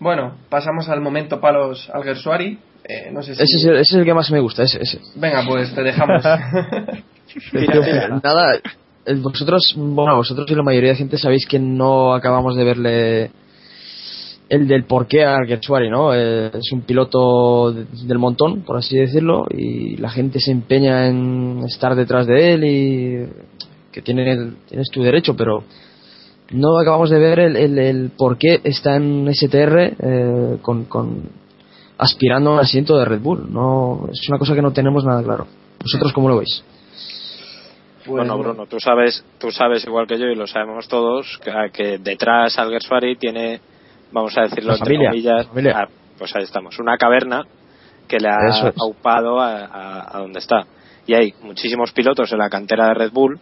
Bueno, 0.00 0.38
pasamos 0.48 0.88
al 0.88 1.00
momento 1.00 1.40
palos 1.40 1.88
al 1.94 2.02
Gersuari. 2.02 2.58
Eh, 2.82 3.10
no 3.12 3.22
sé 3.22 3.36
si... 3.36 3.42
Ese 3.44 3.56
es, 3.56 3.64
el, 3.64 3.76
ese 3.76 3.80
es 3.82 3.92
el 3.92 4.04
que 4.04 4.14
más 4.14 4.28
me 4.32 4.40
gusta, 4.40 4.64
ese. 4.64 4.82
ese. 4.82 4.98
Venga, 5.14 5.44
pues 5.46 5.72
te 5.72 5.82
dejamos. 5.84 6.24
Nada, 8.24 8.60
vosotros, 9.22 9.74
bueno, 9.76 10.16
vosotros 10.16 10.50
y 10.50 10.54
la 10.56 10.64
mayoría 10.64 10.90
de 10.90 10.96
gente 10.96 11.18
sabéis 11.18 11.46
que 11.46 11.60
no 11.60 12.14
acabamos 12.14 12.56
de 12.56 12.64
verle 12.64 13.30
el 14.52 14.68
del 14.68 14.84
porqué 14.84 15.24
a 15.24 15.38
Gersuari, 15.46 15.88
¿no? 15.88 16.14
Eh, 16.14 16.50
es 16.52 16.72
un 16.72 16.82
piloto 16.82 17.72
de- 17.72 17.86
del 18.06 18.18
montón, 18.18 18.60
por 18.62 18.76
así 18.76 18.96
decirlo, 18.98 19.46
y 19.50 19.96
la 19.96 20.10
gente 20.10 20.40
se 20.40 20.50
empeña 20.52 21.06
en 21.08 21.62
estar 21.66 21.94
detrás 21.94 22.26
de 22.26 22.52
él 22.52 22.64
y 22.64 23.28
que 23.90 24.02
tiene, 24.02 24.52
tienes 24.68 24.88
tu 24.90 25.02
derecho, 25.02 25.34
pero 25.36 25.64
no 26.50 26.78
acabamos 26.78 27.08
de 27.08 27.18
ver 27.18 27.38
el, 27.38 27.56
el, 27.56 27.78
el 27.78 28.10
por 28.16 28.36
qué 28.36 28.60
está 28.64 28.96
en 28.96 29.26
STR 29.32 29.94
eh, 29.98 30.56
con, 30.60 30.84
con 30.84 31.22
aspirando 31.96 32.50
a 32.50 32.54
un 32.54 32.60
asiento 32.60 32.98
de 32.98 33.04
Red 33.06 33.20
Bull. 33.20 33.50
No, 33.50 34.06
es 34.12 34.28
una 34.28 34.38
cosa 34.38 34.54
que 34.54 34.60
no 34.62 34.72
tenemos 34.72 35.04
nada 35.04 35.22
claro. 35.22 35.46
¿Vosotros 35.80 36.12
cómo 36.12 36.28
lo 36.28 36.36
veis? 36.38 36.62
Bueno, 38.06 38.36
Bruno, 38.36 38.66
tú 38.66 38.78
sabes, 38.80 39.24
tú 39.38 39.50
sabes 39.50 39.84
igual 39.86 40.06
que 40.06 40.18
yo 40.18 40.26
y 40.26 40.34
lo 40.34 40.46
sabemos 40.46 40.88
todos 40.88 41.38
que, 41.42 41.52
que 41.72 41.98
detrás 41.98 42.58
Alguersuari 42.58 43.16
tiene, 43.16 43.60
vamos 44.12 44.36
a 44.38 44.42
decirlo 44.42 44.72
La 44.72 44.78
entre 44.78 44.84
familia, 44.94 45.10
comillas, 45.10 45.46
familia. 45.46 45.72
ah, 45.76 45.88
pues 46.18 46.34
ahí 46.36 46.42
estamos, 46.44 46.78
una 46.78 46.96
caverna 46.96 47.44
que 48.08 48.18
le 48.18 48.28
ha 48.28 48.48
es. 48.48 48.74
aupado 48.80 49.40
a, 49.40 49.64
a- 49.64 50.16
a 50.16 50.20
donde 50.20 50.38
está. 50.40 50.66
Y 51.06 51.14
hay 51.14 51.34
muchísimos 51.42 51.92
pilotos 51.92 52.30
en 52.32 52.38
la 52.38 52.48
cantera 52.48 52.86
de 52.88 52.94
Red 52.94 53.10
Bull, 53.12 53.38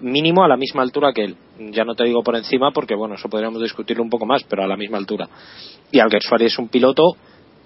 mínimo 0.00 0.42
a 0.44 0.48
la 0.48 0.56
misma 0.56 0.82
altura 0.82 1.12
que 1.12 1.24
él. 1.24 1.36
Ya 1.72 1.84
no 1.84 1.94
te 1.94 2.04
digo 2.04 2.22
por 2.22 2.36
encima 2.36 2.70
porque, 2.72 2.94
bueno, 2.94 3.16
eso 3.16 3.28
podríamos 3.28 3.60
discutirlo 3.62 4.02
un 4.02 4.08
poco 4.10 4.24
más, 4.26 4.42
pero 4.44 4.62
a 4.62 4.66
la 4.66 4.76
misma 4.76 4.96
altura. 4.98 5.28
Y 5.92 5.98
Alguersuari 6.00 6.46
es 6.46 6.58
un 6.58 6.68
piloto, 6.68 7.02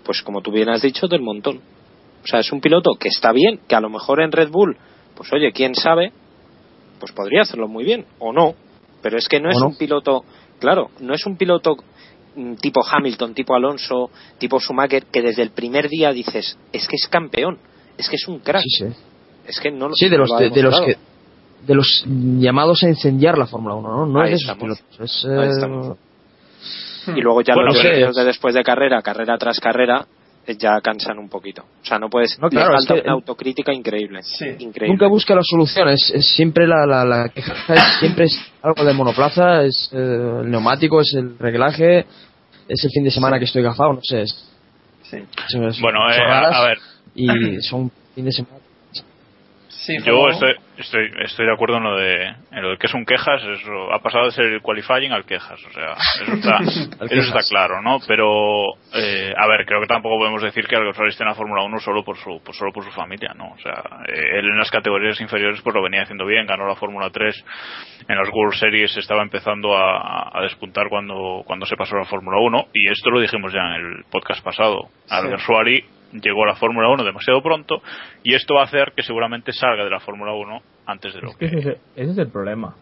pues 0.04 0.22
como 0.22 0.40
tú 0.40 0.50
bien 0.50 0.68
has 0.68 0.82
dicho, 0.82 1.06
del 1.06 1.20
montón. 1.22 1.58
O 1.58 2.26
sea, 2.26 2.40
es 2.40 2.50
un 2.52 2.60
piloto 2.60 2.92
que 2.98 3.08
está 3.08 3.30
bien, 3.32 3.60
que 3.68 3.76
a 3.76 3.80
lo 3.80 3.90
mejor 3.90 4.20
en 4.22 4.32
Red 4.32 4.50
Bull, 4.50 4.76
pues 5.14 5.32
oye, 5.32 5.52
quién 5.52 5.74
sabe, 5.74 6.12
pues 6.98 7.12
podría 7.12 7.42
hacerlo 7.42 7.68
muy 7.68 7.84
bien, 7.84 8.06
o 8.18 8.32
no. 8.32 8.54
Pero 9.02 9.18
es 9.18 9.28
que 9.28 9.38
no 9.40 9.50
es 9.50 9.58
no. 9.60 9.66
un 9.66 9.76
piloto, 9.76 10.24
claro, 10.64 10.90
no 11.00 11.14
es 11.14 11.24
un 11.26 11.36
piloto 11.36 11.76
mm, 12.36 12.54
tipo 12.54 12.82
Hamilton, 12.84 13.34
tipo 13.34 13.54
Alonso, 13.54 14.10
tipo 14.38 14.58
Schumacher, 14.58 15.06
que 15.06 15.22
desde 15.22 15.42
el 15.42 15.50
primer 15.50 15.88
día 15.88 16.10
dices, 16.12 16.58
es 16.72 16.88
que 16.88 16.96
es 16.96 17.06
campeón, 17.08 17.58
es 17.96 18.08
que 18.08 18.16
es 18.16 18.26
un 18.26 18.40
crack. 18.40 18.62
Sí, 18.62 18.86
sí. 18.88 18.94
Es 19.46 19.60
que 19.60 19.70
no 19.70 19.88
lo 19.88 19.94
Sí, 19.94 20.08
de 20.08 20.18
los, 20.18 20.30
lo 20.30 20.36
de, 20.38 20.50
de 20.50 20.62
los 20.62 20.80
que 20.80 20.96
de 21.66 21.74
los 21.74 22.04
llamados 22.06 22.82
a 22.82 22.88
incendiar 22.88 23.38
la 23.38 23.46
Fórmula 23.46 23.74
1, 23.76 23.88
¿no? 23.88 24.06
No 24.06 24.20
Ahí 24.20 24.26
es 24.26 24.30
de 24.32 24.36
esos 24.36 24.50
estamos. 24.50 24.78
pilotos. 24.80 25.00
Es, 25.00 25.24
Ahí 25.24 25.46
eh, 25.48 25.50
estamos. 25.50 25.96
Y 27.16 27.20
luego 27.20 27.40
ya 27.42 27.54
Bueno, 27.54 27.68
los 27.72 27.78
pero- 27.82 27.94
vídeos 27.94 28.16
de 28.16 28.24
después 28.24 28.54
de 28.54 28.62
carrera, 28.64 29.00
carrera 29.02 29.36
tras 29.38 29.60
carrera, 29.60 30.06
ya 30.58 30.80
cansan 30.80 31.18
un 31.18 31.28
poquito. 31.28 31.62
O 31.62 31.84
sea, 31.86 31.98
no 31.98 32.08
puedes. 32.10 32.38
No, 32.38 32.48
claro, 32.48 32.76
es 32.76 32.86
que 32.86 32.94
una 32.94 33.12
autocrítica 33.12 33.72
increíble. 33.72 34.22
Sí. 34.22 34.44
Increíble. 34.58 34.88
nunca 34.88 35.06
busca 35.08 35.34
la 35.34 35.42
solución, 35.42 35.88
es, 35.88 36.10
es 36.14 36.26
siempre 36.34 36.66
la, 36.66 36.86
la, 36.86 37.04
la 37.04 37.28
queja, 37.28 37.52
es- 37.74 37.82
siempre 38.00 38.24
es 38.26 38.38
algo 38.62 38.84
de 38.84 38.92
monoplaza, 38.94 39.62
es 39.64 39.90
eh, 39.92 39.96
el 40.42 40.50
neumático, 40.50 41.00
es 41.00 41.14
el 41.14 41.38
reglaje, 41.38 42.06
es 42.68 42.84
el 42.84 42.90
fin 42.90 43.04
de 43.04 43.10
semana 43.10 43.38
que 43.38 43.44
estoy 43.46 43.62
gafado, 43.62 43.92
no 43.94 44.00
sé. 44.02 44.22
Es, 44.22 44.50
Sí. 45.10 45.18
Bueno, 45.82 46.10
eh, 46.10 46.16
a 46.20 46.62
ver, 46.66 46.78
Y 47.14 47.60
son 47.60 47.90
fin 48.14 48.24
de 48.24 48.32
semana. 48.32 48.56
Sí, 49.76 49.98
Yo 50.02 50.28
estoy, 50.28 50.54
estoy, 50.78 51.10
estoy 51.24 51.46
de 51.46 51.52
acuerdo 51.52 51.76
en 51.76 51.84
lo 51.84 51.96
de, 51.96 52.24
en 52.52 52.62
lo 52.62 52.70
de 52.70 52.78
que 52.78 52.86
es 52.86 52.94
un 52.94 53.04
quejas, 53.04 53.42
eso 53.42 53.92
ha 53.92 53.98
pasado 53.98 54.26
de 54.26 54.30
ser 54.30 54.46
el 54.46 54.62
qualifying 54.62 55.12
al 55.12 55.24
quejas, 55.24 55.60
o 55.62 55.72
sea, 55.72 55.94
eso 56.22 56.32
está, 56.32 56.58
eso 57.04 57.20
está 57.20 57.40
claro, 57.48 57.82
¿no? 57.82 57.98
Pero, 58.06 58.74
eh, 58.94 59.34
a 59.36 59.46
ver, 59.46 59.66
creo 59.66 59.80
que 59.80 59.86
tampoco 59.86 60.18
podemos 60.18 60.42
decir 60.42 60.66
que 60.66 60.76
Alguersuari 60.76 61.10
esté 61.10 61.24
en 61.24 61.28
la 61.28 61.34
Fórmula 61.34 61.62
1 61.64 61.78
solo 61.80 62.02
por 62.04 62.16
su, 62.16 62.40
por, 62.42 62.54
solo 62.54 62.72
por 62.72 62.84
su 62.84 62.90
familia, 62.92 63.34
¿no? 63.36 63.52
O 63.52 63.58
sea, 63.58 63.82
eh, 64.08 64.38
él 64.38 64.46
en 64.46 64.58
las 64.58 64.70
categorías 64.70 65.20
inferiores 65.20 65.60
pues 65.60 65.74
lo 65.74 65.82
venía 65.82 66.02
haciendo 66.02 66.24
bien, 66.24 66.46
ganó 66.46 66.66
la 66.66 66.76
Fórmula 66.76 67.10
3, 67.10 67.44
en 68.08 68.16
las 68.16 68.28
World 68.32 68.54
Series 68.54 68.96
estaba 68.96 69.22
empezando 69.22 69.76
a, 69.76 70.30
a 70.32 70.42
despuntar 70.42 70.88
cuando, 70.88 71.42
cuando 71.44 71.66
se 71.66 71.76
pasó 71.76 71.96
a 71.96 72.00
la 72.00 72.04
Fórmula 72.06 72.38
1, 72.40 72.68
y 72.72 72.90
esto 72.90 73.10
lo 73.10 73.20
dijimos 73.20 73.52
ya 73.52 73.60
en 73.60 73.74
el 73.74 74.04
podcast 74.10 74.42
pasado. 74.42 74.88
Alguersuari 75.10 75.84
llegó 76.22 76.44
a 76.44 76.48
la 76.48 76.54
Fórmula 76.56 76.88
1 76.90 77.04
demasiado 77.04 77.42
pronto 77.42 77.82
y 78.22 78.34
esto 78.34 78.54
va 78.54 78.62
a 78.62 78.64
hacer 78.64 78.92
que 78.96 79.02
seguramente 79.02 79.52
salga 79.52 79.84
de 79.84 79.90
la 79.90 80.00
Fórmula 80.00 80.32
1 80.32 80.62
antes 80.86 81.14
de 81.14 81.20
lo 81.20 81.30
Es 81.30 81.36
que 81.36 81.50
que, 81.50 81.58
ese, 81.58 81.70
es- 81.70 81.78
ese 81.96 82.10
es 82.12 82.18
el 82.18 82.28
problema. 82.28 82.74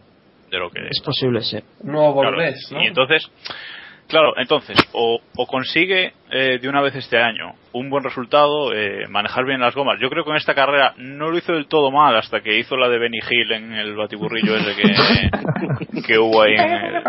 de 0.51 0.59
lo 0.59 0.69
que 0.69 0.81
Es 0.87 1.01
posible. 1.03 1.39
Nuevo 1.83 2.21
Claro, 2.21 2.35
Borges, 2.37 2.69
¿no? 2.71 2.81
y 2.83 2.87
entonces 2.87 3.29
claro 4.07 4.33
entonces 4.37 4.77
o, 4.91 5.19
o 5.37 5.47
consigue 5.47 6.11
eh, 6.29 6.59
de 6.61 6.67
una 6.69 6.81
vez 6.81 6.93
este 6.93 7.17
año 7.17 7.53
un 7.71 7.89
buen 7.89 8.03
resultado 8.03 8.73
eh, 8.73 9.07
manejar 9.09 9.45
bien 9.45 9.61
las 9.61 9.73
gomas 9.73 9.97
yo 10.01 10.09
creo 10.09 10.25
que 10.25 10.29
en 10.31 10.35
esta 10.35 10.53
carrera 10.53 10.93
no 10.97 11.31
lo 11.31 11.37
hizo 11.37 11.53
del 11.53 11.67
todo 11.67 11.89
mal 11.89 12.13
hasta 12.17 12.41
que 12.41 12.59
hizo 12.59 12.75
la 12.75 12.89
de 12.89 12.99
Benny 12.99 13.19
Hill 13.19 13.51
en 13.53 13.73
el 13.73 13.95
batiburrillo 13.95 14.57
ese 14.57 14.75
que, 14.75 16.01
que 16.05 16.19
hubo 16.19 16.41
ahí 16.43 16.53
en 16.53 16.71
el- 16.71 17.03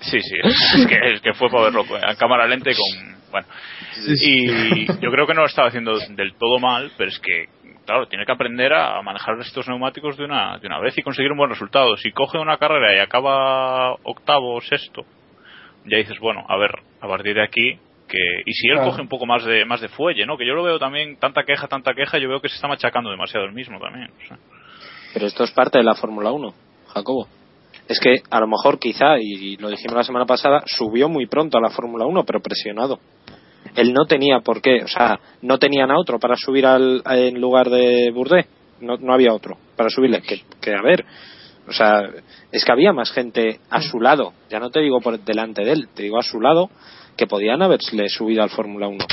sí 0.00 0.20
sí 0.22 0.34
es 0.42 0.86
que, 0.88 1.12
es 1.12 1.20
que 1.20 1.34
fue 1.34 1.50
para 1.50 1.64
verlo 1.64 1.84
a 2.02 2.14
cámara 2.16 2.46
lenta 2.48 2.70
y 2.70 2.74
con 2.74 3.20
bueno 3.30 3.46
y 4.22 4.86
yo 4.86 5.10
creo 5.10 5.26
que 5.26 5.34
no 5.34 5.40
lo 5.42 5.46
estaba 5.46 5.68
haciendo 5.68 5.98
del 5.98 6.34
todo 6.34 6.58
mal, 6.58 6.90
pero 6.96 7.10
es 7.10 7.18
que, 7.18 7.46
claro, 7.86 8.06
tiene 8.08 8.24
que 8.24 8.32
aprender 8.32 8.72
a 8.72 9.00
manejar 9.02 9.38
estos 9.40 9.68
neumáticos 9.68 10.16
de 10.16 10.24
una, 10.24 10.58
de 10.58 10.66
una 10.66 10.78
vez 10.80 10.96
y 10.98 11.02
conseguir 11.02 11.32
un 11.32 11.38
buen 11.38 11.50
resultado. 11.50 11.96
Si 11.96 12.12
coge 12.12 12.38
una 12.38 12.56
carrera 12.58 12.94
y 12.96 12.98
acaba 13.00 13.92
octavo 14.02 14.54
o 14.56 14.60
sexto, 14.60 15.04
ya 15.86 15.98
dices, 15.98 16.18
bueno, 16.20 16.44
a 16.48 16.56
ver, 16.56 16.70
a 17.00 17.08
partir 17.08 17.34
de 17.34 17.42
aquí, 17.42 17.78
que 18.08 18.18
y 18.44 18.52
si 18.52 18.68
él 18.68 18.74
Claro. 18.76 18.90
coge 18.90 19.02
un 19.02 19.08
poco 19.08 19.24
más 19.26 19.44
de 19.44 19.64
más 19.64 19.80
de 19.80 19.88
fuelle, 19.88 20.26
¿no? 20.26 20.36
Que 20.36 20.46
yo 20.46 20.54
lo 20.54 20.62
veo 20.64 20.78
también, 20.78 21.16
tanta 21.16 21.44
queja, 21.44 21.68
tanta 21.68 21.94
queja, 21.94 22.18
yo 22.18 22.28
veo 22.28 22.40
que 22.40 22.48
se 22.48 22.56
está 22.56 22.66
machacando 22.68 23.10
demasiado 23.10 23.46
el 23.46 23.52
mismo 23.52 23.78
también. 23.78 24.10
o 24.10 24.26
sea. 24.26 24.36
Pero 25.14 25.26
esto 25.26 25.44
es 25.44 25.50
parte 25.52 25.78
de 25.78 25.84
la 25.84 25.94
Fórmula 25.94 26.30
1, 26.32 26.54
Jacobo. 26.88 27.28
Es 27.88 27.98
que 27.98 28.22
a 28.30 28.38
lo 28.40 28.46
mejor 28.46 28.78
quizá, 28.78 29.18
y 29.18 29.56
lo 29.56 29.68
dijimos 29.68 29.96
la 29.96 30.04
semana 30.04 30.24
pasada, 30.24 30.62
subió 30.66 31.08
muy 31.08 31.26
pronto 31.26 31.58
a 31.58 31.60
la 31.60 31.70
Fórmula 31.70 32.04
1, 32.06 32.24
pero 32.24 32.40
presionado. 32.40 33.00
Él 33.76 33.92
no 33.92 34.06
tenía 34.06 34.40
por 34.40 34.60
qué, 34.60 34.82
o 34.82 34.88
sea, 34.88 35.18
no 35.42 35.58
tenían 35.58 35.90
a 35.90 35.98
otro 35.98 36.18
para 36.18 36.36
subir 36.36 36.66
al, 36.66 37.02
en 37.06 37.40
lugar 37.40 37.70
de 37.70 38.10
Bourdais. 38.12 38.46
No, 38.80 38.96
no 38.96 39.12
había 39.12 39.32
otro 39.34 39.58
para 39.76 39.90
subirle. 39.90 40.22
Que, 40.22 40.42
que, 40.60 40.74
a 40.74 40.82
ver, 40.82 41.04
o 41.68 41.72
sea, 41.72 42.08
es 42.50 42.64
que 42.64 42.72
había 42.72 42.92
más 42.92 43.12
gente 43.12 43.60
a 43.70 43.80
su 43.82 44.00
lado. 44.00 44.32
Ya 44.48 44.58
no 44.58 44.70
te 44.70 44.80
digo 44.80 45.00
por 45.00 45.18
delante 45.20 45.64
de 45.64 45.72
él, 45.72 45.88
te 45.94 46.02
digo 46.02 46.18
a 46.18 46.22
su 46.22 46.40
lado, 46.40 46.70
que 47.16 47.26
podían 47.26 47.62
haberle 47.62 48.08
subido 48.08 48.42
al 48.42 48.50
Fórmula 48.50 48.88
1. 48.88 49.04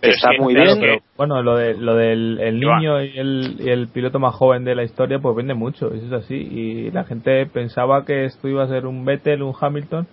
Pero 0.00 0.12
Está 0.12 0.28
muy 0.38 0.52
claro 0.52 0.72
bien, 0.72 0.80
Pero, 0.80 0.98
bueno, 1.16 1.42
lo, 1.42 1.56
de, 1.56 1.74
lo 1.74 1.94
del 1.94 2.38
el 2.40 2.60
niño 2.60 3.02
y 3.02 3.18
el, 3.18 3.56
y 3.60 3.70
el 3.70 3.88
piloto 3.88 4.18
más 4.18 4.34
joven 4.34 4.64
de 4.64 4.74
la 4.74 4.84
historia, 4.84 5.18
pues 5.20 5.34
vende 5.34 5.54
mucho, 5.54 5.92
eso 5.94 6.06
es 6.06 6.12
así. 6.12 6.34
Y 6.34 6.90
la 6.90 7.04
gente 7.04 7.46
pensaba 7.46 8.04
que 8.04 8.26
esto 8.26 8.46
iba 8.46 8.62
a 8.62 8.68
ser 8.68 8.84
un 8.84 9.04
Vettel, 9.04 9.42
un 9.42 9.54
Hamilton, 9.58 10.06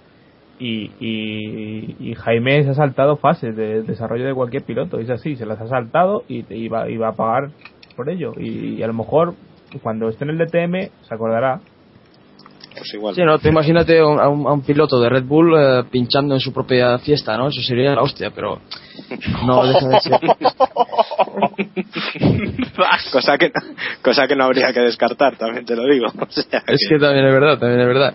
y, 0.64 0.92
y, 1.02 1.96
y 2.00 2.16
Jaime 2.16 2.64
se 2.64 2.70
ha 2.70 2.74
saltado 2.74 3.18
fases 3.18 3.54
de 3.54 3.84
desarrollo 3.84 4.26
de 4.26 4.34
cualquier 4.34 4.64
piloto, 4.64 4.98
es 4.98 5.10
así, 5.10 5.36
se 5.36 5.46
las 5.46 5.60
ha 5.60 5.68
saltado 5.68 6.24
y, 6.30 6.46
y 6.54 6.70
va, 6.70 6.86
va 6.86 7.10
a 7.10 7.14
pagar 7.14 7.50
por 7.98 8.10
ello. 8.10 8.32
Y, 8.38 8.82
a 8.82 8.88
lo 8.88 8.94
mejor 8.94 9.34
cuando 9.82 10.08
esté 10.08 10.24
en 10.24 10.30
el 10.30 10.38
DTM 10.38 10.90
se 11.02 11.14
acordará. 11.14 11.60
Pues 12.76 12.94
igual. 12.94 13.16
Sí, 13.16 13.22
no, 13.24 13.38
tú 13.40 13.48
imagínate 13.48 14.00
a 14.00 14.06
un, 14.08 14.20
a 14.20 14.28
un- 14.30 14.48
a 14.48 14.54
un 14.54 14.62
piloto 14.62 15.00
de 15.00 15.10
Red 15.10 15.24
Bull 15.26 15.54
eh, 15.58 15.84
pinchando 15.92 16.34
en 16.34 16.40
su 16.40 16.52
propia 16.54 16.98
fiesta, 17.00 17.38
¿no? 17.38 17.48
Eso 17.48 17.62
sería 17.62 17.94
la 17.96 18.02
hostia, 18.02 18.32
pero 18.34 18.60
no 19.46 19.66
deja 19.68 19.88
de 19.88 20.00
ser. 20.02 20.20
cosa, 23.12 23.38
que, 23.38 23.52
cosa 24.02 24.28
que 24.28 24.36
no 24.36 24.46
habría 24.46 24.74
que 24.74 24.80
descartar, 24.82 25.36
también 25.38 25.66
te 25.66 25.76
lo 25.76 25.86
digo. 25.86 26.08
O 26.24 26.32
sea 26.32 26.64
Es 26.68 26.88
que 26.90 26.98
también 26.98 27.26
es 27.28 27.34
verdad, 27.34 27.60
también 27.60 27.82
es 27.82 27.88
verdad. 27.88 28.14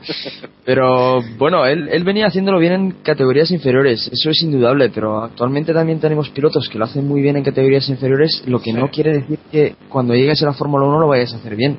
Pero 0.64 1.20
bueno, 1.38 1.64
él, 1.66 1.88
él 1.92 2.04
venía 2.04 2.26
haciéndolo 2.26 2.58
bien 2.58 2.72
en 2.72 2.90
categorías 3.02 3.50
inferiores, 3.50 4.08
eso 4.12 4.30
es 4.30 4.42
indudable, 4.42 4.90
pero 4.90 5.22
actualmente 5.22 5.72
también 5.72 6.00
tenemos 6.00 6.30
pilotos 6.30 6.68
que 6.68 6.78
lo 6.78 6.84
hacen 6.84 7.06
muy 7.06 7.20
bien 7.22 7.36
en 7.36 7.44
categorías 7.44 7.88
inferiores, 7.88 8.42
lo 8.46 8.60
que 8.60 8.72
no 8.72 8.90
quiere 8.90 9.12
decir 9.20 9.38
que 9.52 9.74
cuando 9.88 10.14
llegues 10.14 10.42
a 10.42 10.46
la 10.46 10.52
Fórmula 10.54 10.86
1 10.86 10.98
lo 11.00 11.08
vayas 11.08 11.32
a 11.32 11.36
hacer 11.36 11.54
bien. 11.56 11.78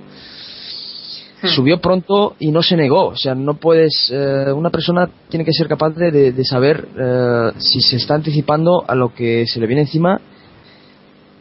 Subió 1.47 1.79
pronto 1.79 2.35
y 2.39 2.51
no 2.51 2.61
se 2.61 2.75
negó, 2.75 3.07
o 3.07 3.15
sea, 3.15 3.33
no 3.33 3.53
puedes, 3.55 4.11
eh, 4.13 4.51
una 4.51 4.69
persona 4.69 5.09
tiene 5.29 5.45
que 5.45 5.53
ser 5.53 5.67
capaz 5.67 5.91
de, 5.91 6.11
de- 6.11 6.31
de 6.33 6.43
saber 6.43 6.87
eh, 6.99 7.51
si 7.57 7.79
se 7.81 7.95
está 7.95 8.15
anticipando 8.15 8.83
a 8.87 8.93
lo 8.95 9.13
que 9.13 9.45
se 9.47 9.59
le 9.59 9.67
viene 9.67 9.83
encima. 9.83 10.19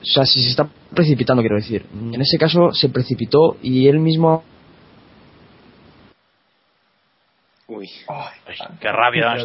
O 0.01 0.05
sea, 0.05 0.25
si 0.25 0.41
se 0.43 0.51
está 0.51 0.69
precipitando, 0.95 1.43
quiero 1.43 1.57
decir. 1.57 1.85
En 1.93 2.21
ese 2.21 2.39
caso 2.39 2.73
se 2.73 2.89
precipitó 2.91 3.57
y 3.63 3.89
él 3.89 3.99
mismo 3.99 4.45
Uy, 7.71 7.87
Ay, 8.09 8.57
qué 8.81 8.91
rabia 8.91 9.37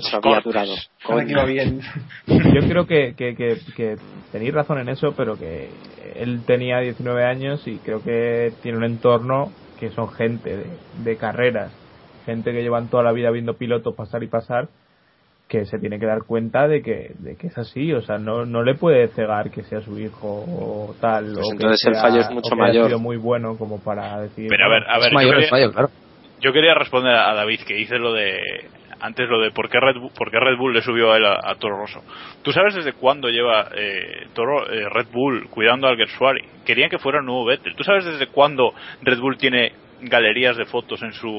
iba 1.31 1.43
bien. 1.45 1.81
Yo 2.27 2.61
creo 2.69 2.87
que, 2.87 3.15
que, 3.17 3.35
que, 3.35 3.57
que 3.75 3.97
tenéis 4.31 4.53
razón 4.53 4.79
en 4.79 4.87
eso, 4.89 5.13
pero 5.17 5.37
que 5.37 5.69
él 6.15 6.41
tenía 6.45 6.79
19 6.79 7.25
años 7.25 7.67
y 7.67 7.79
creo 7.79 8.01
que 8.01 8.53
tiene 8.61 8.77
un 8.77 8.85
entorno 8.85 9.51
que 9.89 9.91
son 9.95 10.09
gente 10.13 10.55
de, 10.55 10.65
de 11.03 11.17
carreras, 11.17 11.71
gente 12.25 12.51
que 12.53 12.61
llevan 12.61 12.87
toda 12.89 13.03
la 13.03 13.11
vida 13.11 13.29
viendo 13.31 13.55
pilotos 13.55 13.93
pasar 13.95 14.23
y 14.23 14.27
pasar, 14.27 14.69
que 15.49 15.65
se 15.65 15.77
tiene 15.77 15.99
que 15.99 16.05
dar 16.05 16.23
cuenta 16.23 16.67
de 16.69 16.81
que, 16.81 17.11
de 17.19 17.35
que 17.35 17.47
es 17.47 17.57
así, 17.57 17.91
o 17.91 18.01
sea, 18.01 18.17
no, 18.17 18.45
no 18.45 18.63
le 18.63 18.75
puede 18.75 19.09
cegar 19.09 19.51
que 19.51 19.63
sea 19.63 19.81
su 19.81 19.99
hijo 19.99 20.45
o 20.47 20.95
tal. 21.01 21.25
Pues 21.33 21.37
o 21.37 21.49
que 21.49 21.55
entonces 21.55 21.85
el 21.87 21.93
sea- 21.95 22.01
fallo 22.01 22.21
es 22.21 22.29
mucho 22.31 22.47
o 22.47 22.49
que 22.51 22.55
mayor. 22.55 22.87
sido 22.87 22.99
muy 22.99 23.17
bueno 23.17 23.57
como 23.57 23.79
para 23.79 24.21
decir. 24.21 24.47
Pero 24.49 24.65
a 24.65 24.69
ver, 24.69 24.83
a 24.89 24.97
ver, 24.99 25.07
es 25.07 25.11
yo 25.11 25.15
mayor 25.15 25.35
el 25.43 25.49
fallo, 25.49 25.71
claro. 25.73 25.89
Yo 26.39 26.53
quería 26.53 26.73
responder 26.73 27.13
a 27.13 27.33
David 27.33 27.59
que 27.67 27.73
dice 27.75 27.97
lo 27.99 28.13
de 28.13 28.39
antes 29.05 29.27
lo 29.29 29.39
de 29.41 29.51
por 29.51 29.69
qué 29.69 29.79
Red 29.79 29.99
Bull, 29.99 30.11
por 30.17 30.31
qué 30.31 30.39
Red 30.39 30.57
Bull 30.57 30.73
le 30.73 30.81
subió 30.81 31.11
a 31.11 31.17
él 31.17 31.25
a, 31.25 31.39
a 31.43 31.55
Toro 31.55 31.77
Rosso. 31.77 32.01
¿Tú 32.41 32.51
sabes 32.53 32.73
desde 32.73 32.93
cuándo 32.93 33.27
lleva 33.29 33.67
eh, 33.75 34.27
Toro, 34.33 34.71
eh, 34.71 34.87
Red 34.89 35.07
Bull 35.11 35.49
cuidando 35.49 35.87
al 35.87 35.97
Gersuari? 35.97 36.41
Querían 36.65 36.89
que 36.89 36.97
fuera 36.99 37.19
el 37.19 37.25
nuevo 37.25 37.45
Vettel. 37.45 37.75
¿Tú 37.75 37.83
sabes 37.83 38.05
desde 38.05 38.27
cuándo 38.27 38.73
Red 39.01 39.19
Bull 39.19 39.37
tiene 39.37 39.73
galerías 40.01 40.55
de 40.57 40.65
fotos 40.65 41.01
en 41.03 41.11
su 41.13 41.29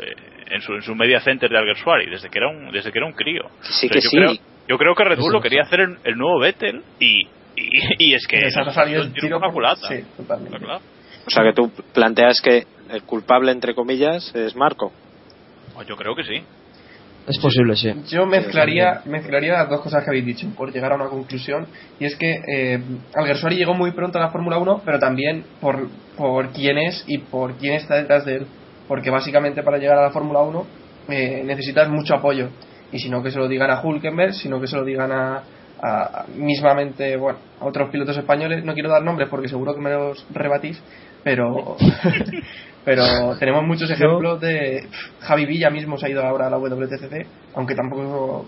eh, 0.00 0.14
en 0.50 0.60
su 0.62 0.74
en 0.74 0.82
su 0.82 0.94
media 0.94 1.20
center 1.20 1.50
de 1.50 1.58
Alguersuari? 1.58 2.08
Desde 2.08 2.28
que 2.30 2.38
era 2.38 2.48
un 2.48 2.70
desde 2.70 2.92
que 2.92 2.98
era 2.98 3.06
un 3.06 3.14
crío. 3.14 3.42
Sí, 3.62 3.86
O 3.88 3.88
sea, 3.88 3.90
que 3.90 4.00
yo 4.00 4.10
sí. 4.10 4.16
Creo, 4.16 4.32
yo 4.68 4.78
creo 4.78 4.94
que 4.94 5.04
Red 5.04 5.18
Bull 5.18 5.32
lo 5.32 5.40
quería 5.40 5.62
hacer 5.62 5.80
el, 5.80 5.98
el 6.04 6.16
nuevo 6.16 6.38
Vettel 6.38 6.82
y 7.00 7.22
y, 7.56 7.70
y 8.10 8.14
es 8.14 8.26
que 8.28 8.36
Les 8.38 8.56
ha 8.56 8.70
salido 8.70 9.02
el 9.02 9.12
tiro 9.12 9.40
por- 9.40 9.52
culata. 9.52 9.88
Sí, 9.88 10.04
totalmente. 10.16 10.54
Está 10.56 10.64
claro. 10.66 10.80
O 11.26 11.30
sea 11.30 11.42
que 11.42 11.52
tú 11.52 11.70
planteas 11.92 12.40
que 12.40 12.62
el 12.90 13.02
culpable, 13.02 13.50
entre 13.50 13.74
comillas, 13.74 14.32
es 14.36 14.54
Marco. 14.56 14.92
Pues 15.74 15.86
Yo 15.88 15.96
creo 15.96 16.14
que 16.14 16.22
sí. 16.24 16.42
Es 17.26 17.38
posible, 17.42 17.76
sí. 17.76 17.92
Yo 18.10 18.24
mezclaría, 18.26 19.02
mezclaría 19.04 19.52
las 19.52 19.68
dos 19.68 19.82
cosas 19.82 20.02
que 20.02 20.10
habéis 20.10 20.24
dicho 20.24 20.46
por 20.56 20.72
llegar 20.72 20.92
a 20.92 20.94
una 20.96 21.08
conclusión. 21.10 21.66
Y 21.98 22.06
es 22.06 22.16
que 22.16 22.36
eh, 22.54 22.78
Alguersuari 23.14 23.56
llegó 23.56 23.74
muy 23.74 23.92
pronto 23.92 24.18
a 24.18 24.22
la 24.22 24.30
Fórmula 24.30 24.58
1, 24.58 24.82
pero 24.84 24.98
también 24.98 25.44
por, 25.60 25.88
por 26.16 26.52
quién 26.52 26.78
es 26.78 27.04
y 27.06 27.18
por 27.18 27.56
quién 27.58 27.74
está 27.74 27.96
detrás 27.96 28.24
de 28.24 28.36
él. 28.36 28.46
Porque 28.86 29.10
básicamente 29.10 29.62
para 29.62 29.76
llegar 29.76 29.98
a 29.98 30.02
la 30.04 30.10
Fórmula 30.10 30.40
1 30.40 30.66
eh, 31.08 31.42
necesitas 31.44 31.90
mucho 31.90 32.14
apoyo. 32.14 32.48
Y 32.92 32.98
si 32.98 33.10
no 33.10 33.22
que 33.22 33.30
se 33.30 33.38
lo 33.38 33.46
digan 33.48 33.70
a 33.70 33.82
Hulkenberg, 33.82 34.32
sino 34.32 34.58
que 34.58 34.66
se 34.66 34.76
lo 34.76 34.84
digan 34.84 35.12
a, 35.12 35.36
a- 35.82 36.22
a 36.22 36.24
mismamente 36.34 37.18
bueno, 37.18 37.38
a 37.60 37.66
otros 37.66 37.90
pilotos 37.90 38.16
españoles. 38.16 38.64
No 38.64 38.72
quiero 38.72 38.88
dar 38.88 39.02
nombres 39.02 39.28
porque 39.28 39.48
seguro 39.48 39.74
que 39.74 39.82
me 39.82 39.90
los 39.90 40.24
rebatís, 40.30 40.82
pero 41.22 41.76
pero 42.96 43.36
tenemos 43.38 43.64
muchos 43.66 43.90
ejemplos 43.90 44.40
de 44.40 44.86
pff, 44.90 45.20
Javi 45.20 45.44
Villa 45.46 45.68
mismo 45.70 45.98
se 45.98 46.06
ha 46.06 46.08
ido 46.10 46.24
ahora 46.24 46.46
a 46.46 46.50
la 46.50 46.56
WTCC, 46.58 47.26
aunque 47.54 47.74
tampoco 47.74 48.46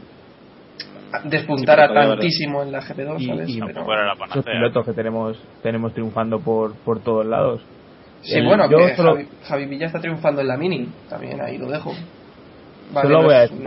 despuntara 1.24 1.88
Sí, 1.88 1.94
tantísimo 1.94 2.62
en 2.62 2.72
la 2.72 2.80
GP2, 2.80 3.20
Y- 3.20 3.26
¿sabes? 3.26 3.48
y 3.50 3.60
Pero- 3.60 3.84
la 4.04 4.14
Esos 4.30 4.44
pilotos 4.44 4.86
que 4.86 4.92
tenemos 4.92 5.42
tenemos 5.62 5.92
triunfando 5.92 6.38
por, 6.40 6.74
por 6.76 7.00
todos 7.00 7.26
lados. 7.26 7.60
sí, 8.22 8.38
el- 8.38 8.46
bueno, 8.46 8.70
yo 8.70 8.78
que 8.78 8.96
solo- 8.96 9.14
Javi, 9.16 9.28
Javi 9.44 9.66
Villa 9.66 9.86
está 9.86 10.00
triunfando 10.00 10.40
en 10.40 10.48
la 10.48 10.56
Mini, 10.56 10.88
también 11.08 11.40
ahí 11.40 11.58
lo 11.58 11.68
dejo. 11.70 11.92
Solo 12.92 13.18
no 13.20 13.24
voy 13.24 13.34
a 13.34 13.40
decir-. 13.40 13.58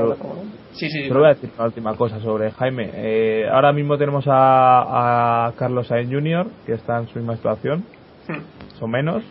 Sí, 0.74 0.90
sí, 0.90 1.04
sí. 1.04 1.08
Solo 1.08 1.20
voy 1.22 1.30
a 1.30 1.34
decir 1.34 1.50
una 1.56 1.66
última 1.66 1.96
cosa 1.96 2.20
sobre 2.20 2.52
Jaime. 2.52 2.90
Eh, 2.96 3.48
ahora 3.50 3.72
mismo 3.72 3.98
tenemos 3.98 4.26
a, 4.28 5.48
a 5.48 5.52
Carlos 5.54 5.88
Sainz 5.88 6.10
Jr., 6.12 6.48
que 6.66 6.74
está 6.74 6.98
en 7.00 7.08
su 7.08 7.20
misma 7.20 7.36
situación, 7.36 7.86
Hmm. 8.28 8.84
o 8.84 8.88
menos. 8.88 9.24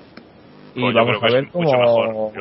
Y 0.75 0.81
Pues 0.81 0.95
vamos 0.95 1.23
a 1.23 1.27
que 1.27 1.33
ver 1.33 1.49
cómo. 1.51 2.33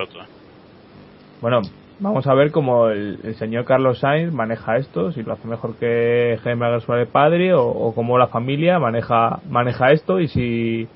Bueno, 1.41 1.61
vamos 2.01 2.27
a 2.27 2.33
ver 2.33 2.51
cómo 2.51 2.89
el, 2.89 3.19
el 3.23 3.35
señor 3.35 3.65
Carlos 3.65 3.99
Sainz 3.99 4.33
maneja 4.33 4.77
esto, 4.77 5.11
si 5.11 5.23
lo 5.23 5.33
hace 5.33 5.47
mejor 5.47 5.75
que 5.75 6.37
Jaime 6.43 6.65
Aguirre 6.65 7.05
padre 7.05 7.53
o, 7.53 7.65
o 7.65 7.95
cómo 7.95 8.17
la 8.17 8.27
familia 8.27 8.79
maneja 8.79 9.39
maneja 9.49 9.91
esto 9.91 10.19
y 10.19 10.27
si 10.27 10.87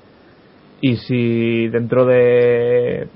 y 0.80 0.96
si 0.96 1.68
dentro 1.68 2.04
de 2.04 3.08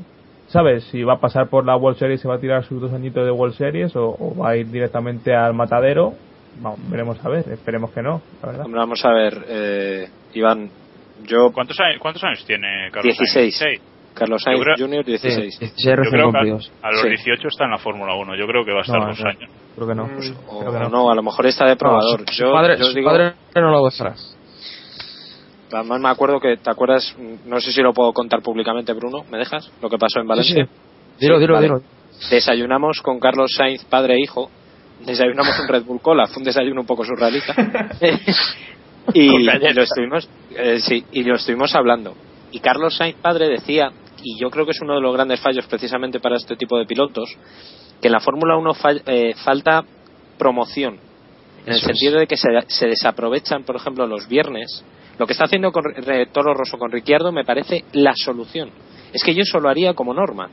sabes 0.49 0.85
si 0.85 1.03
va 1.03 1.15
a 1.15 1.21
pasar 1.21 1.49
por 1.49 1.67
la 1.67 1.77
World 1.77 1.99
Series 1.99 2.21
se 2.21 2.29
va 2.29 2.37
a 2.37 2.41
tirar 2.41 2.65
sus 2.65 2.81
dos 2.81 2.93
añitos 2.93 3.25
de 3.25 3.31
World 3.31 3.55
Series 3.55 3.95
o, 3.97 4.17
o 4.19 4.37
va 4.37 4.51
a 4.51 4.57
ir 4.57 4.71
directamente 4.71 5.35
al 5.35 5.55
matadero 5.55 6.15
Vamos, 6.61 6.81
veremos 6.91 7.25
a 7.25 7.29
ver 7.29 7.49
esperemos 7.49 7.91
que 7.93 8.03
no 8.03 8.23
la 8.43 8.49
verdad 8.49 8.67
Hombre, 8.67 8.81
vamos 8.81 9.05
a 9.05 9.13
ver, 9.13 9.45
eh, 9.49 10.09
Iván, 10.35 10.69
yo, 11.25 11.53
¿Cuántos 11.53 11.79
años, 11.81 12.01
¿Cuántos 12.01 12.25
años 12.25 12.45
tiene 12.47 12.89
Carlos 12.91 13.17
16. 13.17 13.57
Sainz? 13.57 13.81
Carlos 14.15 14.43
Sainz 14.43 14.63
creo- 14.63 14.77
Jr., 14.77 15.05
16. 15.05 15.57
Sí, 15.57 15.67
sí, 15.67 15.73
Yo 15.89 15.93
creo 15.95 16.11
que 16.33 16.39
a, 16.39 16.41
a 16.89 16.91
los 16.93 17.01
Sí. 17.03 17.09
18 17.09 17.49
está 17.49 17.65
en 17.65 17.71
la 17.71 17.79
Fórmula 17.79 18.15
1. 18.15 18.37
Yo 18.37 18.47
creo 18.47 18.65
que 18.65 18.73
va 18.73 18.79
a 18.81 18.83
estar 18.83 18.99
No, 19.01 19.07
dos 19.09 19.21
no. 19.21 19.29
años. 19.31 19.51
creo 19.77 19.87
que 19.89 19.95
no 19.95 20.05
Mm. 20.07 20.11
O 20.49 20.61
Creo 20.61 20.73
que 20.73 20.79
no. 20.81 20.89
no. 20.89 21.11
a 21.11 21.15
lo 21.15 21.23
mejor 21.23 21.47
está 21.47 21.67
de 21.67 21.77
probador. 21.77 22.21
No, 22.21 22.27
su, 22.27 22.33
su 22.35 22.43
yo, 22.45 22.53
padre, 22.53 22.77
yo 22.79 22.85
su 22.87 22.95
digo, 22.95 23.09
padre 23.11 23.33
no 23.55 23.71
lo 23.71 23.85
dejará. 23.85 24.15
además 25.73 26.01
me 26.01 26.09
acuerdo 26.09 26.41
que, 26.41 26.57
¿te 26.57 26.71
acuerdas? 26.71 27.17
No 27.47 27.61
sé 27.61 27.73
si 27.73 27.81
lo 27.83 27.93
puedo 27.93 28.13
contar 28.13 28.43
públicamente, 28.43 28.93
Bruno, 28.93 29.25
¿me 29.31 29.39
dejas? 29.39 29.71
Lo 29.81 29.89
que 29.89 29.97
pasó 29.99 30.21
en 30.21 30.27
Valencia. 30.27 30.65
sí. 30.65 30.71
Dilo, 31.21 31.37
Sí, 31.37 31.41
dilo, 31.41 31.55
vale. 31.55 31.67
dilo. 31.67 31.81
Desayunamos 32.31 33.01
con 33.03 33.19
Carlos 33.21 33.53
Sainz, 33.57 33.85
padre 33.85 34.15
e 34.15 34.21
hijo. 34.21 34.51
Desayunamos 35.07 35.59
un 35.61 35.69
Red 35.69 35.85
Bull 35.85 36.01
Cola. 36.01 36.27
Fue 36.27 36.39
un 36.39 36.45
desayuno 36.45 36.81
un 36.83 36.87
poco 36.87 37.05
surrealista. 37.05 37.55
y, 39.15 39.39
lo 39.45 39.83
estuvimos, 39.83 40.29
eh, 40.57 40.79
sí, 40.81 41.05
y 41.13 41.25
lo 41.25 41.37
estuvimos 41.37 41.75
hablando. 41.75 42.15
Y 42.53 42.59
Carlos 42.61 42.97
Sainz, 42.97 43.17
padre, 43.17 43.49
decía, 43.49 43.91
y 44.23 44.39
yo 44.41 44.51
creo 44.51 44.65
que 44.65 44.73
es 44.73 44.81
uno 44.81 44.95
de 44.95 45.01
los 45.01 45.13
grandes 45.15 45.41
fallos 45.41 45.67
precisamente 45.67 46.21
para 46.21 46.37
este 46.37 46.57
tipo 46.57 46.79
de 46.79 46.87
pilotos, 46.87 47.37
que 48.01 48.09
en 48.09 48.13
la 48.13 48.21
Fórmula 48.21 48.57
1 48.57 48.75
fall- 48.75 49.03
eh, 49.07 49.35
falta 49.45 49.85
promoción. 50.39 50.99
En 51.67 51.73
el 51.75 51.81
sentido 51.81 52.15
es. 52.15 52.21
de 52.21 52.27
que 52.27 52.37
se, 52.37 52.49
se 52.69 52.87
desaprovechan, 52.87 53.65
por 53.65 53.77
ejemplo, 53.77 54.07
los 54.07 54.27
viernes. 54.29 54.85
Lo 55.19 55.27
que 55.27 55.33
está 55.33 55.45
haciendo 55.45 55.71
con 55.73 55.85
Re- 55.85 56.27
Toro 56.27 56.55
Rosso 56.55 56.79
con 56.79 56.91
Ricciardo 56.91 57.31
me 57.33 57.45
parece 57.45 57.85
la 57.93 58.13
solución. 58.17 58.71
Es 59.13 59.23
que 59.23 59.35
yo 59.35 59.43
eso 59.43 59.61
lo 59.61 59.69
haría 59.69 59.93
como 59.93 60.15
norma. 60.15 60.49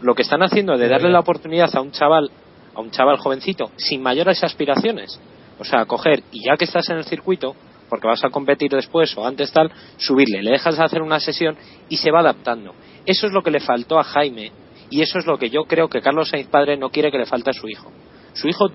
Lo 0.00 0.14
que 0.14 0.22
están 0.22 0.42
haciendo 0.42 0.76
de 0.78 0.88
darle 0.88 1.10
la 1.10 1.20
oportunidad 1.20 1.68
a 1.76 1.80
un 1.82 1.90
chaval, 1.90 2.30
a 2.74 2.80
un 2.80 2.90
chaval 2.90 3.18
jovencito, 3.18 3.70
sin 3.76 4.02
mayores 4.02 4.42
aspiraciones. 4.42 5.20
O 5.58 5.64
sea, 5.64 5.84
coger 5.84 6.22
y 6.32 6.46
ya 6.46 6.56
que 6.56 6.64
estás 6.64 6.88
en 6.88 6.96
el 6.98 7.04
circuito, 7.04 7.54
porque 7.90 8.06
vas 8.06 8.24
a 8.24 8.30
competir 8.30 8.70
después 8.70 9.14
o 9.18 9.26
antes 9.26 9.52
tal, 9.52 9.70
subirle, 9.98 10.42
le 10.42 10.52
dejas 10.52 10.78
hacer 10.78 11.02
una 11.02 11.18
sesión 11.20 11.56
y 11.88 11.96
se 11.96 12.10
va 12.10 12.20
adaptando. 12.20 12.72
Eso 13.06 13.26
es 13.26 13.32
lo 13.32 13.42
que 13.42 13.50
le 13.50 13.60
faltó 13.60 13.98
a 13.98 14.04
Jaime 14.04 14.52
y 14.90 15.02
eso 15.02 15.18
es 15.18 15.26
lo 15.26 15.38
que 15.38 15.50
yo 15.50 15.64
creo 15.64 15.88
que 15.88 16.00
Carlos 16.00 16.28
Sainz 16.28 16.48
padre 16.48 16.76
no 16.76 16.90
quiere 16.90 17.10
que 17.10 17.18
le 17.18 17.26
falte 17.26 17.50
a 17.50 17.52
su 17.52 17.68
hijo. 17.68 17.90
Su 18.32 18.48
hijo 18.48 18.68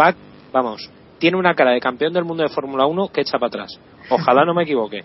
va, 0.00 0.14
vamos, 0.52 0.90
tiene 1.18 1.36
una 1.36 1.54
cara 1.54 1.72
de 1.72 1.80
campeón 1.80 2.12
del 2.12 2.24
mundo 2.24 2.42
de 2.42 2.48
Fórmula 2.48 2.86
1 2.86 3.08
que 3.08 3.22
echa 3.22 3.38
para 3.38 3.48
atrás. 3.48 3.78
Ojalá 4.10 4.44
no 4.44 4.54
me 4.54 4.64
equivoque. 4.64 5.04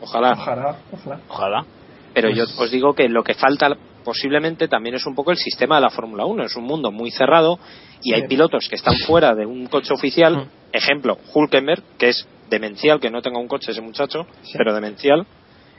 Ojalá. 0.00 0.32
Ojalá, 0.32 0.76
ojalá. 0.92 1.20
Ojalá. 1.28 1.64
Pero 2.12 2.30
yo 2.30 2.44
os 2.44 2.70
digo 2.70 2.94
que 2.94 3.08
lo 3.08 3.24
que 3.24 3.34
falta 3.34 3.68
posiblemente 4.04 4.68
también 4.68 4.94
es 4.94 5.06
un 5.06 5.14
poco 5.14 5.30
el 5.30 5.38
sistema 5.38 5.76
de 5.76 5.82
la 5.82 5.90
Fórmula 5.90 6.26
1. 6.26 6.44
Es 6.44 6.56
un 6.56 6.64
mundo 6.64 6.92
muy 6.92 7.10
cerrado 7.10 7.58
y 8.02 8.12
hay 8.12 8.26
pilotos 8.28 8.68
que 8.68 8.76
están 8.76 8.94
fuera 9.06 9.34
de 9.34 9.46
un 9.46 9.66
coche 9.66 9.94
oficial. 9.94 10.48
Ejemplo, 10.72 11.18
Hulkenberg, 11.32 11.82
que 11.98 12.10
es 12.10 12.28
demencial, 12.50 13.00
que 13.00 13.10
no 13.10 13.22
tenga 13.22 13.38
un 13.38 13.48
coche 13.48 13.72
ese 13.72 13.80
muchacho, 13.80 14.26
Sí. 14.42 14.52
pero 14.58 14.74
demencial. 14.74 15.26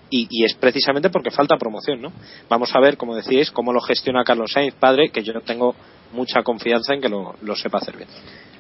Y, 0.10 0.28
y 0.30 0.45
es 0.45 0.53
precisamente 0.53 1.10
porque 1.10 1.32
falta 1.32 1.58
promoción, 1.58 2.01
¿no? 2.01 2.12
Vamos 2.47 2.74
a 2.76 2.80
ver, 2.80 2.95
como 2.95 3.16
decíais, 3.16 3.49
cómo 3.51 3.74
lo 3.74 3.82
gestiona 3.82 4.24
Carlos 4.24 4.51
Sainz, 4.51 4.76
padre, 4.76 5.10
que 5.10 5.24
yo 5.24 5.41
tengo 5.41 5.76
mucha 6.14 6.43
confianza 6.43 6.93
en 6.93 7.01
que 7.01 7.10
lo, 7.10 7.36
lo 7.41 7.56
sepa 7.56 7.80
hacer 7.80 7.97
bien. 7.97 8.10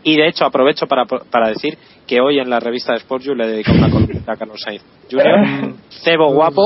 Y 0.03 0.17
de 0.17 0.27
hecho 0.27 0.45
aprovecho 0.45 0.85
para, 0.85 1.05
para 1.05 1.49
decir 1.49 1.77
que 2.05 2.21
hoy 2.21 2.37
en 2.39 2.47
la 2.47 2.59
revista 2.59 2.93
de 2.93 2.99
Sport 2.99 3.23
You 3.23 3.33
le 3.33 3.47
dedico 3.47 3.71
una 3.71 3.89
columna 3.89 4.21
a 4.27 4.35
Carlos 4.35 4.61
Sainz 4.61 4.83
Jr. 5.09 5.73
Cebo 6.03 6.31
guapo 6.31 6.63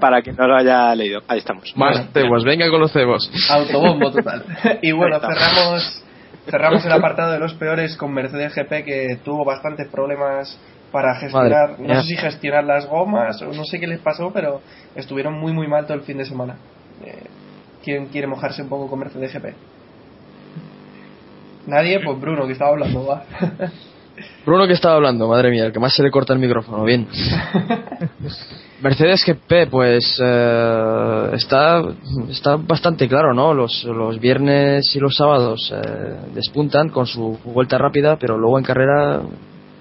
para 0.00 0.22
que 0.22 0.32
no 0.32 0.48
lo 0.48 0.56
haya 0.56 0.92
leído. 0.96 1.20
Ahí 1.28 1.38
estamos. 1.38 1.72
Más 1.76 2.10
cebos, 2.12 2.44
venga 2.44 2.68
con 2.68 2.80
los 2.80 2.92
cebos. 2.92 3.30
Autobombo 3.48 4.10
total. 4.10 4.44
Y 4.82 4.90
bueno, 4.90 5.20
cerramos, 5.20 6.02
cerramos 6.46 6.84
el 6.84 6.92
apartado 6.92 7.32
de 7.32 7.38
los 7.38 7.54
peores 7.54 7.96
con 7.96 8.12
Mercedes 8.12 8.54
GP 8.56 8.84
que 8.84 9.18
tuvo 9.24 9.44
bastantes 9.44 9.88
problemas 9.88 10.58
para 10.92 11.14
gestionar, 11.16 11.70
Madre 11.78 11.94
no 11.94 12.02
sé 12.02 12.08
si 12.08 12.16
gestionar 12.16 12.64
las 12.64 12.86
gomas 12.86 13.40
o 13.42 13.52
no 13.52 13.64
sé 13.64 13.78
qué 13.78 13.86
les 13.86 14.00
pasó, 14.00 14.32
pero 14.32 14.60
estuvieron 14.94 15.34
muy 15.34 15.52
muy 15.52 15.68
mal 15.68 15.86
todo 15.86 15.94
el 15.94 16.02
fin 16.02 16.18
de 16.18 16.24
semana. 16.24 16.56
Eh, 17.04 17.24
¿Quién 17.82 18.06
quiere 18.06 18.26
mojarse 18.26 18.62
un 18.62 18.68
poco 18.68 18.88
con 18.88 18.98
Mercedes 18.98 19.32
GP? 19.32 19.54
Nadie, 21.66 22.00
pues 22.04 22.20
Bruno 22.20 22.46
que 22.46 22.52
estaba 22.52 22.70
hablando, 22.72 23.06
va. 23.06 23.24
Bruno 24.44 24.66
que 24.66 24.72
estaba 24.72 24.96
hablando, 24.96 25.28
madre 25.28 25.50
mía, 25.50 25.66
el 25.66 25.72
que 25.72 25.78
más 25.78 25.94
se 25.94 26.02
le 26.02 26.10
corta 26.10 26.32
el 26.32 26.38
micrófono, 26.38 26.84
bien. 26.84 27.06
Mercedes 28.82 29.24
GP, 29.24 29.70
pues 29.70 30.18
eh, 30.22 31.30
está, 31.34 31.82
está 32.28 32.56
bastante 32.56 33.08
claro, 33.08 33.34
¿no? 33.34 33.54
Los, 33.54 33.84
los 33.84 34.18
viernes 34.18 34.94
y 34.94 34.98
los 34.98 35.14
sábados 35.14 35.72
eh, 35.74 36.16
despuntan 36.34 36.88
con 36.88 37.06
su 37.06 37.38
vuelta 37.44 37.78
rápida, 37.78 38.16
pero 38.16 38.38
luego 38.38 38.58
en 38.58 38.64
carrera 38.64 39.20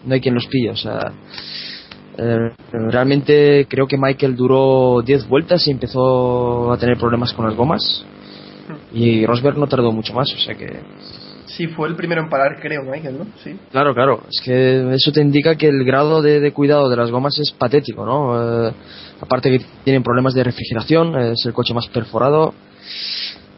no 0.05 0.13
hay 0.13 0.21
quien 0.21 0.35
los 0.35 0.47
pille. 0.47 0.71
O 0.71 0.75
sea, 0.75 1.11
eh, 2.17 2.51
realmente 2.71 3.65
creo 3.69 3.87
que 3.87 3.97
Michael 3.97 4.35
duró 4.35 5.01
10 5.05 5.27
vueltas 5.27 5.67
y 5.67 5.71
empezó 5.71 6.71
a 6.71 6.77
tener 6.77 6.97
problemas 6.97 7.33
con 7.33 7.45
las 7.45 7.55
gomas. 7.55 8.05
Y 8.93 9.25
Rosberg 9.25 9.57
no 9.57 9.67
tardó 9.67 9.91
mucho 9.91 10.13
más, 10.13 10.31
o 10.31 10.37
sea 10.37 10.55
que 10.55 10.79
Sí, 11.59 11.67
fue 11.67 11.89
el 11.89 11.95
primero 11.95 12.21
en 12.21 12.29
parar, 12.29 12.57
creo, 12.61 12.83
Michael, 12.83 13.17
¿no? 13.17 13.25
Sí. 13.43 13.53
Claro, 13.71 13.93
claro. 13.93 14.21
Es 14.29 14.39
que 14.41 14.93
eso 14.93 15.11
te 15.11 15.19
indica 15.19 15.55
que 15.55 15.67
el 15.67 15.83
grado 15.83 16.21
de, 16.21 16.39
de 16.39 16.53
cuidado 16.53 16.89
de 16.89 16.95
las 16.95 17.11
gomas 17.11 17.37
es 17.37 17.51
patético, 17.51 18.05
¿no? 18.05 18.67
Eh, 18.67 18.73
aparte 19.19 19.49
que 19.51 19.65
tienen 19.83 20.01
problemas 20.01 20.33
de 20.33 20.45
refrigeración, 20.45 21.17
es 21.19 21.45
el 21.45 21.51
coche 21.51 21.73
más 21.73 21.87
perforado. 21.87 22.53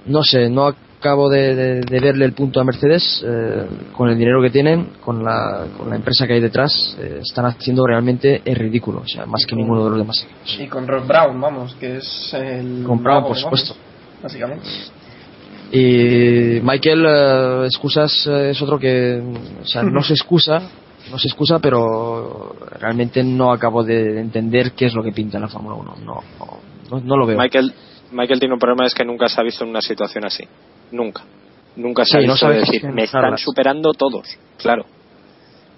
No 0.05 0.23
sé, 0.23 0.49
no 0.49 0.67
acabo 0.99 1.29
de, 1.29 1.55
de- 1.55 1.81
de 1.81 1.99
verle 1.99 2.25
el 2.25 2.33
punto 2.33 2.59
a 2.59 2.63
Mercedes 2.63 3.23
eh, 3.25 3.65
con 3.95 4.09
el 4.09 4.17
dinero 4.17 4.41
que 4.41 4.49
tienen, 4.49 4.89
con 5.03 5.23
la, 5.23 5.65
con 5.77 5.89
la 5.89 5.95
empresa 5.95 6.27
que 6.27 6.33
hay 6.33 6.39
detrás. 6.41 6.95
eh, 6.99 7.19
están 7.23 7.45
haciendo 7.45 7.85
realmente 7.85 8.41
el 8.45 8.55
ridículo, 8.55 8.99
o 9.03 9.07
sea, 9.07 9.25
más 9.25 9.45
que 9.45 9.55
ninguno 9.55 9.83
de 9.85 9.89
los 9.91 9.99
demás 9.99 10.23
equipos. 10.23 10.59
Y 10.59 10.67
con 10.67 10.87
Ross 10.87 11.07
Brown, 11.07 11.39
vamos, 11.41 11.75
que 11.75 11.97
es 11.97 12.33
el... 12.33 12.83
Con 12.85 13.01
Brown, 13.03 13.21
por 13.23 13.29
vamos, 13.31 13.39
supuesto. 13.41 13.75
Básicamente. 14.21 14.67
Y 15.71 16.59
Michael, 16.61 17.05
eh, 17.07 17.65
excusas 17.65 18.27
eh, 18.27 18.49
es 18.51 18.61
otro 18.61 18.77
que, 18.77 19.21
o 19.61 19.65
sea, 19.65 19.83
no 19.83 20.03
se 20.03 20.13
excusa, 20.13 20.61
no 21.09 21.17
se 21.17 21.27
excusa, 21.29 21.59
pero 21.59 22.55
realmente 22.79 23.23
no 23.23 23.51
acabo 23.53 23.83
de 23.83 24.19
entender 24.19 24.73
qué 24.73 24.87
es 24.87 24.93
lo 24.93 25.01
que 25.01 25.13
pinta 25.13 25.37
en 25.37 25.43
la 25.43 25.47
Fórmula 25.47 25.75
1. 25.77 25.95
No, 26.03 26.15
no, 26.39 26.59
no, 26.91 26.99
no 26.99 27.17
lo 27.17 27.25
veo. 27.25 27.37
Michael, 27.37 27.73
Michael 28.11 28.39
tiene 28.39 28.53
un 28.53 28.59
problema 28.59 28.85
es 28.85 28.93
que 28.93 29.05
nunca 29.05 29.27
se 29.29 29.39
ha 29.39 29.43
visto 29.43 29.63
en 29.63 29.69
una 29.69 29.81
situación 29.81 30.25
así. 30.25 30.43
Nunca. 30.91 31.23
Nunca 31.75 32.03
se 32.05 32.11
Sí, 32.11 32.17
ha 32.23 32.27
no 32.27 32.33
visto 32.33 32.49
decir, 32.49 32.83
me 32.91 33.03
están 33.03 33.37
superando 33.37 33.93
todos. 33.93 34.27
Claro. 34.57 34.85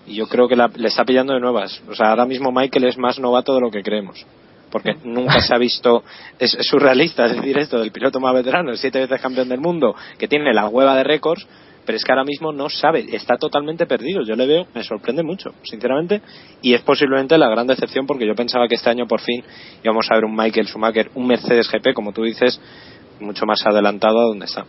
Y 0.07 0.15
yo 0.15 0.27
creo 0.27 0.47
que 0.47 0.55
la- 0.55 0.71
le 0.75 0.87
está 0.87 1.05
pillando 1.05 1.33
de 1.33 1.39
nuevas. 1.39 1.81
O 1.89 1.95
sea, 1.95 2.09
ahora 2.09 2.25
mismo 2.25 2.51
Michael 2.51 2.85
es 2.85 2.97
más 2.97 3.19
novato 3.19 3.53
de 3.55 3.61
lo 3.61 3.71
que 3.71 3.83
creemos. 3.83 4.25
Porque 4.71 4.95
nunca 5.03 5.39
se 5.39 5.53
ha 5.53 5.57
visto. 5.59 6.03
Es, 6.39 6.55
es 6.55 6.65
surrealista 6.67 7.25
es 7.25 7.35
decir 7.35 7.57
esto 7.59 7.79
del 7.79 7.91
piloto 7.91 8.19
más 8.19 8.33
veterano, 8.33 8.71
el 8.71 8.77
siete 8.77 8.99
veces 8.99 9.21
campeón 9.21 9.47
del 9.49 9.59
mundo, 9.61 9.95
que 10.17 10.27
tiene 10.27 10.51
la 10.53 10.67
hueva 10.67 10.95
de 10.95 11.03
récords, 11.03 11.47
pero 11.85 11.95
es 11.95 12.03
que 12.03 12.11
ahora 12.11 12.23
mismo 12.23 12.51
no 12.51 12.69
sabe, 12.69 13.05
está 13.13 13.37
totalmente 13.37 13.85
perdido. 13.85 14.23
Yo 14.23 14.35
le 14.35 14.47
veo, 14.47 14.67
me 14.73 14.83
sorprende 14.83 15.23
mucho, 15.23 15.53
sinceramente, 15.63 16.21
y 16.61 16.73
es 16.73 16.81
posiblemente 16.81 17.37
la 17.37 17.49
gran 17.49 17.67
decepción 17.67 18.05
porque 18.05 18.25
yo 18.25 18.35
pensaba 18.35 18.67
que 18.67 18.75
este 18.75 18.89
año 18.89 19.07
por 19.07 19.21
fin 19.21 19.43
íbamos 19.83 20.07
a 20.11 20.15
ver 20.15 20.25
un 20.25 20.35
Michael 20.35 20.67
Schumacher, 20.67 21.09
un 21.15 21.27
Mercedes 21.27 21.69
GP, 21.71 21.93
como 21.93 22.11
tú 22.13 22.23
dices, 22.23 22.59
mucho 23.19 23.45
más 23.45 23.65
adelantado 23.65 24.19
a 24.19 24.23
donde 24.23 24.45
está. 24.45 24.65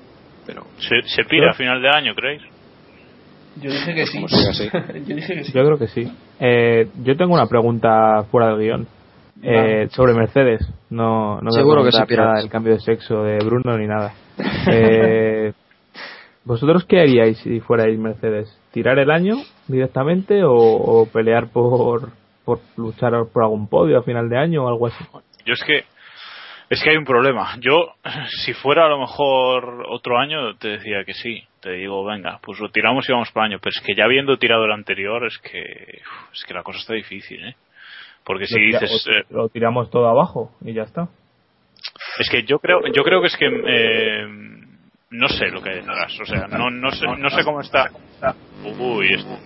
Pero 0.46 0.64
¿Se, 0.78 1.08
se 1.08 1.24
pira 1.24 1.50
a 1.50 1.54
final 1.54 1.80
de 1.80 1.88
año, 1.88 2.14
creéis? 2.14 2.42
Yo 3.60 3.70
dije 3.70 3.94
que 3.94 4.06
sí. 4.06 4.18
Yo 5.06 5.16
dije 5.16 5.34
que 5.34 5.44
sí. 5.44 5.52
Yo 5.52 5.64
creo 5.64 5.78
que 5.78 5.86
sí. 5.88 6.10
Eh, 6.40 6.88
yo 7.04 7.16
tengo 7.16 7.34
una 7.34 7.46
pregunta 7.46 8.24
fuera 8.30 8.48
del 8.48 8.58
guion. 8.58 8.86
Eh, 9.42 9.88
sobre 9.90 10.14
Mercedes. 10.14 10.66
No, 10.90 11.40
no 11.40 11.50
Seguro 11.50 11.84
que 11.84 11.90
Piras. 12.06 12.26
nada 12.26 12.40
del 12.40 12.48
cambio 12.48 12.72
de 12.74 12.80
sexo 12.80 13.22
de 13.22 13.38
Bruno 13.44 13.76
ni 13.78 13.86
nada. 13.86 14.12
Eh, 14.66 15.52
¿Vosotros 16.44 16.84
qué 16.84 17.00
haríais 17.00 17.38
si 17.38 17.60
fuerais 17.60 17.98
Mercedes? 17.98 18.58
¿Tirar 18.72 18.98
el 18.98 19.10
año 19.10 19.36
directamente 19.66 20.44
o, 20.44 20.52
o 20.54 21.06
pelear 21.06 21.48
por, 21.52 22.10
por 22.44 22.60
luchar 22.76 23.12
por 23.32 23.42
algún 23.42 23.68
podio 23.68 23.98
a 23.98 24.02
final 24.02 24.28
de 24.28 24.38
año 24.38 24.64
o 24.64 24.68
algo 24.68 24.86
así? 24.88 25.04
Yo 25.46 25.54
es 25.54 25.62
que 25.64 25.84
es 26.70 26.82
que 26.82 26.90
hay 26.90 26.96
un 26.96 27.04
problema. 27.04 27.56
Yo, 27.60 27.92
si 28.44 28.52
fuera 28.54 28.86
a 28.86 28.88
lo 28.88 28.98
mejor 28.98 29.86
otro 29.88 30.18
año, 30.18 30.56
te 30.56 30.68
decía 30.68 31.04
que 31.04 31.14
sí. 31.14 31.42
Te 31.60 31.72
digo, 31.72 32.04
venga, 32.04 32.40
pues 32.42 32.58
lo 32.60 32.68
tiramos 32.70 33.08
y 33.08 33.12
vamos 33.12 33.30
para 33.32 33.46
año. 33.46 33.58
Pero 33.60 33.72
es 33.76 33.80
que 33.86 33.94
ya 33.94 34.04
habiendo 34.04 34.36
tirado 34.38 34.64
el 34.64 34.72
anterior, 34.72 35.24
es 35.26 35.38
que 35.38 35.60
es 36.32 36.44
que 36.46 36.54
la 36.54 36.62
cosa 36.62 36.78
está 36.78 36.94
difícil, 36.94 37.44
¿eh? 37.46 37.54
Porque 38.24 38.46
si 38.46 38.58
Lo 38.58 38.66
dices, 38.80 39.06
eh, 39.08 39.24
lo 39.30 39.48
tiramos 39.50 39.90
todo 39.90 40.08
abajo 40.08 40.52
y 40.64 40.72
ya 40.72 40.82
está. 40.82 41.08
es 42.18 42.28
que 42.30 42.42
yo 42.44 42.58
creo, 42.58 42.80
yo 42.92 43.02
creo 43.02 43.20
que 43.20 43.26
es 43.26 43.36
que 43.36 43.46
eh, 43.46 44.26
no 45.14 45.28
sé 45.28 45.46
lo 45.48 45.62
que 45.62 45.70
hay 45.70 45.76
detrás. 45.76 46.12
O 46.20 46.24
sea, 46.26 46.46
no, 46.48 46.70
no 46.70 46.90
sé, 46.92 47.06
no 47.06 47.30
sé 47.30 47.44
cómo 47.44 47.60
está. 47.60 47.90
Uy, 48.78 49.08
esto- 49.14 49.38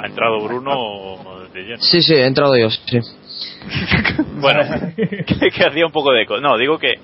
ha 0.00 0.06
entrado 0.06 0.40
Bruno 0.40 1.48
de 1.52 1.60
lleno. 1.62 1.78
Sí, 1.82 2.02
sí, 2.02 2.14
he 2.14 2.26
entrado 2.26 2.56
yo, 2.56 2.70
sí. 2.70 2.98
Bueno, 4.40 4.60
que, 4.96 5.24
que 5.50 5.64
hacía 5.66 5.86
un 5.86 5.92
poco 5.92 6.12
de 6.12 6.22
eco. 6.22 6.40
No, 6.40 6.56
digo 6.56 6.78
que, 6.78 6.94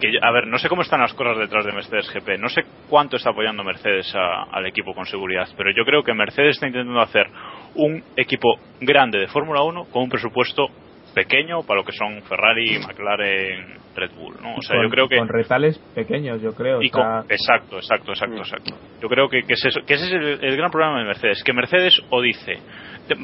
que, 0.00 0.08
a 0.20 0.30
ver, 0.32 0.46
no 0.46 0.58
sé 0.58 0.68
cómo 0.68 0.82
están 0.82 1.00
las 1.00 1.12
cosas 1.14 1.38
detrás 1.38 1.64
de 1.64 1.72
Mercedes 1.72 2.10
GP. 2.12 2.38
No 2.38 2.48
sé 2.48 2.62
cuánto 2.88 3.16
está 3.16 3.30
apoyando 3.30 3.62
Mercedes 3.64 4.14
a- 4.14 4.44
al 4.50 4.66
equipo 4.66 4.94
con 4.94 5.06
seguridad, 5.06 5.48
pero 5.56 5.70
yo 5.76 5.84
creo 5.84 6.02
que 6.02 6.14
Mercedes 6.14 6.52
está 6.56 6.66
intentando 6.66 7.00
hacer 7.00 7.26
un 7.74 8.02
equipo 8.16 8.48
grande 8.80 9.18
de 9.18 9.28
Fórmula 9.28 9.62
1 9.62 9.84
con 9.86 10.02
un 10.04 10.08
presupuesto 10.08 10.66
pequeño 11.14 11.62
para 11.62 11.80
lo 11.80 11.84
que 11.84 11.92
son 11.92 12.22
Ferrari, 12.22 12.78
McLaren, 12.78 13.76
Red 13.94 14.10
Bull, 14.16 14.34
¿no? 14.42 14.54
O 14.56 14.62
sea, 14.62 14.76
con, 14.76 14.84
yo 14.86 14.90
creo 14.90 15.08
que 15.08 15.18
con 15.18 15.28
retales 15.28 15.78
pequeños, 15.94 16.40
yo 16.40 16.52
creo. 16.54 16.82
y 16.82 16.88
o 16.88 16.90
sea, 16.92 17.02
con- 17.22 17.30
exacto, 17.30 17.76
exacto, 17.76 18.12
exacto, 18.12 18.36
exacto. 18.38 18.74
Yo 19.00 19.08
creo 19.08 19.28
que, 19.28 19.42
que, 19.42 19.54
es 19.54 19.64
eso- 19.64 19.80
que 19.86 19.94
ese 19.94 20.06
es 20.06 20.12
el, 20.12 20.44
el 20.44 20.56
gran 20.56 20.70
problema 20.70 20.98
de 21.00 21.04
Mercedes, 21.06 21.42
que 21.44 21.52
Mercedes 21.52 22.00
o 22.10 22.20
dice, 22.22 22.58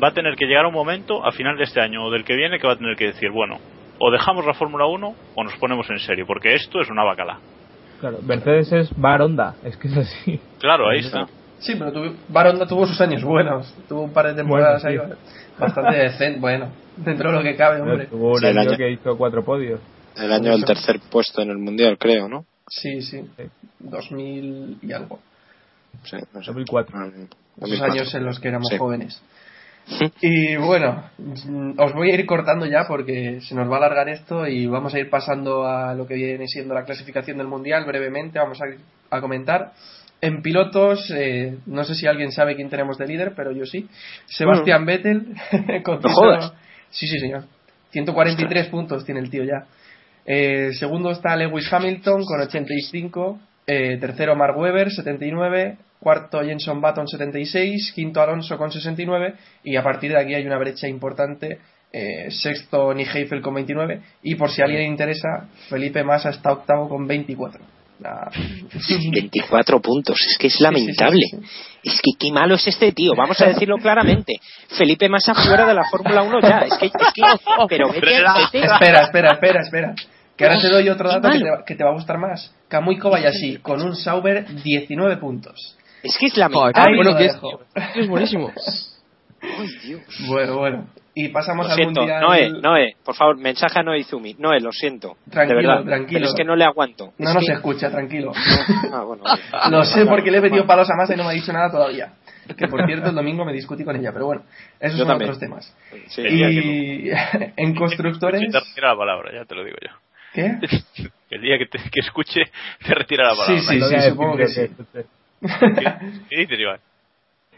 va 0.02 0.08
a 0.08 0.12
tener 0.12 0.34
que 0.36 0.46
llegar 0.46 0.66
un 0.66 0.74
momento 0.74 1.24
a 1.26 1.32
final 1.32 1.56
de 1.56 1.64
este 1.64 1.80
año 1.80 2.04
o 2.04 2.10
del 2.10 2.24
que 2.24 2.36
viene 2.36 2.58
que 2.58 2.66
va 2.66 2.74
a 2.74 2.76
tener 2.76 2.96
que 2.96 3.06
decir, 3.06 3.30
bueno, 3.30 3.56
o 3.98 4.10
dejamos 4.10 4.44
la 4.46 4.54
Fórmula 4.54 4.86
1 4.86 5.14
o 5.34 5.44
nos 5.44 5.56
ponemos 5.56 5.88
en 5.90 5.98
serio, 5.98 6.24
porque 6.26 6.54
esto 6.54 6.80
es 6.80 6.90
una 6.90 7.04
bacala. 7.04 7.38
claro, 8.00 8.18
Mercedes 8.22 8.70
es 8.72 8.90
Baronda, 8.96 9.54
es 9.64 9.76
que 9.76 9.88
es 9.88 9.96
así. 9.96 10.40
Claro, 10.60 10.88
ahí 10.88 10.98
está. 11.06 11.26
Sí, 11.58 11.74
pero 11.76 11.90
tuvo, 11.90 12.14
Baronda 12.28 12.66
tuvo 12.68 12.86
sus 12.86 13.00
años 13.00 13.24
buenos. 13.24 13.74
Tuvo 13.88 14.02
un 14.02 14.12
par 14.12 14.26
de 14.28 14.34
temporadas 14.34 14.80
Bueno, 14.84 15.02
ahí 15.02 15.10
bastante 15.58 15.96
decente. 16.04 16.40
Bueno, 16.40 16.68
dentro 16.96 17.30
de 17.30 17.36
lo 17.36 17.42
que 17.42 17.56
cabe, 17.56 17.80
hombre. 17.80 18.06
Tuvo 18.06 18.32
un 18.32 18.38
Sí, 18.40 18.46
el 18.46 18.58
año 18.58 18.68
año- 18.70 18.76
que 18.78 18.90
hizo 18.90 19.16
cuatro 19.16 19.44
podios. 19.44 19.80
el 20.16 20.32
año 20.32 20.52
del 20.52 20.64
tercer 20.64 21.00
puesto 21.10 21.42
en 21.42 21.50
el 21.50 21.58
mundial, 21.58 21.96
creo, 21.98 22.28
¿no? 22.28 22.44
Sí, 22.68 23.00
sí. 23.02 23.22
Sí. 23.36 23.42
2000 23.80 24.78
y 24.82 24.92
algo. 24.92 25.20
Sí, 26.04 26.16
no 26.32 26.40
sé. 26.42 26.46
2004. 26.52 26.96
Ah, 26.98 27.06
Esos 27.06 27.28
2004. 27.56 27.92
años 27.92 28.14
en 28.14 28.24
los 28.24 28.40
que 28.40 28.48
éramos 28.48 28.68
Sí. 28.68 28.78
jóvenes. 28.78 29.22
Y 30.20 30.56
bueno, 30.56 31.02
os 31.78 31.92
voy 31.94 32.10
a 32.10 32.14
ir 32.14 32.26
cortando 32.26 32.66
ya 32.66 32.86
porque 32.86 33.40
se 33.40 33.54
nos 33.54 33.70
va 33.70 33.76
a 33.76 33.78
alargar 33.78 34.10
esto 34.10 34.46
y 34.46 34.66
vamos 34.66 34.92
a 34.92 34.98
ir 34.98 35.08
pasando 35.08 35.66
a 35.66 35.94
lo 35.94 36.06
que 36.06 36.12
viene 36.14 36.46
siendo 36.46 36.74
la 36.74 36.84
clasificación 36.84 37.38
del 37.38 37.46
mundial 37.46 37.86
brevemente. 37.86 38.38
Vamos 38.38 38.58
a, 38.60 38.66
a 39.16 39.20
comentar. 39.22 39.72
En 40.20 40.42
pilotos, 40.42 41.10
eh, 41.14 41.58
no 41.66 41.84
sé 41.84 41.94
si 41.94 42.06
alguien 42.06 42.32
sabe 42.32 42.56
quién 42.56 42.68
tenemos 42.68 42.98
de 42.98 43.06
líder, 43.06 43.34
pero 43.36 43.52
yo 43.52 43.64
sí. 43.64 43.88
Sebastián 44.26 44.84
Vettel 44.84 45.34
con 45.84 46.00
¿No 46.00 46.12
jodas? 46.12 46.52
Sí, 46.90 47.06
sí, 47.06 47.18
señor. 47.18 47.44
143 47.90 48.66
puntos 48.66 49.04
tiene 49.04 49.20
el 49.20 49.30
tío 49.30 49.44
ya. 49.44 49.66
Eh, 50.26 50.72
segundo 50.74 51.10
está 51.10 51.36
Lewis 51.36 51.72
Hamilton 51.72 52.24
con 52.24 52.40
85. 52.40 53.40
Eh, 53.66 53.98
tercero 53.98 54.34
Mark 54.36 54.58
Webber, 54.58 54.90
79. 54.90 55.78
Cuarto 56.00 56.42
Jenson 56.42 56.80
Button, 56.80 57.06
76. 57.06 57.92
Quinto 57.94 58.20
Alonso 58.20 58.58
con 58.58 58.70
69. 58.70 59.34
Y 59.64 59.76
a 59.76 59.82
partir 59.82 60.12
de 60.12 60.20
aquí 60.20 60.34
hay 60.34 60.46
una 60.46 60.58
brecha 60.58 60.88
importante. 60.88 61.58
Eh, 61.90 62.30
sexto 62.30 62.92
Nick 62.92 63.14
Heifel 63.14 63.40
con 63.40 63.54
29. 63.54 64.02
Y 64.22 64.34
por 64.34 64.50
si 64.50 64.60
a 64.60 64.64
alguien 64.66 64.82
le 64.82 64.88
interesa, 64.88 65.48
Felipe 65.70 66.04
Massa 66.04 66.30
está 66.30 66.52
octavo 66.52 66.88
con 66.88 67.06
24. 67.06 67.77
Ah, 68.04 68.30
24 69.12 69.80
puntos, 69.80 70.20
es 70.24 70.38
que 70.38 70.46
es 70.46 70.54
sí, 70.54 70.62
lamentable. 70.62 71.20
sí, 71.30 71.36
sí. 71.36 71.46
Es 71.84 72.00
que 72.02 72.10
qué 72.18 72.30
malo 72.32 72.54
es 72.54 72.66
este 72.66 72.92
tío, 72.92 73.12
vamos 73.16 73.40
a 73.40 73.46
decirlo 73.46 73.76
claramente. 73.82 74.34
Felipe 74.76 75.08
Massa 75.08 75.34
fuera 75.34 75.66
de 75.66 75.74
la 75.74 75.84
Fórmula 75.84 76.22
1 76.22 76.40
ya, 76.40 76.58
es 76.60 76.74
que, 76.78 76.86
es 76.86 76.92
que 76.92 77.22
pero 77.68 77.88
vete, 77.90 78.00
vete- 78.00 78.64
Espera, 78.64 79.02
espera, 79.02 79.32
espera, 79.32 79.60
espera. 79.62 79.94
Que 80.36 80.44
ahora 80.44 80.60
te 80.60 80.68
doy 80.68 80.88
otro 80.88 81.08
dato 81.08 81.28
que 81.28 81.38
te, 81.38 81.50
va- 81.50 81.64
que 81.64 81.74
te 81.74 81.82
va 81.84 81.90
a 81.90 81.94
gustar 81.94 82.18
más. 82.18 82.54
Kamui 82.68 82.98
Kobayashi 82.98 83.56
con 83.56 83.82
un 83.82 83.96
Sauber 83.96 84.46
19 84.62 85.16
puntos. 85.16 85.76
Es 86.04 86.16
que 86.16 86.26
es 86.26 86.36
lamentable. 86.36 86.74
qué 86.74 86.80
Ahí 86.80 86.94
bueno 86.96 87.16
que 87.16 87.24
es. 87.26 87.36
Es 87.96 88.08
buenísimo. 88.08 88.52
Ay, 89.42 89.68
Dios. 89.84 90.02
Bueno, 90.28 90.58
bueno. 90.58 90.86
Y 91.20 91.28
pasamos 91.30 91.66
Lo 91.66 91.72
al 91.72 91.76
siento, 91.76 92.00
mundial. 92.02 92.20
Noé, 92.22 92.50
Noé, 92.50 92.96
por 93.04 93.14
favor, 93.16 93.36
mensaje 93.36 93.80
a 93.80 93.82
Noé 93.82 93.98
Izumi. 93.98 94.34
Noé, 94.38 94.60
lo 94.60 94.70
siento. 94.72 95.16
Tranquilo, 95.30 95.60
de 95.60 95.66
verdad. 95.66 95.84
tranquilo. 95.84 96.18
Pero 96.20 96.26
es 96.30 96.34
que 96.36 96.44
no 96.44 96.54
le 96.54 96.64
aguanto. 96.64 97.12
No 97.18 97.28
Es 97.28 97.34
nos 97.34 97.44
que- 97.46 97.52
escucha, 97.54 97.90
tranquilo. 97.90 98.32
Ah, 98.92 99.02
bueno. 99.02 99.24
Lo 99.70 99.84
sé 99.84 100.06
porque 100.06 100.30
le 100.30 100.38
he 100.38 100.40
metido 100.40 100.64
palos 100.66 100.88
a 100.90 100.94
masa 100.96 101.14
y 101.14 101.16
no 101.16 101.24
me 101.24 101.30
ha 101.30 101.32
dicho 101.32 101.52
nada 101.52 101.70
todavía. 101.70 102.12
Que 102.56 102.68
por 102.68 102.86
cierto, 102.86 103.08
el 103.10 103.14
domingo 103.14 103.44
me 103.44 103.52
discutí 103.52 103.84
con 103.84 103.96
ella, 103.96 104.10
pero 104.12 104.26
bueno, 104.26 104.42
esos 104.80 104.96
Yo 104.98 105.04
son 105.04 105.08
también. 105.08 105.30
otros 105.30 105.40
temas. 105.40 105.76
Sí, 106.06 106.22
Y 106.22 107.10
en 107.56 107.74
constructores. 107.74 108.40
Te 108.50 108.60
retira 108.60 108.92
la 108.92 108.96
palabra, 108.96 109.32
ya 109.34 109.44
te 109.44 109.54
lo 109.54 109.64
digo 109.64 109.76
yo. 109.82 109.94
¿Qué? 110.34 110.56
El 111.30 111.42
día 111.42 111.58
que, 111.58 111.66
te, 111.66 111.78
que 111.90 112.00
escuche, 112.00 112.42
te 112.86 112.94
retira 112.94 113.24
la 113.24 113.30
palabra. 113.34 113.58
Sí, 113.60 113.66
sí, 113.66 113.80
sí, 113.82 113.94
decir 113.94 114.10
supongo 114.12 114.36
que 114.36 114.46
sí. 114.46 114.62
¿Qué 116.30 116.36
dices, 116.40 116.58
Iván? 116.60 116.78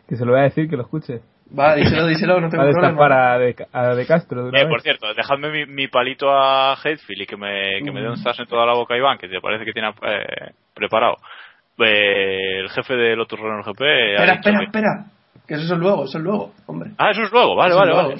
Que 0.08 0.16
se 0.16 0.24
lo 0.24 0.32
voy 0.32 0.40
a 0.40 0.44
decir 0.44 0.68
que 0.68 0.76
lo 0.76 0.82
escuche. 0.82 1.20
Va, 1.58 1.74
díselo, 1.74 2.06
díselo, 2.06 2.40
no 2.40 2.48
tengo 2.48 2.62
problema. 2.64 2.88
destapar 2.88 3.12
a 3.12 3.38
de, 3.38 3.56
a 3.72 3.94
de 3.94 4.06
Castro 4.06 4.50
de 4.50 4.60
Eh, 4.60 4.66
por 4.66 4.82
cierto, 4.82 5.12
dejadme 5.14 5.50
mi, 5.50 5.66
mi 5.66 5.88
palito 5.88 6.30
a 6.30 6.76
Headfield 6.82 7.22
y 7.22 7.26
que 7.26 7.36
me, 7.36 7.82
que 7.84 7.90
me 7.90 8.00
dé 8.00 8.08
un 8.08 8.16
zas 8.18 8.38
en 8.38 8.46
toda 8.46 8.64
la 8.66 8.72
boca 8.74 8.94
a 8.94 8.96
Iván, 8.98 9.18
que 9.18 9.28
te 9.28 9.40
parece 9.40 9.64
que 9.64 9.72
tiene 9.72 9.88
eh, 9.88 10.52
preparado. 10.74 11.16
Eh, 11.78 12.60
el 12.60 12.68
jefe 12.70 12.94
de 12.94 13.16
Lotus 13.16 13.40
Renault 13.40 13.66
GP. 13.66 13.80
Espera, 13.80 14.32
espera, 14.34 14.58
que- 14.58 14.64
espera. 14.66 15.04
Que 15.46 15.54
eso 15.54 15.74
es 15.74 15.80
luego, 15.80 16.04
eso 16.04 16.18
es 16.18 16.22
luego, 16.22 16.52
hombre. 16.66 16.90
Ah, 16.96 17.10
eso 17.10 17.22
es 17.22 17.32
luego, 17.32 17.56
vale, 17.56 17.74
vale, 17.74 17.92
vale. 17.92 18.14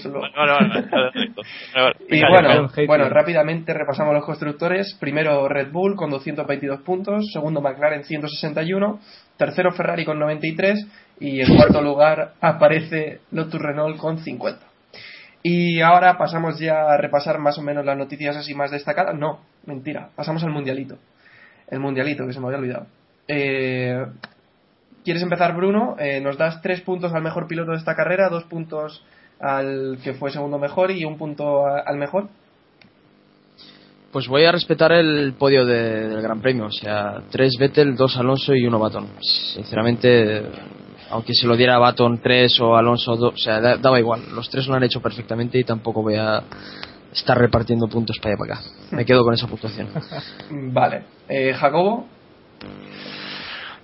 Y 2.08 2.20
bueno, 2.20 2.68
bueno, 2.88 3.08
rápidamente 3.08 3.72
repasamos 3.72 4.14
los 4.14 4.24
constructores. 4.24 4.96
Primero 4.98 5.48
Red 5.48 5.70
Bull 5.70 5.94
con 5.94 6.10
222 6.10 6.80
puntos, 6.80 7.26
segundo 7.32 7.60
McLaren 7.60 8.02
161, 8.02 8.98
tercero 9.36 9.70
Ferrari 9.72 10.04
con 10.04 10.18
93 10.18 10.86
y 11.20 11.40
en 11.40 11.56
cuarto 11.56 11.80
lugar 11.82 12.32
aparece 12.40 13.20
Lotus 13.30 13.60
Renault 13.60 13.98
con 13.98 14.18
50. 14.18 14.60
Y 15.42 15.80
ahora 15.80 16.18
pasamos 16.18 16.58
ya 16.58 16.92
a 16.92 16.96
repasar 16.96 17.38
más 17.38 17.56
o 17.58 17.62
menos 17.62 17.84
las 17.84 17.96
noticias 17.96 18.36
así 18.36 18.54
más 18.54 18.70
destacadas. 18.70 19.14
No, 19.18 19.40
mentira, 19.66 20.10
pasamos 20.16 20.42
al 20.42 20.50
mundialito. 20.50 20.96
El 21.68 21.80
mundialito, 21.80 22.26
que 22.26 22.32
se 22.32 22.40
me 22.40 22.46
había 22.46 22.58
olvidado. 22.58 22.86
Eh, 23.28 24.04
¿Quieres 25.04 25.22
empezar, 25.22 25.54
Bruno? 25.56 25.96
Eh, 25.98 26.20
nos 26.20 26.36
das 26.36 26.60
tres 26.60 26.80
puntos 26.82 27.12
al 27.14 27.22
mejor 27.22 27.46
piloto 27.46 27.70
de 27.70 27.78
esta 27.78 27.94
carrera, 27.94 28.28
dos 28.28 28.44
puntos 28.44 29.02
al 29.38 29.98
que 30.04 30.12
fue 30.12 30.30
segundo 30.30 30.58
mejor 30.58 30.90
y 30.90 31.04
un 31.06 31.16
punto 31.16 31.64
al 31.66 31.96
mejor. 31.96 32.28
Pues 34.12 34.26
voy 34.26 34.44
a 34.44 34.52
respetar 34.52 34.92
el 34.92 35.34
podio 35.38 35.64
de- 35.64 36.08
del 36.08 36.20
Gran 36.20 36.40
Premio. 36.40 36.66
O 36.66 36.72
sea, 36.72 37.22
tres 37.30 37.56
Vettel, 37.58 37.96
dos 37.96 38.16
Alonso 38.18 38.54
y 38.54 38.66
uno 38.66 38.78
Baton. 38.78 39.08
Sinceramente, 39.20 40.42
aunque 41.11 41.34
se 41.34 41.46
lo 41.46 41.56
diera 41.56 41.78
Baton 41.78 42.18
tres 42.22 42.58
o 42.61 42.76
Alonso 42.76 43.16
dos, 43.16 43.34
o 43.34 43.38
sea, 43.38 43.61
da- 43.61 43.76
daba 43.76 43.98
igual. 43.98 44.22
Los 44.34 44.48
tres 44.50 44.66
lo 44.66 44.74
han 44.74 44.82
hecho 44.82 45.00
perfectamente 45.00 45.58
y 45.58 45.64
tampoco 45.64 46.02
voy 46.02 46.14
a 46.16 46.42
estar 47.12 47.36
repartiendo 47.38 47.88
puntos 47.88 48.18
para 48.18 48.34
allá 48.34 48.38
para 48.38 48.54
acá. 48.61 48.70
Me 48.96 49.04
quedo 49.04 49.24
con 49.24 49.34
esa 49.34 49.46
puntuación. 49.46 49.88
Vale. 50.72 51.02
Eh, 51.28 51.52
Jacobo, 51.54 52.06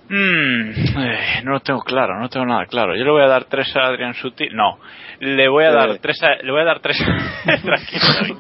Mm, 0.09 0.71
eh, 0.99 1.41
no 1.45 1.53
lo 1.53 1.61
tengo 1.61 1.81
claro, 1.81 2.21
no 2.21 2.29
tengo 2.29 2.47
nada 2.47 2.67
claro. 2.67 2.95
Yo 2.95 3.05
le 3.05 3.11
voy 3.11 3.23
a 3.23 3.27
dar 3.27 3.45
tres 3.47 3.75
a 3.77 3.87
Adrián 3.87 4.15
Sutil. 4.15 4.55
No, 4.55 4.79
le 5.21 5.49
voy 5.49 5.65
a 5.65 5.73
dar 5.73 5.99
tres 5.99 6.23
a, 6.23 6.37
le 6.43 6.53
voy 6.53 6.61
a 6.61 6.65
dar 6.65 6.81
tres. 6.81 6.97
Tranquilo. 7.45 8.39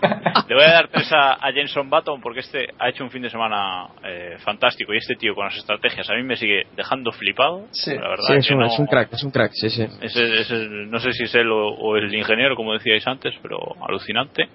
Le 0.48 0.54
voy 0.54 0.64
a 0.64 0.70
dar 0.72 0.88
tres 0.88 1.12
a, 1.12 1.32
a 1.34 1.52
Jenson 1.52 1.90
Button 1.90 2.20
porque 2.20 2.40
este 2.40 2.68
ha 2.78 2.88
hecho 2.88 3.02
un 3.04 3.10
fin 3.10 3.22
de 3.22 3.30
semana 3.30 3.86
eh, 4.04 4.36
fantástico 4.44 4.94
y 4.94 4.98
este 4.98 5.16
tío 5.16 5.34
con 5.34 5.46
las 5.46 5.56
estrategias 5.56 6.08
a 6.08 6.14
mí 6.14 6.22
me 6.22 6.36
sigue 6.36 6.66
dejando 6.76 7.10
flipado. 7.12 7.66
Sí. 7.72 7.94
la 7.94 8.08
verdad 8.10 8.24
Sí, 8.28 8.34
es 8.34 8.46
que 8.48 8.54
un, 8.54 8.60
no- 8.60 8.66
es 8.66 8.78
un 8.78 8.86
crack, 8.86 9.12
es 9.12 9.22
un 9.24 9.30
crack, 9.32 9.50
sí, 9.54 9.68
sí. 9.70 9.86
ese- 10.02 10.34
ese- 10.40 10.68
no 10.68 11.00
sé 11.00 11.12
si 11.12 11.24
es 11.24 11.34
él 11.34 11.50
o, 11.50 11.68
o 11.68 11.96
el 11.96 12.14
ingeniero, 12.14 12.54
como 12.54 12.74
decíais 12.74 13.06
antes, 13.06 13.34
pero 13.42 13.58
alucinante. 13.88 14.48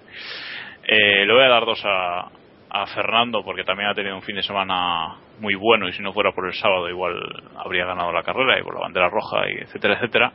Eh, 0.84 1.26
le 1.26 1.32
voy 1.32 1.44
a 1.44 1.48
dar 1.48 1.64
dos 1.64 1.80
a, 1.84 2.28
a 2.74 2.86
Fernando 2.86 3.42
porque 3.44 3.64
también 3.64 3.90
ha 3.90 3.94
tenido 3.94 4.16
un 4.16 4.22
fin 4.22 4.36
de 4.36 4.42
semana 4.42 5.16
muy 5.40 5.54
bueno 5.54 5.88
y 5.88 5.92
si 5.92 6.02
no 6.02 6.12
fuera 6.12 6.32
por 6.32 6.46
el 6.46 6.54
sábado 6.54 6.88
igual 6.88 7.20
habría 7.56 7.84
ganado 7.84 8.10
la 8.12 8.22
carrera 8.22 8.58
y 8.58 8.62
por 8.62 8.74
la 8.74 8.80
bandera 8.80 9.10
roja 9.10 9.48
y 9.50 9.62
etcétera, 9.62 9.94
etcétera. 9.94 10.32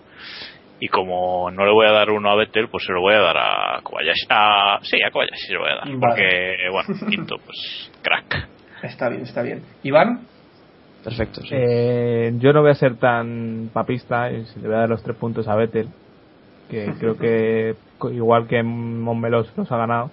Y 0.80 0.88
como 0.90 1.50
no 1.50 1.66
le 1.66 1.72
voy 1.72 1.88
a 1.88 1.92
dar 1.92 2.12
uno 2.12 2.30
a 2.30 2.36
Vettel, 2.36 2.68
pues 2.68 2.86
se 2.86 2.94
lo 2.94 3.02
voy 3.02 3.16
a 3.16 3.20
dar 3.20 3.38
a 3.38 3.82
Kobayashi. 3.82 4.28
A, 4.30 4.78
sí, 4.84 4.98
a 5.02 5.10
Kobayashi 5.10 5.48
se 5.48 5.54
lo 5.54 5.62
voy 5.62 5.72
a 5.72 5.76
dar. 5.76 5.86
Vale. 5.86 6.00
Porque, 6.00 6.56
bueno, 6.72 7.08
quinto, 7.10 7.38
pues 7.44 7.92
crack. 8.04 8.48
está 8.84 9.10
bien, 9.10 9.24
está 9.24 9.42
bien. 9.42 9.64
Iván, 9.82 10.28
Perfecto, 11.04 11.42
sí. 11.42 11.50
Eh, 11.52 12.34
yo 12.38 12.54
no 12.54 12.62
voy 12.62 12.72
a 12.72 12.76
ser 12.76 12.98
tan 12.98 13.70
papista 13.74 14.30
y 14.30 14.46
le 14.62 14.68
voy 14.68 14.76
a 14.76 14.80
dar 14.80 14.90
los 14.90 15.02
tres 15.02 15.16
puntos 15.16 15.48
a 15.48 15.56
Vettel, 15.56 15.88
que 16.70 16.94
creo 17.00 17.18
que 17.18 17.76
igual 18.14 18.48
que 18.48 18.62
Montmelos 18.62 19.52
los 19.58 19.72
ha 19.72 19.78
ganado. 19.78 20.12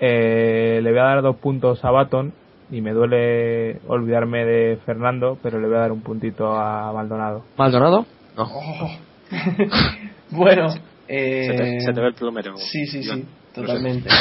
Eh, 0.00 0.80
le 0.82 0.90
voy 0.90 0.98
a 1.00 1.04
dar 1.04 1.22
dos 1.22 1.36
puntos 1.36 1.84
a 1.84 1.90
Baton 1.90 2.32
y 2.70 2.80
me 2.80 2.92
duele 2.92 3.78
olvidarme 3.86 4.44
de 4.44 4.78
Fernando, 4.84 5.38
pero 5.42 5.60
le 5.60 5.66
voy 5.68 5.76
a 5.76 5.80
dar 5.80 5.92
un 5.92 6.02
puntito 6.02 6.52
a 6.52 6.92
Maldonado. 6.92 7.44
¿Maldonado? 7.56 8.06
No. 8.36 8.42
Oh. 8.44 8.90
bueno, 10.30 10.68
eh, 11.08 11.44
Se 11.46 11.54
te, 11.54 11.80
se 11.80 11.92
te 11.92 12.00
ve 12.00 12.06
el 12.08 12.14
plumero. 12.14 12.56
Sí, 12.56 12.86
sí, 12.86 13.02
sí, 13.02 13.24
totalmente. 13.54 14.08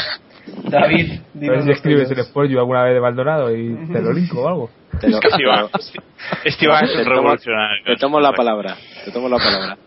David, 0.70 1.10
A 1.12 1.16
ver 1.16 1.22
dinos 1.34 1.64
si 1.64 1.72
escribes 1.72 2.12
el 2.12 2.22
spoiler 2.26 2.58
alguna 2.60 2.84
vez 2.84 2.94
de 2.96 3.00
Maldonado 3.02 3.56
y 3.56 3.74
te 3.94 4.02
lo 4.02 4.12
linko 4.12 4.42
o 4.44 4.48
algo. 4.48 4.70
Te, 5.00 5.10
lo- 5.10 5.18
Este 5.18 5.42
Iván, 5.42 5.68
este 6.44 6.66
Iván 6.66 6.84
es 6.84 6.92
Te 6.92 6.98
un 7.00 7.04
tomo- 7.06 7.10
revolucionario. 7.16 7.84
te 7.86 7.96
tomo 7.96 8.20
la 8.20 8.34
palabra. 8.34 8.76
Te 9.06 9.12
tomo 9.12 9.30
la 9.30 9.38
palabra. 9.38 9.78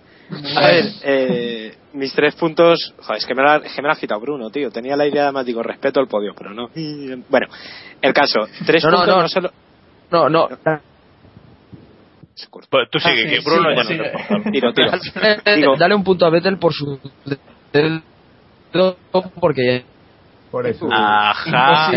A 0.57 0.61
ver, 0.61 0.85
eh, 1.05 1.75
mis 1.93 2.13
tres 2.15 2.35
puntos. 2.35 2.95
Joder, 2.99 3.19
es 3.19 3.27
que 3.27 3.35
me, 3.35 3.43
la, 3.43 3.57
es 3.57 3.73
que 3.75 3.83
me 3.83 3.89
la 3.89 3.95
ha 3.95 3.97
quitado 3.99 4.21
Bruno, 4.21 4.51
tío. 4.51 4.71
Tenía 4.71 4.97
la 4.97 5.07
idea, 5.07 5.25
además, 5.25 5.47
digo, 5.47 5.63
respeto 5.63 6.01
al 6.01 6.09
podio, 6.09 6.35
pero 6.37 6.51
no. 6.53 6.69
Bueno, 7.29 7.47
el 8.03 8.13
caso. 8.13 8.41
Tres 8.67 8.83
No, 8.85 8.91
no, 8.91 8.97
puntos 8.99 9.17
no. 9.17 9.23
no 9.23 9.29
solo. 9.29 9.51
No, 10.11 10.29
no. 10.29 10.49
Pues 12.71 12.91
tú 12.91 12.99
sigue, 12.99 13.23
Ah, 13.25 13.29
sí, 13.29 13.35
que 13.37 13.41
Bruno 13.41 13.75
ya 13.75 13.85
sigue. 13.85 13.99
no 13.99 14.03
te 14.05 14.11
importa. 14.11 14.51
Tiro, 14.51 14.73
tiro. 14.75 15.57
Digo- 15.57 15.77
Dale 15.79 15.95
un 15.95 16.05
punto 16.05 16.27
a 16.27 16.31
Vettel 16.31 16.59
por 16.59 16.73
su 16.73 16.99
porque 19.41 19.85
Por 20.51 20.67
eso. 20.67 20.87
Ajá. 20.93 21.91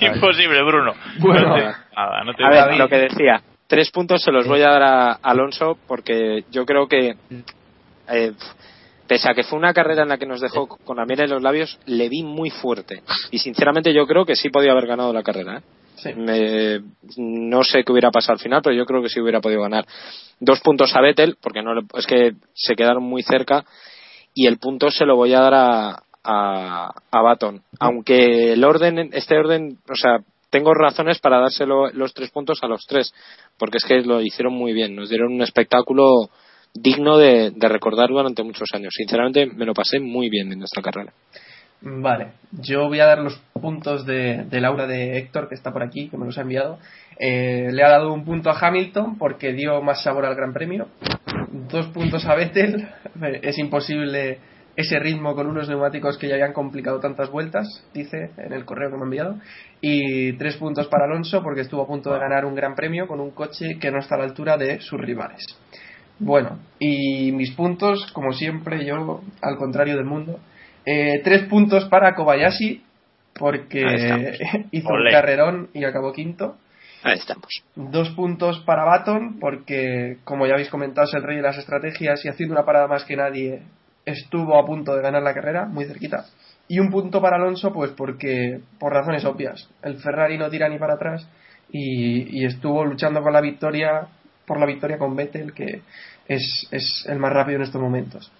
Imposible. 0.00 0.06
Imposible, 0.14 0.62
Bruno. 0.62 0.92
Bueno. 1.18 1.48
no 1.48 1.54
te, 1.56 1.62
nada, 1.94 2.24
no 2.24 2.34
te 2.34 2.44
A 2.44 2.48
ver, 2.66 2.76
lo 2.78 2.88
que 2.88 2.96
decía. 2.96 3.42
Tres 3.72 3.90
puntos 3.90 4.22
se 4.22 4.30
los 4.30 4.46
voy 4.46 4.60
a 4.60 4.68
dar 4.68 4.82
a 4.82 5.12
Alonso 5.12 5.78
porque 5.88 6.44
yo 6.50 6.66
creo 6.66 6.86
que, 6.86 7.16
eh, 8.06 8.32
pese 9.08 9.30
a 9.30 9.34
que 9.34 9.44
fue 9.44 9.58
una 9.58 9.72
carrera 9.72 10.02
en 10.02 10.10
la 10.10 10.18
que 10.18 10.26
nos 10.26 10.42
dejó 10.42 10.66
con 10.66 10.98
la 10.98 11.06
miel 11.06 11.20
en 11.22 11.30
los 11.30 11.40
labios, 11.42 11.78
le 11.86 12.10
vi 12.10 12.22
muy 12.22 12.50
fuerte. 12.50 13.02
Y 13.30 13.38
sinceramente 13.38 13.94
yo 13.94 14.06
creo 14.06 14.26
que 14.26 14.36
sí 14.36 14.50
podía 14.50 14.72
haber 14.72 14.86
ganado 14.86 15.14
la 15.14 15.22
carrera. 15.22 15.56
¿eh? 15.56 15.62
Sí. 15.96 16.10
Me- 16.14 16.82
no 17.16 17.64
sé 17.64 17.82
qué 17.82 17.92
hubiera 17.92 18.10
pasado 18.10 18.34
al 18.34 18.40
final, 18.40 18.60
pero 18.62 18.76
yo 18.76 18.84
creo 18.84 19.00
que 19.00 19.08
sí 19.08 19.22
hubiera 19.22 19.40
podido 19.40 19.62
ganar. 19.62 19.86
Dos 20.38 20.60
puntos 20.60 20.94
a 20.94 21.00
Vettel, 21.00 21.38
porque 21.40 21.62
no 21.62 21.72
le- 21.74 21.86
es 21.94 22.06
que 22.06 22.32
se 22.52 22.76
quedaron 22.76 23.02
muy 23.04 23.22
cerca, 23.22 23.64
y 24.34 24.48
el 24.48 24.58
punto 24.58 24.90
se 24.90 25.06
lo 25.06 25.16
voy 25.16 25.32
a 25.32 25.40
dar 25.40 25.54
a, 25.54 26.02
a, 26.24 26.92
a 27.10 27.22
Baton. 27.22 27.62
Aunque 27.80 28.52
el 28.52 28.64
orden, 28.64 29.08
este 29.14 29.38
orden, 29.38 29.78
o 29.88 29.94
sea, 29.94 30.18
tengo 30.52 30.74
razones 30.74 31.18
para 31.18 31.40
dárselo 31.40 31.90
los 31.92 32.12
tres 32.12 32.30
puntos 32.30 32.62
a 32.62 32.68
los 32.68 32.84
tres, 32.86 33.12
porque 33.58 33.78
es 33.78 33.84
que 33.84 34.02
lo 34.02 34.20
hicieron 34.20 34.52
muy 34.52 34.74
bien, 34.74 34.94
nos 34.94 35.08
dieron 35.08 35.32
un 35.32 35.40
espectáculo 35.40 36.28
digno 36.74 37.16
de, 37.16 37.52
de 37.52 37.68
recordar 37.68 38.10
durante 38.10 38.42
muchos 38.42 38.68
años. 38.74 38.92
Sinceramente, 38.94 39.46
me 39.46 39.64
lo 39.64 39.72
pasé 39.72 39.98
muy 39.98 40.28
bien 40.28 40.52
en 40.52 40.62
esta 40.62 40.82
carrera. 40.82 41.12
Vale, 41.80 42.32
yo 42.52 42.86
voy 42.86 43.00
a 43.00 43.06
dar 43.06 43.18
los 43.18 43.34
puntos 43.54 44.06
de, 44.06 44.44
de 44.44 44.60
Laura 44.60 44.86
de 44.86 45.18
Héctor, 45.18 45.48
que 45.48 45.54
está 45.54 45.72
por 45.72 45.82
aquí, 45.82 46.08
que 46.08 46.18
me 46.18 46.26
los 46.26 46.36
ha 46.36 46.42
enviado. 46.42 46.78
Eh, 47.18 47.70
le 47.72 47.82
ha 47.82 47.90
dado 47.90 48.12
un 48.12 48.24
punto 48.24 48.50
a 48.50 48.58
Hamilton 48.58 49.18
porque 49.18 49.52
dio 49.52 49.80
más 49.80 50.02
sabor 50.02 50.26
al 50.26 50.36
Gran 50.36 50.52
Premio. 50.52 50.88
Dos 51.70 51.86
puntos 51.88 52.24
a 52.26 52.34
Vettel. 52.34 52.88
Es 53.42 53.58
imposible 53.58 54.38
ese 54.76 54.98
ritmo 54.98 55.34
con 55.34 55.46
unos 55.46 55.68
neumáticos 55.68 56.16
que 56.16 56.28
ya 56.28 56.34
habían 56.34 56.52
complicado 56.52 57.00
tantas 57.00 57.30
vueltas, 57.30 57.66
dice 57.92 58.30
en 58.38 58.52
el 58.52 58.64
correo 58.64 58.90
que 58.90 58.96
me 58.96 59.02
ha 59.02 59.04
enviado. 59.04 59.36
Y 59.80 60.32
tres 60.34 60.56
puntos 60.56 60.86
para 60.88 61.04
Alonso 61.04 61.42
porque 61.42 61.62
estuvo 61.62 61.82
a 61.82 61.86
punto 61.86 62.12
de 62.12 62.18
ganar 62.18 62.44
un 62.44 62.54
Gran 62.54 62.74
Premio 62.74 63.06
con 63.06 63.20
un 63.20 63.32
coche 63.32 63.78
que 63.80 63.90
no 63.90 63.98
está 63.98 64.14
a 64.14 64.18
la 64.18 64.24
altura 64.24 64.56
de 64.56 64.80
sus 64.80 65.00
rivales. 65.00 65.44
Bueno, 66.18 66.58
y 66.78 67.32
mis 67.32 67.50
puntos, 67.52 68.10
como 68.12 68.32
siempre, 68.32 68.84
yo, 68.84 69.22
al 69.40 69.56
contrario 69.56 69.96
del 69.96 70.04
mundo, 70.04 70.38
eh, 70.86 71.20
tres 71.24 71.42
puntos 71.48 71.86
para 71.86 72.14
Kobayashi, 72.14 72.82
porque 73.34 73.82
hizo 74.70 74.88
Olé. 74.88 75.10
un 75.10 75.12
carrerón 75.12 75.68
y 75.74 75.84
acabó 75.84 76.12
quinto. 76.12 76.56
Ahí 77.02 77.18
estamos. 77.18 77.64
Dos 77.74 78.10
puntos 78.10 78.60
para 78.60 78.84
Baton, 78.84 79.40
porque, 79.40 80.18
como 80.24 80.46
ya 80.46 80.54
habéis 80.54 80.70
comentado, 80.70 81.08
es 81.08 81.14
el 81.14 81.24
rey 81.24 81.36
de 81.36 81.42
las 81.42 81.58
estrategias 81.58 82.24
y 82.24 82.28
haciendo 82.28 82.54
una 82.54 82.64
parada 82.64 82.86
más 82.86 83.04
que 83.04 83.16
nadie, 83.16 83.62
estuvo 84.04 84.58
a 84.58 84.66
punto 84.66 84.94
de 84.94 85.02
ganar 85.02 85.22
la 85.22 85.34
carrera, 85.34 85.66
muy 85.66 85.84
cerquita. 85.84 86.26
Y 86.68 86.78
un 86.78 86.90
punto 86.90 87.20
para 87.20 87.36
Alonso, 87.36 87.72
pues 87.72 87.90
porque, 87.92 88.60
por 88.78 88.92
razones 88.92 89.24
obvias, 89.24 89.68
el 89.82 89.96
Ferrari 89.96 90.38
no 90.38 90.48
tira 90.48 90.68
ni 90.68 90.78
para 90.78 90.94
atrás 90.94 91.26
y, 91.70 92.40
y 92.40 92.44
estuvo 92.44 92.84
luchando 92.84 93.22
con 93.22 93.32
la 93.32 93.40
victoria, 93.40 94.06
por 94.46 94.58
la 94.58 94.66
victoria 94.66 94.98
con 94.98 95.14
Vettel, 95.14 95.52
que 95.52 95.82
es, 96.28 96.68
es 96.70 97.04
el 97.08 97.18
más 97.18 97.32
rápido 97.32 97.56
en 97.56 97.62
estos 97.62 97.80
momentos. 97.80 98.32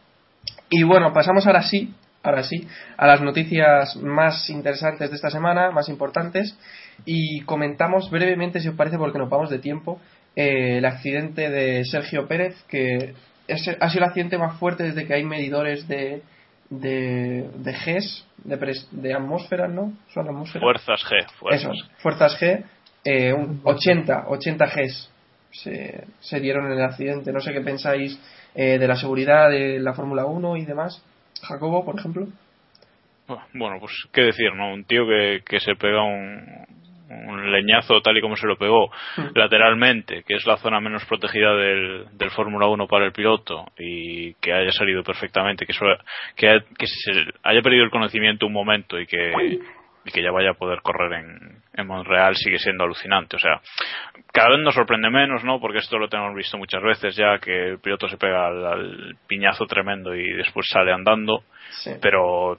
Y 0.70 0.82
bueno, 0.84 1.12
pasamos 1.12 1.46
ahora 1.46 1.62
sí, 1.62 1.94
ahora 2.22 2.42
sí, 2.42 2.66
a 2.96 3.06
las 3.06 3.20
noticias 3.20 3.96
más 3.96 4.48
interesantes 4.48 5.10
de 5.10 5.16
esta 5.16 5.30
semana, 5.30 5.70
más 5.70 5.88
importantes, 5.88 6.56
y 7.04 7.40
comentamos 7.42 8.10
brevemente, 8.10 8.60
si 8.60 8.68
os 8.68 8.76
parece, 8.76 8.98
porque 8.98 9.18
nos 9.18 9.28
vamos 9.28 9.50
de 9.50 9.58
tiempo, 9.58 10.00
eh, 10.36 10.78
el 10.78 10.84
accidente 10.84 11.50
de 11.50 11.84
Sergio 11.84 12.26
Pérez, 12.26 12.62
que 12.68 13.14
ha 13.52 13.88
sido 13.88 14.04
el 14.04 14.08
accidente 14.08 14.38
más 14.38 14.58
fuerte 14.58 14.84
desde 14.84 15.06
que 15.06 15.14
hay 15.14 15.24
medidores 15.24 15.86
de, 15.88 16.22
de, 16.70 17.48
de 17.54 17.72
Gs, 17.72 18.26
de, 18.44 18.58
pres- 18.58 18.88
de 18.90 19.14
atmósferas, 19.14 19.70
¿no? 19.70 19.92
Son 20.12 20.26
atmósferas. 20.28 20.62
Fuerzas 20.62 21.00
G, 21.04 21.30
fuerzas. 21.38 21.72
Eso, 21.72 21.86
fuerzas 21.98 22.40
G, 22.40 22.64
eh, 23.04 23.32
un 23.32 23.60
80, 23.64 24.24
80 24.28 24.66
Gs 24.66 25.10
se, 25.50 26.04
se 26.20 26.40
dieron 26.40 26.66
en 26.66 26.72
el 26.78 26.82
accidente. 26.84 27.32
No 27.32 27.40
sé 27.40 27.52
qué 27.52 27.60
pensáis 27.60 28.18
eh, 28.54 28.78
de 28.78 28.88
la 28.88 28.96
seguridad 28.96 29.50
de 29.50 29.78
la 29.80 29.92
Fórmula 29.92 30.24
1 30.26 30.56
y 30.56 30.64
demás. 30.64 31.02
Jacobo, 31.42 31.84
por 31.84 31.98
ejemplo. 31.98 32.26
Bueno, 33.54 33.76
pues 33.80 33.92
qué 34.12 34.22
decir, 34.22 34.52
¿no? 34.54 34.72
Un 34.74 34.84
tío 34.84 35.06
que, 35.06 35.42
que 35.48 35.58
se 35.60 35.74
pega 35.74 36.02
un, 36.02 36.44
un 37.08 37.52
leñazo 37.52 38.00
tal 38.00 38.16
y 38.16 38.20
como 38.20 38.36
se 38.36 38.46
lo 38.46 38.56
pegó 38.56 38.90
lateralmente, 39.34 40.22
que 40.26 40.34
es 40.34 40.46
la 40.46 40.56
zona 40.56 40.80
menos 40.80 41.04
protegida 41.06 41.54
del, 41.54 42.06
del 42.12 42.30
Fórmula 42.30 42.66
1 42.66 42.86
para 42.86 43.04
el 43.04 43.12
piloto 43.12 43.66
y 43.78 44.34
que 44.34 44.52
haya 44.52 44.72
salido 44.72 45.02
perfectamente, 45.02 45.66
que, 45.66 45.72
eso- 45.72 45.86
que, 46.36 46.48
haya- 46.48 46.64
que 46.78 46.86
se 46.86 47.12
haya 47.42 47.62
perdido 47.62 47.84
el 47.84 47.90
conocimiento 47.90 48.46
un 48.46 48.52
momento 48.52 48.98
y 48.98 49.06
que, 49.06 49.32
y 50.04 50.10
que 50.10 50.22
ya 50.22 50.30
vaya 50.30 50.50
a 50.50 50.54
poder 50.54 50.80
correr 50.82 51.12
en, 51.20 51.62
en 51.74 51.86
Montreal 51.86 52.34
sigue 52.36 52.58
siendo 52.58 52.84
alucinante. 52.84 53.36
O 53.36 53.38
sea, 53.38 53.60
cada 54.32 54.50
vez 54.50 54.60
nos 54.60 54.74
sorprende 54.74 55.10
menos, 55.10 55.44
¿no? 55.44 55.60
Porque 55.60 55.78
esto 55.78 55.98
lo 55.98 56.08
tenemos 56.08 56.34
visto 56.34 56.56
muchas 56.58 56.82
veces 56.82 57.14
ya, 57.16 57.38
que 57.38 57.68
el 57.70 57.78
piloto 57.78 58.08
se 58.08 58.16
pega 58.16 58.46
al, 58.46 58.64
al 58.66 59.16
piñazo 59.28 59.66
tremendo 59.66 60.14
y 60.14 60.28
después 60.32 60.66
sale 60.68 60.92
andando 60.92 61.44
Sí. 61.82 61.90
pero 62.02 62.58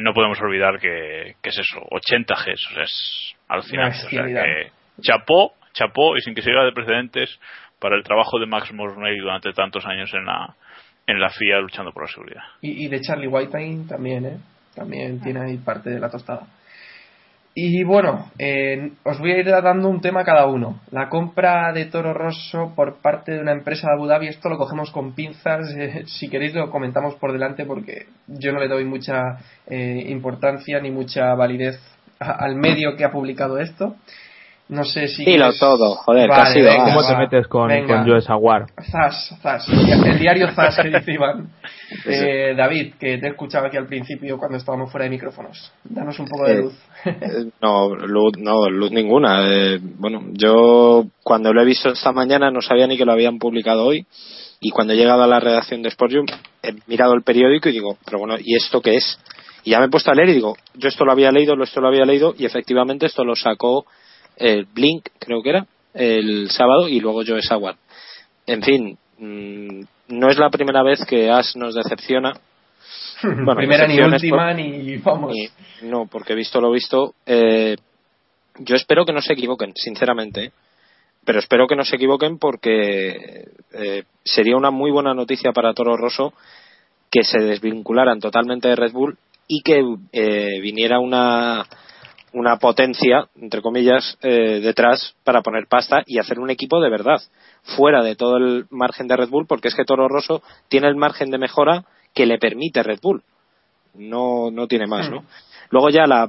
no 0.00 0.14
podemos 0.14 0.40
olvidar 0.40 0.78
que, 0.78 1.34
que 1.42 1.48
es 1.50 1.58
eso, 1.58 1.80
80 1.90 2.34
Gs, 2.34 2.70
o 2.70 2.74
sea, 2.74 2.82
es 2.84 3.34
alucinante. 3.48 4.06
O 4.06 4.10
sea, 4.10 4.24
que 4.24 4.70
chapó, 5.00 5.54
chapó 5.72 6.16
y 6.16 6.20
sin 6.20 6.34
que 6.34 6.42
se 6.42 6.50
diga 6.50 6.64
de 6.64 6.72
precedentes 6.72 7.38
para 7.78 7.96
el 7.96 8.04
trabajo 8.04 8.38
de 8.38 8.46
Max 8.46 8.72
Mornay 8.72 9.18
durante 9.18 9.52
tantos 9.52 9.84
años 9.86 10.12
en 10.14 10.24
la, 10.24 10.54
en 11.06 11.20
la 11.20 11.30
FIA 11.30 11.60
luchando 11.60 11.92
por 11.92 12.04
la 12.04 12.08
seguridad. 12.08 12.42
Y, 12.60 12.86
y 12.86 12.88
de 12.88 13.00
Charlie 13.00 13.26
Whiting 13.26 13.86
también, 13.88 14.24
¿eh? 14.26 14.38
También 14.74 15.20
tiene 15.20 15.40
ahí 15.40 15.58
parte 15.58 15.90
de 15.90 16.00
la 16.00 16.08
tostada. 16.08 16.46
Y 17.54 17.84
bueno, 17.84 18.30
eh, 18.38 18.92
os 19.04 19.18
voy 19.18 19.32
a 19.32 19.38
ir 19.38 19.46
dando 19.46 19.88
un 19.88 20.00
tema 20.00 20.20
a 20.20 20.24
cada 20.24 20.46
uno. 20.46 20.80
La 20.90 21.10
compra 21.10 21.70
de 21.74 21.84
Toro 21.84 22.14
Rosso 22.14 22.72
por 22.74 23.02
parte 23.02 23.32
de 23.32 23.40
una 23.40 23.52
empresa 23.52 23.88
de 23.88 23.94
Abu 23.94 24.06
Dhabi, 24.06 24.28
esto 24.28 24.48
lo 24.48 24.56
cogemos 24.56 24.90
con 24.90 25.14
pinzas. 25.14 25.70
eh, 25.76 26.04
si 26.06 26.30
queréis 26.30 26.54
lo 26.54 26.70
comentamos 26.70 27.14
por 27.16 27.32
delante 27.32 27.66
porque 27.66 28.06
yo 28.26 28.52
no 28.52 28.60
le 28.60 28.68
doy 28.68 28.86
mucha 28.86 29.38
eh, 29.66 30.04
importancia 30.08 30.80
ni 30.80 30.90
mucha 30.90 31.34
validez 31.34 31.78
al 32.18 32.56
medio 32.56 32.96
que 32.96 33.04
ha 33.04 33.12
publicado 33.12 33.58
esto. 33.58 33.96
No 34.72 34.84
sé 34.84 35.06
si... 35.06 35.24
Dilo 35.24 35.44
quieres- 35.46 35.58
todo, 35.60 35.96
joder, 35.96 36.28
Vale, 36.30 36.62
venga, 36.62 36.84
¿Cómo 36.84 37.02
va. 37.02 37.08
te 37.08 37.16
metes 37.16 37.46
con, 37.46 37.68
venga. 37.68 37.94
con 37.98 38.08
Joe 38.10 38.22
Saguar? 38.22 38.66
Zas, 38.90 39.36
Zas, 39.42 39.68
el 39.68 40.18
diario 40.18 40.48
Zas 40.54 40.76
que 40.80 40.88
dice 40.88 41.12
Iván. 41.12 41.48
Eh, 42.06 42.54
David, 42.56 42.94
que 42.98 43.18
te 43.18 43.26
he 43.26 43.30
escuchado 43.32 43.66
aquí 43.66 43.76
al 43.76 43.86
principio 43.86 44.38
cuando 44.38 44.56
estábamos 44.56 44.90
fuera 44.90 45.04
de 45.04 45.10
micrófonos. 45.10 45.70
Danos 45.84 46.18
un 46.18 46.26
poco 46.26 46.44
de 46.46 46.52
Eh, 46.54 46.56
luz. 46.62 46.74
Eh, 47.04 47.50
No, 47.60 47.94
luz, 47.94 48.32
no, 48.38 48.70
luz 48.70 48.90
ninguna. 48.92 49.42
Eh, 49.46 49.78
bueno, 49.98 50.22
yo 50.32 51.04
cuando 51.22 51.52
lo 51.52 51.60
he 51.60 51.66
visto 51.66 51.90
esta 51.90 52.12
mañana 52.12 52.50
no 52.50 52.62
sabía 52.62 52.86
ni 52.86 52.96
que 52.96 53.04
lo 53.04 53.12
habían 53.12 53.38
publicado 53.38 53.84
hoy 53.84 54.06
y 54.58 54.70
cuando 54.70 54.94
he 54.94 54.96
llegado 54.96 55.22
a 55.22 55.26
la 55.26 55.38
redacción 55.38 55.82
de 55.82 55.90
Sportium 55.90 56.24
he 56.62 56.72
mirado 56.86 57.12
el 57.12 57.22
periódico 57.22 57.68
y 57.68 57.72
digo, 57.72 57.98
pero 58.06 58.18
bueno, 58.18 58.36
¿y 58.40 58.56
esto 58.56 58.80
qué 58.80 58.94
es? 58.96 59.18
Y 59.64 59.72
ya 59.72 59.78
me 59.78 59.84
he 59.86 59.90
puesto 59.90 60.10
a 60.10 60.14
leer 60.14 60.30
y 60.30 60.34
digo, 60.34 60.56
yo 60.74 60.88
esto 60.88 61.04
lo 61.04 61.12
había 61.12 61.30
leído, 61.30 61.54
lo- 61.56 61.64
esto 61.64 61.82
lo 61.82 61.88
había 61.88 62.06
leído 62.06 62.34
y 62.38 62.46
efectivamente 62.46 63.04
esto 63.04 63.22
lo 63.22 63.36
sacó 63.36 63.84
el 64.36 64.64
Blink, 64.66 65.08
creo 65.18 65.42
que 65.42 65.50
era, 65.50 65.66
el 65.94 66.50
sábado 66.50 66.88
y 66.88 67.00
luego 67.00 67.22
Joe 67.26 67.42
Sauer. 67.42 67.76
En 68.46 68.62
fin, 68.62 68.98
mm, 69.18 69.80
no 70.08 70.28
es 70.30 70.38
la 70.38 70.50
primera 70.50 70.82
vez 70.82 71.04
que 71.06 71.30
As 71.30 71.56
nos 71.56 71.74
decepciona. 71.74 72.32
Bueno, 73.22 73.54
Primera 73.54 73.86
ni 73.86 74.00
última 74.00 74.48
por- 74.48 74.56
ni 74.56 74.96
vamos. 74.96 75.32
ni- 75.32 75.88
no, 75.88 76.06
porque 76.06 76.34
visto 76.34 76.60
lo 76.60 76.72
visto, 76.72 77.14
eh, 77.24 77.76
yo 78.58 78.74
espero 78.74 79.04
que 79.06 79.12
no 79.12 79.22
se 79.22 79.34
equivoquen, 79.34 79.72
sinceramente. 79.76 80.44
¿eh? 80.46 80.52
Pero 81.24 81.38
espero 81.38 81.68
que 81.68 81.76
no 81.76 81.84
se 81.84 81.94
equivoquen 81.96 82.38
porque 82.38 83.44
eh, 83.74 84.02
sería 84.24 84.56
una 84.56 84.72
muy 84.72 84.90
buena 84.90 85.14
noticia 85.14 85.52
para 85.52 85.72
Toro 85.72 85.96
Rosso 85.96 86.32
que 87.12 87.22
se 87.22 87.38
desvincularan 87.38 88.18
totalmente 88.18 88.66
de 88.68 88.74
Red 88.74 88.90
Bull 88.92 89.16
y 89.46 89.62
que 89.62 89.84
eh, 90.12 90.60
viniera 90.60 90.98
una, 90.98 91.64
una 92.32 92.56
potencia, 92.56 93.28
entre 93.40 93.60
comillas, 93.60 94.16
eh, 94.22 94.60
detrás 94.60 95.14
para 95.24 95.42
poner 95.42 95.66
pasta 95.68 96.02
y 96.06 96.18
hacer 96.18 96.38
un 96.38 96.50
equipo 96.50 96.80
de 96.80 96.90
verdad, 96.90 97.20
fuera 97.76 98.02
de 98.02 98.16
todo 98.16 98.36
el 98.36 98.66
margen 98.70 99.06
de 99.06 99.16
Red 99.16 99.28
Bull, 99.28 99.46
porque 99.46 99.68
es 99.68 99.74
que 99.74 99.84
Toro 99.84 100.08
Rosso 100.08 100.42
tiene 100.68 100.88
el 100.88 100.96
margen 100.96 101.30
de 101.30 101.38
mejora 101.38 101.84
que 102.14 102.26
le 102.26 102.38
permite 102.38 102.82
Red 102.82 103.00
Bull. 103.02 103.22
No, 103.94 104.50
no 104.50 104.66
tiene 104.66 104.86
más, 104.86 105.10
¿no? 105.10 105.24
Luego 105.70 105.90
ya 105.90 106.06
la, 106.06 106.28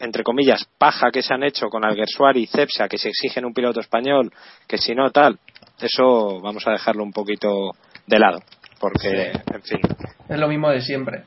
entre 0.00 0.22
comillas, 0.22 0.64
paja 0.78 1.10
que 1.10 1.22
se 1.22 1.34
han 1.34 1.42
hecho 1.42 1.68
con 1.68 1.84
Alguersuari 1.84 2.42
y 2.42 2.46
Cepsa, 2.46 2.88
que 2.88 2.98
se 2.98 3.08
exigen 3.08 3.44
un 3.44 3.54
piloto 3.54 3.80
español, 3.80 4.32
que 4.66 4.78
si 4.78 4.94
no 4.94 5.10
tal, 5.10 5.38
eso 5.80 6.40
vamos 6.40 6.66
a 6.66 6.72
dejarlo 6.72 7.02
un 7.02 7.12
poquito 7.12 7.72
de 8.06 8.18
lado, 8.18 8.40
porque, 8.80 9.32
en 9.52 9.62
fin, 9.62 9.80
Es 10.28 10.38
lo 10.38 10.48
mismo 10.48 10.70
de 10.70 10.80
siempre. 10.80 11.22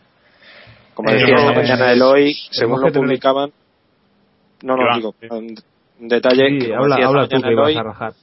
como 0.94 1.10
Eh, 1.10 1.16
decía 1.16 1.36
esta 1.36 1.52
eh, 1.52 1.56
mañana 1.56 1.92
Eloy, 1.92 2.34
según 2.52 2.82
que 2.82 2.88
lo 2.88 2.94
publicaban, 2.94 3.52
no, 4.64 4.76
no, 4.76 4.95
digo, 4.95 5.14
un 5.30 6.07
detalle 6.07 6.47
Sí, 6.49 6.59
que 6.68 6.76
habla, 6.76 6.95
habla 7.05 7.28
tú 7.28 7.41
que 7.41 7.47
Eloy, 7.49 7.76
a 7.76 7.84
rajar. 7.84 8.14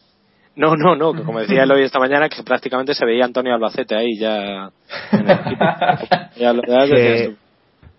no, 0.57 0.77
no, 0.77 0.97
no, 0.97 1.13
que 1.13 1.23
como 1.23 1.41
decía 1.41 1.63
Eloy 1.65 1.83
esta 1.85 1.99
mañana, 1.99 2.29
que 2.29 2.43
prácticamente 2.43 2.95
se 2.95 3.05
veía 3.05 3.25
Antonio 3.25 3.55
Albacete 3.55 3.95
ahí 3.97 4.19
ya 4.19 4.71
en 5.13 5.21
el 5.21 5.31
equipo. 5.31 5.65
Ya 6.37 6.53
lo- 6.53 6.63
ya 6.63 6.87
Que- 6.87 7.35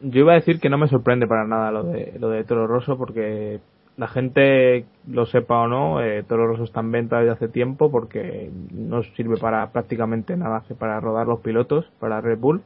yo 0.02 0.20
iba 0.22 0.32
a 0.32 0.36
decir 0.36 0.60
que 0.62 0.70
no 0.70 0.78
me 0.78 0.88
sorprende 0.88 1.28
para 1.28 1.46
nada 1.46 1.72
lo 1.72 1.84
de 1.84 2.14
lo 2.20 2.30
de 2.30 2.46
Toro 2.46 2.68
Rosso 2.68 2.98
porque 2.98 3.60
la 3.98 4.08
gente 4.08 4.86
lo 5.10 5.26
sepa 5.26 5.60
o 5.60 5.68
no 5.68 6.02
eh, 6.02 6.24
Toro 6.24 6.48
Rosso 6.48 6.64
está 6.64 6.80
en 6.80 6.92
venta 6.94 7.18
desde 7.20 7.34
hace 7.34 7.48
tiempo 7.50 7.92
porque 7.92 8.50
no 8.72 9.04
sirve 9.18 9.36
para 9.36 9.68
prácticamente 9.74 10.38
nada 10.38 10.64
que 10.66 10.74
para 10.74 11.02
rodar 11.02 11.28
los 11.28 11.42
pilotos 11.42 11.86
para 12.00 12.22
Red 12.22 12.40
Bull 12.40 12.62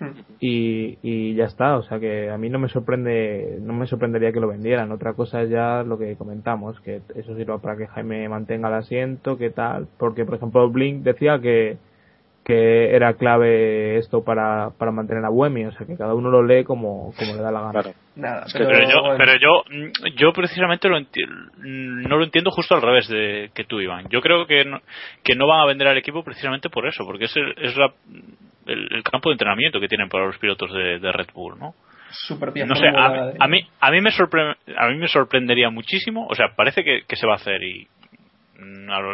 y, 0.40 0.98
y 1.02 1.34
ya 1.34 1.44
está 1.44 1.76
o 1.76 1.82
sea 1.82 1.98
que 1.98 2.30
a 2.30 2.38
mí 2.38 2.48
no 2.48 2.58
me 2.58 2.68
sorprende 2.68 3.58
no 3.60 3.72
me 3.72 3.86
sorprendería 3.86 4.32
que 4.32 4.40
lo 4.40 4.48
vendieran. 4.48 4.92
Otra 4.92 5.14
cosa 5.14 5.42
es 5.42 5.50
ya 5.50 5.82
lo 5.82 5.98
que 5.98 6.16
comentamos 6.16 6.80
que 6.80 7.02
eso 7.14 7.36
sirva 7.36 7.58
para 7.58 7.76
que 7.76 7.86
Jaime 7.86 8.28
mantenga 8.28 8.68
el 8.68 8.74
asiento 8.74 9.38
que 9.38 9.50
tal 9.50 9.88
porque 9.98 10.24
por 10.24 10.36
ejemplo 10.36 10.68
Blink 10.70 11.02
decía 11.02 11.38
que 11.40 11.78
que 12.48 12.96
era 12.96 13.12
clave 13.12 13.98
esto 13.98 14.24
para, 14.24 14.70
para 14.78 14.90
mantener 14.90 15.22
a 15.22 15.28
Buemi, 15.28 15.66
o 15.66 15.72
sea 15.72 15.86
que 15.86 15.98
cada 15.98 16.14
uno 16.14 16.30
lo 16.30 16.42
lee 16.42 16.64
como, 16.64 17.12
como 17.18 17.34
le 17.36 17.42
da 17.42 17.52
la 17.52 17.60
gana. 17.60 17.72
Claro. 17.72 17.90
Nada, 18.16 18.44
Es 18.46 18.54
que- 18.54 18.60
pero, 18.60 18.70
Pero 18.70 18.88
yo, 18.90 19.00
bueno. 19.02 19.16
pero 19.18 19.32
yo, 19.38 20.10
yo 20.16 20.32
precisamente 20.32 20.88
lo 20.88 20.98
enti- 20.98 21.28
no 21.58 22.16
lo 22.16 22.24
entiendo 22.24 22.50
justo 22.50 22.74
al 22.74 22.80
revés 22.80 23.06
de 23.08 23.50
que 23.54 23.64
tú, 23.64 23.80
Iván. 23.80 24.06
Yo 24.08 24.22
creo 24.22 24.46
que 24.46 24.64
no, 24.64 24.80
que 25.22 25.34
no 25.36 25.46
van 25.46 25.60
a 25.60 25.66
vender 25.66 25.88
al 25.88 25.98
equipo 25.98 26.24
precisamente 26.24 26.70
por 26.70 26.86
eso, 26.88 27.04
porque 27.04 27.26
es, 27.26 27.36
el, 27.36 27.54
es 27.58 27.76
la- 27.76 27.92
el, 28.66 28.88
el 28.94 29.02
campo 29.02 29.28
de 29.28 29.34
entrenamiento 29.34 29.78
que 29.78 29.88
tienen 29.88 30.08
para 30.08 30.24
los 30.26 30.38
pilotos 30.38 30.72
de, 30.72 30.98
de 31.00 31.12
Red 31.12 31.28
Bull, 31.34 31.58
¿no? 31.58 31.74
su 32.10 32.40
propia 32.40 32.64
No 32.64 32.74
sé, 32.74 32.86
a, 32.88 33.32
a 33.38 33.48
mí 33.48 33.68
a 33.80 33.90
mí 33.90 34.00
me 34.00 34.08
sorpre- 34.10 34.56
a 34.78 34.88
mí 34.88 34.96
me 34.96 35.08
sorprendería 35.08 35.68
muchísimo, 35.68 36.26
o 36.30 36.34
sea, 36.34 36.46
parece 36.56 36.82
que, 36.82 37.02
que 37.06 37.16
se 37.16 37.26
va 37.26 37.34
a 37.34 37.36
hacer 37.36 37.62
y 37.62 37.86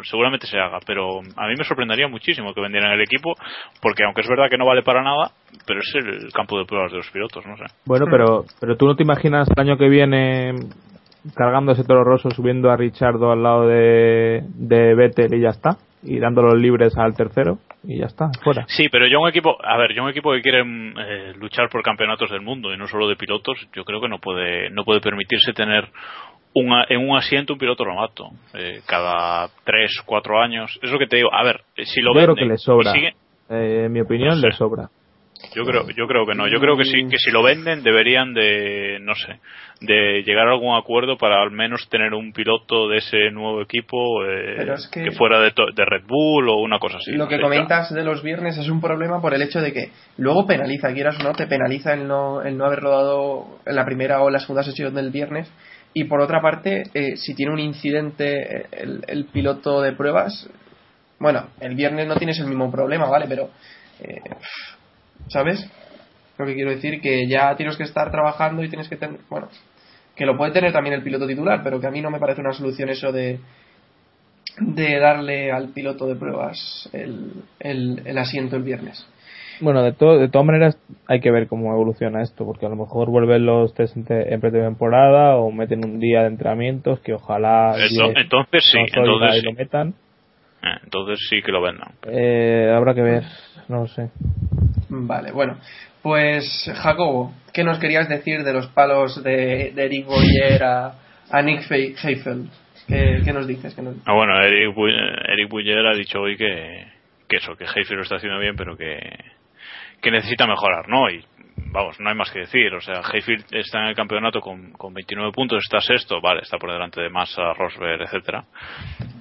seguramente 0.04 0.46
se 0.46 0.58
haga, 0.58 0.78
pero 0.86 1.18
a 1.18 1.46
mí 1.46 1.54
me 1.56 1.64
sorprendería 1.64 2.08
muchísimo 2.08 2.54
que 2.54 2.60
vendieran 2.60 2.92
el 2.92 3.02
equipo, 3.02 3.34
porque 3.80 4.04
aunque 4.04 4.22
es 4.22 4.28
verdad 4.28 4.48
que 4.50 4.58
no 4.58 4.66
vale 4.66 4.82
para 4.82 5.02
nada, 5.02 5.30
pero 5.66 5.80
es 5.80 5.94
el 5.94 6.32
campo 6.32 6.58
de 6.58 6.64
pruebas 6.64 6.92
de 6.92 6.98
los 6.98 7.10
pilotos, 7.10 7.44
no 7.46 7.56
sé. 7.56 7.64
Bueno, 7.84 8.06
pero, 8.10 8.44
pero 8.60 8.76
tú 8.76 8.86
no 8.86 8.96
te 8.96 9.02
imaginas 9.02 9.48
el 9.54 9.60
año 9.60 9.76
que 9.76 9.88
viene 9.88 10.54
cargando 11.34 11.72
ese 11.72 11.84
toro 11.84 12.04
rosso, 12.04 12.30
subiendo 12.30 12.70
a 12.70 12.76
Richardo 12.76 13.32
al 13.32 13.42
lado 13.42 13.66
de, 13.66 14.42
de 14.54 14.94
Vettel 14.94 15.34
y 15.34 15.40
ya 15.40 15.50
está, 15.50 15.78
y 16.02 16.18
dándolos 16.18 16.54
libres 16.54 16.96
al 16.98 17.16
tercero 17.16 17.58
y 17.82 17.98
ya 17.98 18.06
está, 18.06 18.30
fuera. 18.42 18.64
Sí, 18.68 18.88
pero 18.90 19.06
yo 19.06 19.20
un 19.20 19.28
equipo, 19.28 19.56
a 19.62 19.76
ver, 19.76 19.94
yo 19.94 20.02
un 20.02 20.10
equipo 20.10 20.32
que 20.32 20.42
quiere 20.42 20.64
mm, 20.64 20.98
eh, 20.98 21.32
luchar 21.38 21.68
por 21.70 21.82
campeonatos 21.82 22.30
del 22.30 22.40
mundo 22.40 22.72
y 22.72 22.76
no 22.76 22.86
solo 22.86 23.08
de 23.08 23.16
pilotos, 23.16 23.58
yo 23.74 23.84
creo 23.84 24.00
que 24.00 24.08
no 24.08 24.18
puede 24.18 24.70
no 24.70 24.84
puede 24.84 25.00
permitirse 25.00 25.52
tener 25.52 25.88
una- 26.54 26.84
en 26.88 27.08
un 27.08 27.16
asiento 27.16 27.52
un 27.54 27.58
piloto 27.58 27.84
novato 27.84 28.30
eh, 28.54 28.80
cada 28.86 29.48
tres, 29.64 29.90
cuatro 30.06 30.40
años. 30.40 30.78
Es 30.82 30.90
lo 30.90 30.98
que 30.98 31.06
te 31.06 31.16
digo. 31.16 31.32
A 31.34 31.42
ver, 31.42 31.60
eh, 31.76 31.84
si 31.84 32.00
lo 32.00 32.12
Yo 32.14 32.20
creo 32.20 32.26
venden 32.28 32.44
que 32.48 32.52
le 32.52 32.58
sobra. 32.58 32.92
sigue- 32.92 33.14
Eh, 33.50 33.82
en 33.86 33.92
mi 33.92 34.00
opinión, 34.00 34.30
No 34.30 34.40
sé. 34.40 34.46
le 34.48 34.52
sobra. 34.54 34.88
Yo 35.54 35.64
creo, 35.64 35.82
yo 35.90 36.06
creo 36.06 36.24
que 36.24 36.34
no. 36.34 36.48
Yo 36.48 36.58
creo 36.58 36.74
que 36.74 36.84
sí, 36.86 37.06
que 37.10 37.18
si 37.18 37.30
lo 37.30 37.42
venden 37.42 37.82
deberían 37.82 38.32
de, 38.32 38.96
no 39.02 39.14
sé, 39.14 39.40
de 39.82 40.22
llegar 40.24 40.48
a 40.48 40.52
algún 40.52 40.74
acuerdo 40.74 41.18
para 41.18 41.42
al 41.42 41.50
menos 41.50 41.86
tener 41.90 42.14
un 42.14 42.32
piloto 42.32 42.88
de 42.88 42.98
ese 42.98 43.30
nuevo 43.30 43.60
equipo 43.60 44.24
eh, 44.24 44.54
Pero 44.56 44.74
es 44.74 44.88
que- 44.88 45.10
fuera 45.10 45.40
de, 45.40 45.50
to- 45.50 45.66
de 45.74 45.84
Red 45.84 46.04
Bull 46.06 46.48
o 46.48 46.56
una 46.62 46.78
cosa 46.78 46.96
así. 46.96 47.12
Lo 47.12 47.28
que 47.28 47.38
comentas 47.40 47.92
de 47.92 48.02
los 48.04 48.22
viernes 48.22 48.56
es 48.56 48.70
un 48.70 48.80
problema 48.80 49.20
por 49.20 49.34
el 49.34 49.42
hecho 49.42 49.60
de 49.60 49.74
que 49.74 49.90
luego 50.16 50.46
penaliza, 50.46 50.94
quieras 50.94 51.20
o 51.20 51.24
no, 51.24 51.32
te 51.34 51.46
penaliza 51.46 51.92
el 51.92 52.08
no, 52.08 52.40
el 52.40 52.56
no 52.56 52.64
haber 52.64 52.78
rodado 52.80 53.58
en 53.66 53.76
la 53.76 53.84
primera 53.84 54.22
o 54.22 54.30
la 54.30 54.38
segunda 54.38 54.62
sesión 54.62 54.94
del 54.94 55.10
viernes. 55.10 55.52
Y 55.96 56.04
por 56.04 56.20
otra 56.20 56.42
parte, 56.42 56.82
eh, 56.92 57.16
si 57.16 57.34
tiene 57.34 57.52
un 57.52 57.60
incidente 57.60 58.62
eh, 58.62 58.66
el, 59.06 59.26
piloto 59.26 59.80
de 59.80 59.92
pruebas, 59.92 60.50
bueno, 61.20 61.46
el 61.60 61.76
viernes 61.76 62.08
no 62.08 62.16
tienes 62.16 62.38
el 62.40 62.48
mismo 62.48 62.70
problema, 62.70 63.06
¿vale? 63.06 63.26
Pero, 63.28 63.50
eh, 64.00 64.20
¿sabes? 65.28 65.64
Lo 66.36 66.46
que 66.46 66.54
quiero 66.54 66.72
decir, 66.72 67.00
que 67.00 67.28
ya 67.28 67.54
tienes 67.56 67.76
que 67.76 67.84
estar 67.84 68.10
trabajando 68.10 68.64
y 68.64 68.68
tienes 68.68 68.88
que 68.88 68.96
tener, 68.96 69.20
bueno, 69.30 69.48
que 70.16 70.26
lo 70.26 70.36
puede 70.36 70.50
tener 70.50 70.72
también 70.72 70.96
el 70.96 71.04
piloto 71.04 71.28
titular, 71.28 71.62
pero 71.62 71.80
que 71.80 71.86
a 71.86 71.92
mí 71.92 72.00
no 72.00 72.10
me 72.10 72.18
parece 72.18 72.40
una 72.40 72.52
solución 72.52 72.88
eso 72.88 73.12
de, 73.12 73.38
de 74.58 74.98
darle 74.98 75.52
al 75.52 75.68
piloto 75.68 76.08
de 76.08 76.16
pruebas 76.16 76.88
el, 76.92 77.44
el 77.60 78.18
asiento 78.18 78.56
el 78.56 78.64
viernes. 78.64 79.06
Bueno, 79.60 79.82
de, 79.82 79.92
to- 79.92 80.18
de 80.18 80.28
todas 80.28 80.46
maneras 80.46 80.78
hay 81.06 81.20
que 81.20 81.30
ver 81.30 81.46
cómo 81.48 81.72
evoluciona 81.72 82.22
esto, 82.22 82.44
porque 82.44 82.66
a 82.66 82.68
lo 82.68 82.76
mejor 82.76 83.10
vuelven 83.10 83.46
los 83.46 83.72
test 83.74 83.96
en, 83.96 84.04
te- 84.04 84.32
en 84.34 84.40
pretemporada 84.40 85.36
o 85.36 85.50
meten 85.52 85.84
un 85.84 86.00
día 86.00 86.22
de 86.22 86.28
entrenamientos 86.28 87.00
que 87.00 87.14
ojalá 87.14 87.74
Eso- 87.78 88.12
entonces 88.16 88.64
sí, 88.70 88.78
entonces 88.78 89.40
sí. 89.40 89.46
lo 89.46 89.52
metan. 89.52 89.94
Eh, 90.62 90.78
entonces 90.82 91.18
sí 91.28 91.42
que 91.42 91.52
lo 91.52 91.60
vendan. 91.60 91.92
Eh, 92.06 92.72
habrá 92.74 92.94
que 92.94 93.02
ver, 93.02 93.22
no 93.68 93.80
lo 93.80 93.86
sé. 93.86 94.08
Vale, 94.88 95.32
bueno, 95.32 95.58
pues 96.02 96.70
Jacobo, 96.74 97.32
¿qué 97.52 97.64
nos 97.64 97.78
querías 97.78 98.08
decir 98.08 98.42
de 98.44 98.52
los 98.52 98.66
palos 98.68 99.22
de, 99.22 99.72
de 99.74 99.84
Eric 99.84 100.06
Boyer 100.06 100.62
a, 100.62 100.94
a 101.30 101.42
Nick 101.42 101.62
Fe- 101.68 101.94
Heifeld? 102.02 102.48
¿Qué, 102.88 103.22
qué 103.24 103.32
nos 103.32 103.46
dices? 103.46 103.74
¿Qué 103.74 103.82
nos- 103.82 103.96
Ah, 104.04 104.12
bueno, 104.14 104.38
Eric, 104.42 104.74
Bu- 104.74 104.90
Eric 105.32 105.48
Buller 105.50 105.86
ha 105.86 105.94
dicho 105.96 106.20
hoy 106.20 106.36
que, 106.36 106.84
que 107.28 107.36
eso, 107.38 107.56
que 107.56 107.64
Heifer 107.64 107.96
lo 107.96 108.02
está 108.02 108.16
haciendo 108.16 108.38
bien, 108.38 108.56
pero 108.56 108.76
que, 108.76 108.98
que 110.04 110.10
necesita 110.10 110.46
mejorar, 110.46 110.88
¿no? 110.88 111.08
Y 111.10 111.24
vamos, 111.72 111.98
no 111.98 112.08
hay 112.10 112.14
más 112.14 112.30
que 112.30 112.40
decir. 112.40 112.72
O 112.74 112.80
sea, 112.80 113.00
Hayfield 113.12 113.46
está 113.52 113.80
en 113.80 113.86
el 113.86 113.94
campeonato 113.96 114.40
con, 114.40 114.70
con 114.72 114.92
29 114.94 115.32
puntos, 115.32 115.62
está 115.64 115.80
sexto, 115.80 116.20
vale, 116.20 116.42
está 116.42 116.58
por 116.58 116.70
delante 116.72 117.00
de 117.00 117.08
Massa, 117.08 117.52
Rosberg, 117.54 118.02
etcétera. 118.02 118.44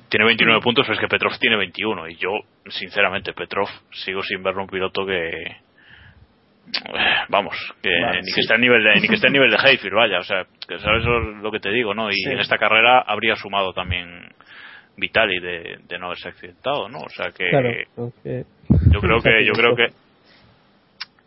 Tiene 0.09 0.25
29 0.25 0.61
puntos, 0.61 0.85
pero 0.85 0.93
es 0.93 0.99
que 0.99 1.07
Petrov 1.07 1.37
tiene 1.39 1.55
21. 1.55 2.07
Y 2.09 2.15
yo, 2.17 2.31
sinceramente, 2.67 3.33
Petrov 3.33 3.67
sigo 3.91 4.21
sin 4.21 4.43
verlo 4.43 4.61
un 4.63 4.69
piloto 4.69 5.05
que. 5.05 5.29
eh, 5.31 5.55
Vamos, 7.29 7.55
que 7.81 7.89
Vale, 7.89 8.19
ni 8.21 8.27
sí. 8.27 8.35
que 8.35 8.41
esté 8.41 8.53
a 8.53 8.57
nivel 8.57 8.83
de, 8.83 8.95
ni 9.01 9.07
que 9.07 9.15
esté 9.15 9.27
a 9.27 9.31
nivel 9.31 9.49
de 9.49 9.57
Hayfield, 9.57 9.95
vaya, 9.95 10.19
o 10.19 10.23
sea, 10.23 10.43
que 10.67 10.77
sabes 10.79 11.03
lo, 11.05 11.51
que 11.51 11.59
te 11.59 11.69
digo, 11.71 11.93
¿no? 11.93 12.09
Y 12.09 12.13
Sí. 12.15 12.29
en 12.31 12.39
esta 12.39 12.57
carrera 12.57 12.99
habría 13.01 13.35
sumado 13.35 13.73
también 13.73 14.29
Vitali 14.97 15.39
de, 15.39 15.77
de 15.87 15.97
no 15.97 16.05
haberse 16.07 16.29
accidentado, 16.29 16.87
¿no? 16.89 16.99
O 16.99 17.09
sea 17.09 17.31
que 17.31 17.49
Claro, 17.49 17.71
yo 18.91 18.99
creo 19.01 19.19
que 19.21 19.45
yo 19.45 19.53
creo 19.53 19.75
que 19.75 19.87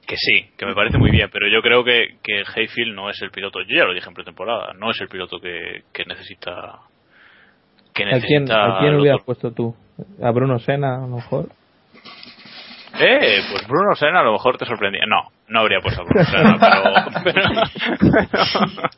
que 0.07 0.16
sí, 0.16 0.50
que 0.57 0.66
me 0.66 0.74
parece 0.74 0.98
muy 0.98 1.11
bien, 1.11 1.28
pero 1.32 1.48
yo 1.48 1.61
creo 1.62 1.82
que, 1.84 2.16
que 2.22 2.42
Hayfield 2.54 2.94
no 2.94 3.11
es 3.11 3.20
el 3.22 3.30
piloto, 3.30 3.61
yo 3.62 3.76
ya 3.76 3.84
lo 3.84 3.94
dije 3.94 4.09
en 4.09 4.14
pretemporada, 4.14 4.72
no 4.74 4.90
es 4.90 5.00
el 5.00 5.09
piloto 5.09 5.40
que, 5.40 5.82
que 5.92 6.04
necesita 6.04 6.78
que 7.92 8.04
¿A 8.04 8.20
quién, 8.20 8.44
necesita 8.44 8.76
¿A 8.76 8.78
quién 8.80 8.94
el 8.94 9.00
hubieras 9.00 9.22
puesto 9.24 9.52
tú? 9.52 9.74
¿A 10.22 10.30
Bruno 10.30 10.59
Sena, 10.59 10.96
a 10.96 11.00
lo 11.00 11.16
mejor? 11.16 11.48
Eh, 12.98 13.40
pues 13.50 13.66
Bruno 13.66 13.94
Senna 13.94 14.20
a 14.20 14.24
lo 14.24 14.32
mejor 14.32 14.57
te 14.57 14.64
sorprendía. 14.64 15.02
No, 15.07 15.30
no 15.48 15.61
habría 15.61 15.80
puesto 15.80 16.02
a 16.02 16.04
Bruno 16.04 16.24
Senna, 16.24 17.20
pero, 17.24 17.42
pero, 18.11 18.90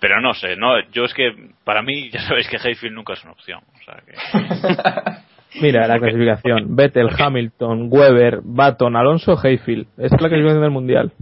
pero 0.00 0.20
no 0.20 0.34
sé, 0.34 0.56
no, 0.56 0.80
yo 0.90 1.04
es 1.04 1.14
que 1.14 1.32
para 1.64 1.82
mí 1.82 2.10
ya 2.10 2.20
sabéis 2.20 2.48
que 2.48 2.56
Hayfield 2.56 2.94
nunca 2.94 3.14
es 3.14 3.24
una 3.24 3.32
opción, 3.32 3.60
o 3.60 3.84
sea 3.84 4.02
que 4.04 5.22
Mira 5.60 5.86
la 5.86 5.98
clasificación. 5.98 6.66
Vettel, 6.76 7.08
Hamilton, 7.18 7.88
Weber, 7.90 8.40
Baton, 8.42 8.96
Alonso, 8.96 9.36
Hayfield. 9.42 9.86
Esta 9.96 10.16
es 10.16 10.22
la 10.22 10.28
clasificación 10.28 10.62
del 10.62 10.70
Mundial. 10.70 11.12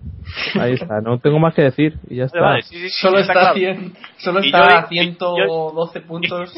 Ahí 0.59 0.73
está. 0.75 1.01
No 1.01 1.19
tengo 1.19 1.39
más 1.39 1.55
que 1.55 1.63
decir 1.63 1.95
y 2.09 2.17
ya 2.17 2.25
está. 2.25 2.41
Vale, 2.41 2.63
sí, 2.63 2.77
sí, 2.77 2.89
sí, 2.89 3.01
Solo 3.01 3.19
está 3.19 3.33
está, 3.33 3.51
a 3.51 3.55
claro. 3.55 3.79
100, 3.79 3.93
solo 4.19 4.39
está 4.41 4.59
yo- 4.59 4.65
a 4.77 4.87
y- 4.91 4.95
y- 4.99 5.03
112 5.03 6.01
puntos. 6.03 6.55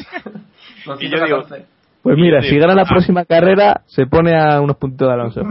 No, 0.85 0.95
y 0.99 1.09
yo 1.09 1.17
digo- 1.25 1.43
114. 1.43 1.65
Pues 2.03 2.15
mira, 2.17 2.41
si 2.41 2.57
gana 2.57 2.73
la 2.73 2.83
ah. 2.83 2.87
próxima 2.87 3.25
carrera, 3.25 3.81
se 3.87 4.05
pone 4.07 4.33
a 4.33 4.61
unos 4.61 4.77
puntos 4.77 5.07
de 5.07 5.13
Alonso. 5.13 5.41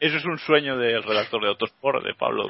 Eso 0.00 0.16
es 0.16 0.24
un 0.24 0.38
sueño 0.38 0.76
del 0.76 1.02
redactor 1.02 1.42
de 1.42 1.48
Autosport, 1.48 2.04
de 2.04 2.14
Pablo. 2.14 2.46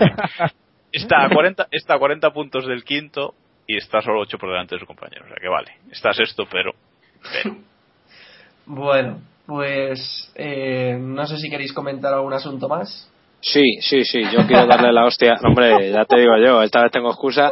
Está 0.91 1.25
a 1.25 1.29
40, 1.29 1.67
está 1.71 1.95
a 1.95 1.99
40 1.99 2.31
puntos 2.31 2.67
del 2.67 2.83
quinto 2.83 3.35
y 3.67 3.77
está 3.77 4.01
solo 4.01 4.21
8 4.21 4.39
por 4.39 4.51
delante 4.51 4.75
de 4.77 4.81
su 4.81 4.87
compañero. 4.87 5.25
O 5.25 5.29
sea 5.29 5.37
que 5.41 5.49
vale, 5.49 5.73
está 5.93 6.13
sexto, 6.13 6.45
pero. 6.51 6.73
pero. 7.43 7.57
Bueno, 8.67 9.19
pues 9.47 10.31
eh, 10.35 10.97
no 11.01 11.27
sé 11.27 11.37
si 11.39 11.51
queréis 11.51 11.73
comentar 11.73 12.12
algún 12.15 12.33
asunto 12.33 12.69
más. 12.69 13.11
Sí, 13.41 13.62
sí, 13.81 14.05
sí, 14.05 14.23
yo 14.33 14.47
quiero 14.47 14.67
darle 14.67 14.91
la 14.93 15.05
hostia. 15.05 15.35
Hombre, 15.45 15.91
ya 15.93 16.05
te 16.07 16.19
digo 16.19 16.33
yo, 16.39 16.62
esta 16.62 16.83
vez 16.83 16.91
tengo 16.93 17.11
excusa. 17.11 17.51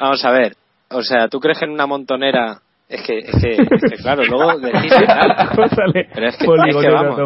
Vamos 0.00 0.24
a 0.24 0.30
ver, 0.30 0.54
o 0.90 1.02
sea, 1.02 1.28
¿tú 1.28 1.38
crees 1.38 1.58
que 1.58 1.66
en 1.66 1.72
una 1.72 1.86
montonera... 1.86 2.60
Es 2.88 3.02
que, 3.02 3.18
es 3.18 3.36
que, 3.42 3.52
es 3.52 3.82
que 3.90 3.96
claro, 4.02 4.24
luego 4.24 4.58
decís 4.60 4.90
Pero 6.14 6.26
es 6.28 6.36
que- 6.38 6.46
es 6.68 6.76
que 6.76 6.88
vamos. 6.90 7.18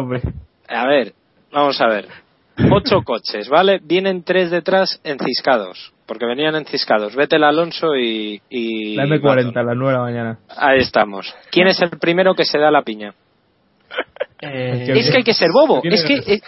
A 0.67 0.85
ver, 0.87 1.13
vamos 1.53 1.79
a 1.79 1.87
ver. 1.87 2.07
Ocho 2.71 3.01
coches, 3.03 3.49
¿vale? 3.49 3.79
Vienen 3.83 4.23
tres 4.23 4.51
detrás 4.51 4.99
enciscados. 5.03 5.93
Porque 6.05 6.25
venían 6.25 6.55
enciscados. 6.55 7.15
Vettel, 7.15 7.43
Alonso 7.43 7.95
y... 7.95 8.41
y 8.49 8.95
La 8.95 9.05
M40, 9.05 9.21
Button. 9.21 9.57
a 9.57 9.63
las 9.63 9.75
9 9.75 9.91
de 9.91 9.97
la 9.97 10.03
mañana. 10.03 10.39
Ahí 10.49 10.79
estamos. 10.79 11.33
¿Quién 11.49 11.67
es 11.67 11.81
el 11.81 11.91
primero 11.91 12.35
que 12.35 12.45
se 12.45 12.59
da 12.59 12.69
la 12.69 12.83
piña? 12.83 13.13
Eh, 14.41 14.91
Es 14.97 15.09
que 15.09 15.17
hay 15.17 15.23
que 15.23 15.33
ser 15.33 15.51
bobo. 15.51 15.81
Es 15.83 16.03
que, 16.03 16.15
es, 16.15 16.41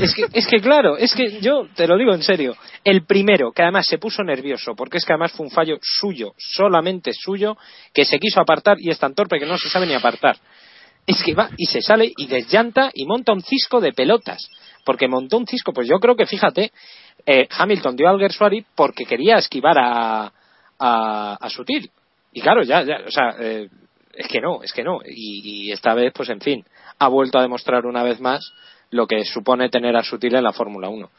es 0.00 0.14
que, 0.14 0.26
es 0.32 0.46
que 0.46 0.60
claro, 0.60 0.96
es 0.96 1.12
que 1.14 1.40
yo 1.40 1.66
te 1.74 1.88
lo 1.88 1.96
digo 1.98 2.14
en 2.14 2.22
serio. 2.22 2.54
El 2.84 3.04
primero, 3.04 3.50
que 3.52 3.62
además 3.62 3.86
se 3.86 3.98
puso 3.98 4.22
nervioso, 4.22 4.74
porque 4.76 4.98
es 4.98 5.04
que 5.04 5.12
además 5.12 5.32
fue 5.32 5.46
un 5.46 5.50
fallo 5.50 5.78
suyo, 5.82 6.34
solamente 6.36 7.12
suyo, 7.12 7.56
que 7.92 8.04
se 8.04 8.20
quiso 8.20 8.40
apartar 8.40 8.76
y 8.78 8.90
es 8.90 8.98
tan 8.98 9.14
torpe 9.14 9.40
que 9.40 9.46
no 9.46 9.58
se 9.58 9.68
sabe 9.68 9.86
ni 9.86 9.94
apartar. 9.94 10.36
Es 11.04 11.22
que 11.22 11.34
va 11.34 11.50
y 11.56 11.66
se 11.66 11.82
sale 11.82 12.12
y 12.16 12.26
desllanta 12.26 12.90
y 12.94 13.06
monta 13.06 13.32
un 13.32 13.42
cisco 13.42 13.80
de 13.80 13.92
pelotas. 13.92 14.48
Porque 14.86 15.08
montó 15.08 15.36
un 15.36 15.46
cisco, 15.46 15.72
pues 15.72 15.88
yo 15.88 15.98
creo 15.98 16.14
que 16.14 16.26
fíjate, 16.26 16.72
eh, 17.26 17.48
Hamilton 17.50 17.96
dio 17.96 18.08
al 18.08 18.20
Gersuari 18.20 18.64
porque 18.76 19.04
quería 19.04 19.36
esquivar 19.36 19.76
a, 19.78 20.32
a, 20.78 21.36
a 21.40 21.50
Sutil. 21.50 21.90
Y 22.32 22.40
claro, 22.40 22.62
ya, 22.62 22.84
ya, 22.84 23.00
o 23.04 23.10
sea, 23.10 23.34
eh, 23.40 23.68
es 24.14 24.28
que 24.28 24.40
no, 24.40 24.62
es 24.62 24.72
que 24.72 24.84
no. 24.84 25.00
Y, 25.04 25.66
y 25.66 25.72
esta 25.72 25.92
vez, 25.92 26.12
pues 26.14 26.28
en 26.28 26.40
fin, 26.40 26.64
ha 27.00 27.08
vuelto 27.08 27.38
a 27.38 27.42
demostrar 27.42 27.84
una 27.84 28.04
vez 28.04 28.20
más 28.20 28.52
lo 28.90 29.08
que 29.08 29.24
supone 29.24 29.68
tener 29.68 29.96
a 29.96 30.04
Sutil 30.04 30.36
en 30.36 30.44
la 30.44 30.52
Fórmula 30.52 30.88
1. 30.88 31.10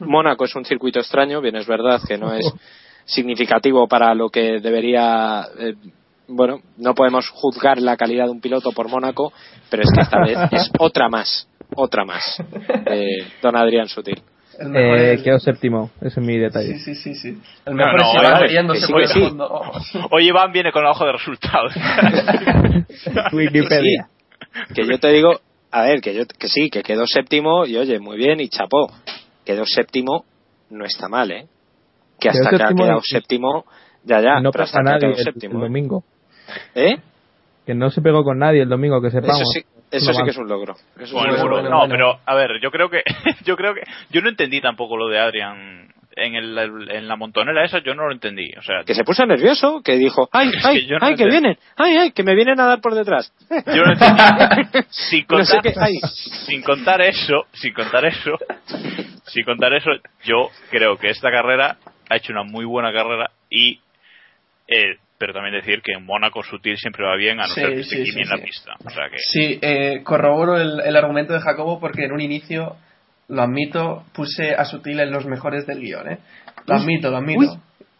Mónaco 0.00 0.46
es 0.46 0.56
un 0.56 0.64
circuito 0.64 0.98
extraño, 0.98 1.42
bien 1.42 1.56
es 1.56 1.66
verdad 1.66 2.00
que 2.08 2.16
no 2.16 2.32
es 2.32 2.46
significativo 3.04 3.86
para 3.86 4.14
lo 4.14 4.30
que 4.30 4.60
debería. 4.60 5.46
eh, 5.58 5.74
bueno, 6.32 6.60
no 6.76 6.94
podemos 6.94 7.28
juzgar 7.28 7.82
la 7.82 7.96
calidad 7.96 8.26
de 8.26 8.30
un 8.30 8.40
piloto 8.40 8.70
por 8.72 8.88
Mónaco, 8.88 9.32
pero 9.68 9.82
es 9.82 9.90
que 9.92 10.00
esta 10.00 10.20
vez 10.20 10.38
es 10.52 10.70
otra 10.78 11.08
más, 11.08 11.48
otra 11.76 12.04
más. 12.04 12.22
eh, 12.86 13.18
don 13.42 13.56
Adrián 13.56 13.88
Sutil. 13.88 14.20
el 14.58 14.76
Eh, 14.76 15.12
es- 15.14 15.22
quedó 15.22 15.38
séptimo. 15.38 15.90
Ese 16.00 16.20
es 16.20 16.26
mi 16.26 16.36
detalle. 16.38 16.74
Sí, 16.78 16.94
sí, 16.94 16.94
sí, 16.94 17.14
sí. 17.14 17.38
El 17.66 17.74
mejor 17.74 18.00
no, 18.00 18.06
es 18.08 18.14
Iván 18.14 18.32
vale, 18.32 18.46
riéndose 18.48 18.80
que 18.80 18.86
sí, 18.86 18.92
por 18.92 19.02
el 19.02 19.08
sí. 19.08 19.98
Hoy 20.10 20.28
Iván 20.28 20.52
viene 20.52 20.72
con 20.72 20.84
la 20.84 20.90
hoja 20.90 21.06
de 21.06 21.12
resultados. 21.12 21.72
Wikipedia. 23.32 24.08
que 24.74 24.86
yo 24.86 24.98
te 24.98 25.08
digo, 25.12 25.40
a 25.70 25.82
ver, 25.82 26.00
que 26.00 26.14
yo 26.14 26.24
que 26.26 26.48
sí, 26.48 26.70
que 26.70 26.82
quedó 26.82 27.06
séptimo 27.06 27.64
y 27.66 27.76
oye, 27.76 27.98
muy 28.00 28.16
bien 28.16 28.40
y 28.40 28.48
chapó. 28.48 28.90
Quedó 29.44 29.64
séptimo, 29.64 30.24
no 30.70 30.84
está 30.84 31.08
mal, 31.08 31.30
¿eh? 31.30 31.46
Que 32.18 32.28
Quedó 32.28 32.42
hasta 32.44 32.50
que 32.50 32.56
ha 32.56 32.58
séptimo 32.68 32.84
quedado 32.84 33.00
séptimo, 33.02 33.64
ya 34.04 34.20
ya, 34.20 34.40
no 34.40 34.50
pero 34.50 34.64
pasa 34.64 34.78
hasta 34.78 34.82
que 34.82 34.88
ha 34.88 34.92
nadie 34.92 35.00
quedado 35.00 35.18
el, 35.18 35.24
séptimo, 35.24 35.52
el 35.54 35.58
¿eh? 35.58 35.62
domingo. 35.68 36.04
¿Eh? 36.74 36.96
Que 37.66 37.74
no 37.74 37.90
se 37.90 38.02
pegó 38.02 38.22
con 38.24 38.38
nadie 38.38 38.62
el 38.62 38.68
domingo, 38.68 39.00
que 39.00 39.08
Eso 39.08 39.20
sepamos. 39.20 39.48
sí, 39.52 39.60
Es 39.60 39.79
eso 39.90 40.12
sí 40.12 40.22
que 40.24 40.30
es 40.30 40.36
un 40.38 40.48
logro. 40.48 40.74
Eso 40.96 41.04
es 41.04 41.12
un 41.12 41.18
Bueno, 41.18 41.32
logro. 41.36 41.50
bueno, 41.56 41.68
no, 41.70 41.78
bueno. 41.78 41.92
pero 41.94 42.18
a 42.24 42.34
ver, 42.34 42.60
yo 42.62 42.70
creo 42.70 42.88
que 42.90 43.02
yo 43.44 43.56
creo 43.56 43.74
que 43.74 43.82
yo 44.10 44.20
no 44.22 44.28
entendí 44.28 44.60
tampoco 44.60 44.96
lo 44.96 45.08
de 45.08 45.18
Adrian 45.18 45.88
en 46.16 46.34
el, 46.34 46.58
en 46.90 47.06
la 47.08 47.16
montonera 47.16 47.64
esa, 47.64 47.78
yo 47.78 47.94
no 47.94 48.04
lo 48.06 48.12
entendí, 48.12 48.50
o 48.58 48.62
sea, 48.62 48.82
Que 48.84 48.94
se 48.94 49.04
puso 49.04 49.24
nervioso, 49.24 49.80
que 49.82 49.96
dijo, 49.96 50.28
ay, 50.32 50.48
Es 50.54 50.62
que 50.62 50.68
ay, 50.68 50.86
no 50.88 50.98
ay, 51.00 51.14
que 51.14 51.24
vienen, 51.26 51.56
ay, 51.76 51.96
ay, 51.96 52.10
que 52.12 52.22
me 52.24 52.34
vienen 52.34 52.58
a 52.60 52.66
dar 52.66 52.80
por 52.80 52.94
detrás. 52.94 53.32
yo 53.48 53.84
no 53.84 53.92
entendí. 53.92 54.22
sin 54.90 55.24
No 55.28 55.44
sé 55.44 55.58
contar, 55.62 55.88
sin 56.46 56.62
contar 56.62 57.00
eso, 57.02 57.46
sin 57.52 57.72
contar 57.72 58.04
eso, 58.06 58.38
sin 59.26 59.44
contar 59.44 59.72
eso, 59.74 59.90
yo 60.24 60.50
creo 60.70 60.96
que 60.98 61.10
esta 61.10 61.30
carrera 61.30 61.76
ha 62.10 62.16
hecho 62.16 62.32
una 62.32 62.42
muy 62.42 62.64
buena 62.64 62.92
carrera 62.92 63.30
y 63.48 63.80
eh, 64.66 64.96
pero 65.20 65.34
también 65.34 65.54
decir 65.54 65.82
que 65.82 65.92
en 65.92 66.06
Mónaco 66.06 66.42
Sutil 66.42 66.78
siempre 66.78 67.04
va 67.04 67.14
bien 67.14 67.38
a 67.40 67.42
no 67.42 67.48
Sí, 67.54 67.60
ser 67.60 67.74
que 67.74 67.82
sí, 67.84 67.90
se 67.90 67.96
sí, 67.98 68.04
quime 68.10 68.22
en 68.22 68.26
sí. 68.28 68.34
la 68.38 68.42
pista, 68.42 68.72
o 68.82 68.88
sea 68.90 69.10
que 69.10 69.18
Sí, 69.18 69.58
eh, 69.60 70.00
corroboro 70.02 70.58
el, 70.58 70.80
el 70.80 70.96
argumento 70.96 71.34
de 71.34 71.40
Jacobo 71.40 71.78
porque 71.78 72.06
en 72.06 72.12
un 72.12 72.22
inicio 72.22 72.76
lo 73.28 73.42
admito, 73.42 74.04
puse 74.14 74.54
a 74.54 74.64
Sutil 74.64 74.98
en 74.98 75.10
los 75.12 75.26
mejores 75.26 75.66
del 75.66 75.80
guion, 75.80 76.10
¿eh? 76.10 76.18
Lo 76.66 76.74
Uy, 76.76 76.80
admito, 76.82 77.10
lo 77.10 77.18
admito. 77.18 77.38
uy, 77.40 77.48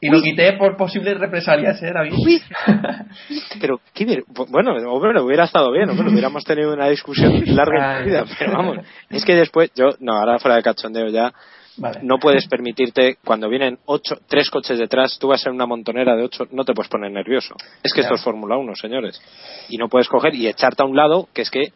y 0.00 0.08
lo 0.08 0.16
uy. 0.16 0.22
quité 0.22 0.54
por 0.54 0.78
posibles 0.78 1.18
represalias, 1.18 1.80
¿eh, 1.82 1.92
David? 1.92 2.14
Pero, 3.60 3.80
¿qué 3.92 4.06
ver- 4.06 4.24
bueno, 4.48 4.72
hombre, 4.90 5.20
hubiera 5.20 5.44
estado 5.44 5.70
bien, 5.72 5.90
hombre, 5.90 6.08
hubiéramos 6.10 6.42
tenido 6.44 6.72
una 6.72 6.88
discusión 6.88 7.32
larga 7.54 7.96
Ay. 7.98 8.02
y 8.02 8.06
vida, 8.06 8.24
pero 8.38 8.52
vamos, 8.52 8.78
es 9.10 9.24
que 9.24 9.34
después, 9.34 9.70
yo, 9.74 9.90
no, 10.00 10.14
ahora 10.14 10.38
fuera 10.38 10.56
de 10.56 10.62
cachondeo 10.62 11.08
ya, 11.08 11.32
Vale. 11.76 12.00
no 12.02 12.18
puedes 12.18 12.46
permitirte, 12.48 13.16
cuando 13.24 13.48
vienen 13.48 13.78
ocho, 13.86 14.16
tres 14.28 14.50
coches 14.50 14.78
detrás, 14.78 15.18
tú 15.18 15.28
vas 15.28 15.46
en 15.46 15.54
una 15.54 15.66
montonera 15.66 16.14
de 16.16 16.24
ocho, 16.24 16.46
no 16.50 16.64
te 16.64 16.74
puedes 16.74 16.90
poner 16.90 17.10
nervioso. 17.12 17.54
Es 17.82 17.92
que 17.92 18.00
Ya. 18.00 18.06
esto 18.08 18.14
es 18.16 18.22
Fórmula 18.24 18.56
1, 18.56 18.74
señores. 18.74 19.20
Y 19.68 19.76
no 19.78 19.88
puedes 19.88 20.08
coger 20.08 20.34
y 20.34 20.46
echarte 20.48 20.82
a 20.82 20.86
un 20.86 20.96
lado, 20.96 21.28
que 21.32 21.42
es 21.42 21.50
que 21.50 21.72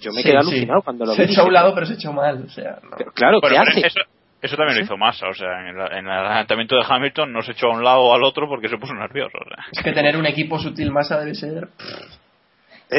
yo 0.00 0.10
me 0.12 0.18
Sí, 0.22 0.24
quedé 0.24 0.32
sí. 0.32 0.38
alucinado 0.48 0.82
cuando 0.82 1.06
lo 1.06 1.14
Se 1.14 1.24
vi. 1.26 1.32
echó 1.32 1.42
a 1.42 1.46
un 1.46 1.52
lado, 1.52 1.74
pero 1.74 1.86
se 1.86 1.94
echó 1.94 2.12
mal, 2.12 2.44
o 2.44 2.50
sea, 2.50 2.78
no. 2.82 2.96
Pero, 2.98 3.12
claro, 3.12 3.40
¿qué 3.40 3.48
pero 3.48 3.60
hace? 3.62 3.86
eso, 3.86 4.00
eso 4.42 4.56
también 4.56 4.78
lo 4.78 4.84
hizo 4.84 4.96
Massa, 4.96 5.28
o 5.28 5.34
sea, 5.34 5.68
en, 5.70 5.78
la- 5.78 5.98
en 5.98 6.04
el 6.06 6.10
adelantamiento 6.12 6.76
de 6.76 6.84
Hamilton 6.86 7.32
no 7.32 7.40
se 7.42 7.52
echó 7.52 7.68
a 7.68 7.76
un 7.76 7.84
lado 7.84 8.00
o 8.00 8.14
al 8.14 8.24
otro 8.24 8.46
porque 8.48 8.68
se 8.68 8.76
puso 8.76 8.92
nervioso. 8.94 9.38
O 9.38 9.48
sea, 9.48 9.64
Es 9.72 9.82
que 9.82 9.92
tener 9.92 10.16
un 10.16 10.26
equipo 10.26 10.58
Sutil 10.58 10.90
Masa 10.90 11.18
debe 11.20 11.34
ser... 11.34 11.68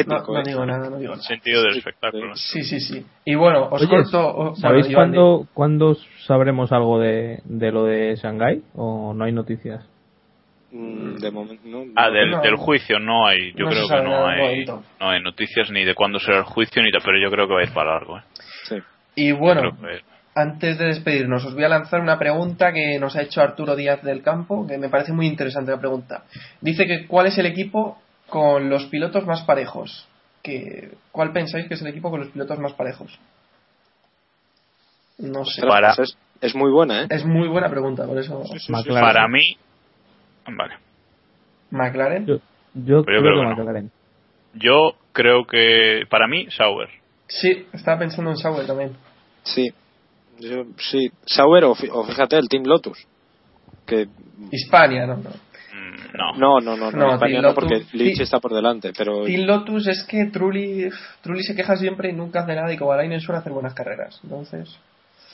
Épico, 0.00 0.34
no 0.34 0.42
digo 0.42 0.66
nada, 0.66 0.90
no 0.90 0.98
digo 0.98 1.12
nada. 1.12 1.22
sentido 1.22 1.62
del 1.62 1.76
espectáculo. 1.78 2.34
Sí, 2.36 2.62
sí, 2.64 2.80
sí. 2.80 3.04
Y 3.24 3.34
bueno, 3.34 3.68
os 3.70 3.80
Oye, 3.80 3.88
corto... 3.90 4.36
o- 4.36 4.56
¿Sabéis 4.56 4.88
cuándo, 4.92 5.46
cuándo 5.54 5.96
sabremos 6.26 6.72
algo 6.72 6.98
de, 7.00 7.40
de 7.44 7.72
lo 7.72 7.84
de 7.84 8.16
Shanghái? 8.16 8.62
¿O 8.74 9.14
no 9.14 9.24
hay 9.24 9.32
noticias? 9.32 9.84
Mm, 10.72 11.16
De 11.16 11.30
momento, 11.30 11.62
no, 11.66 11.84
Ah, 11.96 12.10
del, 12.10 12.30
No. 12.30 12.40
del 12.42 12.56
juicio 12.56 12.98
no 12.98 13.26
hay, 13.26 13.52
yo 13.54 13.64
No 13.64 13.70
creo 13.70 13.88
que 13.88 14.02
no 14.02 14.26
hay, 14.26 14.64
no 14.66 15.08
hay 15.08 15.22
noticias 15.22 15.70
ni 15.70 15.84
de 15.84 15.94
cuándo 15.94 16.18
será 16.18 16.38
el 16.38 16.44
juicio 16.44 16.82
ni 16.82 16.90
tal, 16.90 17.02
pero 17.04 17.18
yo 17.22 17.30
creo 17.30 17.46
que 17.46 17.54
va 17.54 17.60
a 17.60 17.64
ir 17.64 17.72
para 17.72 17.92
largo. 17.94 18.18
¿eh? 18.18 18.22
sí. 18.68 18.76
Y 19.14 19.32
bueno, 19.32 19.76
antes 20.34 20.76
de 20.76 20.86
despedirnos, 20.88 21.42
os 21.46 21.54
voy 21.54 21.64
a 21.64 21.68
lanzar 21.70 22.00
una 22.02 22.18
pregunta 22.18 22.70
que 22.72 22.98
nos 22.98 23.16
ha 23.16 23.22
hecho 23.22 23.40
Arturo 23.40 23.74
Díaz 23.76 24.02
del 24.02 24.20
Campo, 24.22 24.66
que 24.66 24.76
me 24.76 24.90
parece 24.90 25.12
muy 25.14 25.26
interesante 25.26 25.70
la 25.70 25.78
pregunta. 25.80 26.24
Dice 26.60 26.86
que 26.86 27.06
¿cuál 27.06 27.26
es 27.28 27.38
el 27.38 27.46
equipo 27.46 27.96
con 28.28 28.68
los 28.70 28.86
pilotos 28.86 29.26
más 29.26 29.42
parejos? 29.42 30.06
Que, 30.42 30.92
¿Cuál 31.10 31.32
pensáis 31.32 31.66
que 31.66 31.74
es 31.74 31.82
el 31.82 31.88
equipo 31.88 32.10
con 32.10 32.20
los 32.20 32.30
pilotos 32.30 32.58
más 32.58 32.72
parejos? 32.74 33.18
No 35.18 35.44
sé. 35.44 35.66
Para- 35.66 35.94
pues 35.94 36.10
es, 36.10 36.18
es 36.40 36.54
muy 36.54 36.70
buena, 36.70 37.02
¿eh? 37.02 37.06
Es 37.10 37.24
muy 37.24 37.48
buena 37.48 37.68
pregunta, 37.68 38.06
por 38.06 38.18
eso. 38.18 38.42
Para 38.88 39.26
mí, 39.28 39.56
vale. 40.46 40.74
McLaren. 41.70 42.26
Yo, 42.26 42.38
creo 42.74 43.04
que 43.04 43.06
que 43.06 43.22
no. 43.22 43.56
McLaren. 43.56 43.90
Yo 44.54 44.92
creo 45.12 45.46
que, 45.46 46.02
para 46.08 46.26
mí, 46.28 46.46
Sauber. 46.50 46.88
Sí, 47.28 47.66
estaba 47.72 47.98
pensando 47.98 48.30
en 48.30 48.36
Sauber 48.36 48.66
también. 48.66 48.96
Sí. 49.42 49.72
Yo, 50.38 50.64
sí. 50.78 51.10
Sauber 51.24 51.64
o 51.64 51.74
fíjate 51.74 52.36
el 52.36 52.48
Team 52.48 52.64
Lotus. 52.64 53.06
Que 53.86 54.06
Hispania, 54.50 55.06
¿no? 55.06 55.16
no. 55.16 55.30
No. 56.16 56.32
no, 56.38 56.60
no, 56.60 56.76
no, 56.76 56.90
no, 56.90 56.96
No, 56.98 57.14
España 57.14 57.42
no, 57.42 57.54
porque 57.54 57.84
Lynch 57.92 58.16
Ti- 58.16 58.22
está 58.22 58.40
por 58.40 58.54
delante, 58.54 58.92
pero 58.96 59.24
Team 59.24 59.42
Lotus 59.46 59.86
es 59.88 60.04
que 60.04 60.26
Trulli, 60.26 60.88
Trulli 61.22 61.42
se 61.42 61.54
queja 61.54 61.76
siempre 61.76 62.10
y 62.10 62.12
nunca 62.12 62.40
hace 62.40 62.54
nada 62.54 62.72
y 62.72 62.76
Kovalainen 62.76 63.20
suele 63.20 63.40
hacer 63.40 63.52
buenas 63.52 63.74
carreras. 63.74 64.18
Entonces, 64.22 64.78